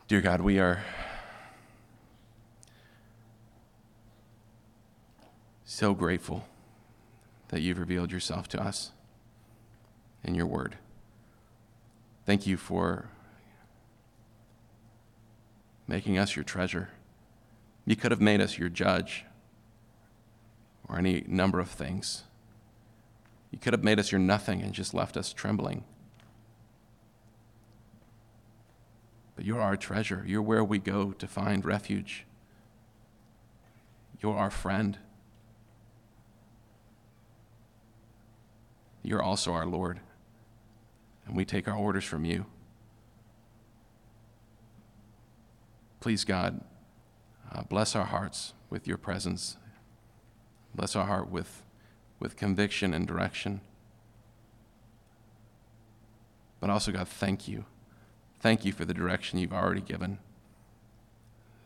Dear 0.09 0.21
God, 0.21 0.41
we 0.41 0.61
are 0.61 0.85
so 5.65 5.95
grateful 5.95 6.47
that 7.49 7.61
you've 7.61 7.81
revealed 7.81 8.13
yourself 8.13 8.47
to 8.51 8.63
us 8.63 8.93
in 10.23 10.37
your 10.37 10.47
word. 10.47 10.77
Thank 12.25 12.47
you 12.47 12.57
for 12.57 13.09
making 15.89 16.19
us 16.19 16.37
your 16.37 16.45
treasure. 16.45 16.91
You 17.85 17.97
could 17.97 18.13
have 18.13 18.21
made 18.21 18.41
us 18.41 18.59
your 18.59 18.69
judge 18.69 19.25
or 20.89 20.99
any 20.99 21.25
number 21.27 21.59
of 21.59 21.69
things. 21.69 22.23
You 23.51 23.59
could 23.59 23.73
have 23.73 23.83
made 23.83 23.99
us 23.99 24.13
your 24.13 24.21
nothing 24.21 24.63
and 24.63 24.73
just 24.73 24.95
left 24.95 25.17
us 25.17 25.33
trembling. 25.33 25.83
But 29.37 29.45
you're 29.45 29.61
our 29.61 29.77
treasure. 29.77 30.25
You're 30.27 30.43
where 30.43 30.65
we 30.65 30.79
go 30.79 31.13
to 31.13 31.27
find 31.29 31.65
refuge. 31.65 32.25
You're 34.23 34.37
our 34.37 34.51
friend. 34.51 34.99
You're 39.03 39.23
also 39.23 39.53
our 39.53 39.67
Lord. 39.67 40.01
And 41.27 41.37
we 41.37 41.45
take 41.45 41.69
our 41.69 41.77
orders 41.77 42.05
from 42.05 42.25
you. 42.25 42.47
Please, 46.01 46.25
God, 46.25 46.61
uh, 47.53 47.63
bless 47.63 47.95
our 47.95 48.07
hearts 48.07 48.55
with 48.71 48.87
your 48.87 48.97
presence. 48.97 49.57
Bless 50.75 50.97
our 50.97 51.07
heart 51.07 51.31
with, 51.31 51.63
with 52.19 52.37
conviction 52.37 52.95
and 52.95 53.07
direction. 53.07 53.61
But 56.61 56.71
also, 56.71 56.91
God, 56.91 57.09
thank 57.09 57.49
you. 57.49 57.65
Thank 58.41 58.65
you 58.65 58.73
for 58.73 58.85
the 58.85 58.95
direction 58.95 59.39
you've 59.39 59.53
already 59.53 59.81
given. 59.81 60.19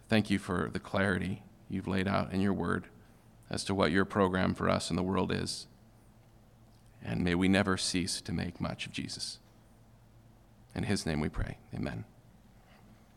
Thank 0.09 0.31
you 0.31 0.39
for 0.39 0.71
the 0.73 0.81
clarity 0.81 1.43
you've 1.68 1.89
laid 1.89 2.09
out 2.09 2.33
in 2.33 2.41
your 2.41 2.53
word 2.53 2.87
as 3.49 3.64
to 3.64 3.75
what 3.75 3.91
your 3.91 4.05
program 4.05 4.55
for 4.55 4.68
us 4.68 4.91
in 4.91 4.97
the 4.97 5.03
world 5.03 5.33
is. 5.33 5.66
And 7.03 7.23
may 7.23 7.35
we 7.35 7.49
never 7.49 7.77
cease 7.77 8.21
to 8.21 8.33
make 8.33 8.61
much 8.61 8.87
of 8.87 8.93
Jesus. 8.93 9.39
In 10.75 10.85
his 10.85 11.07
name 11.07 11.21
we 11.21 11.29
pray. 11.29 11.59
Amen. 11.75 12.05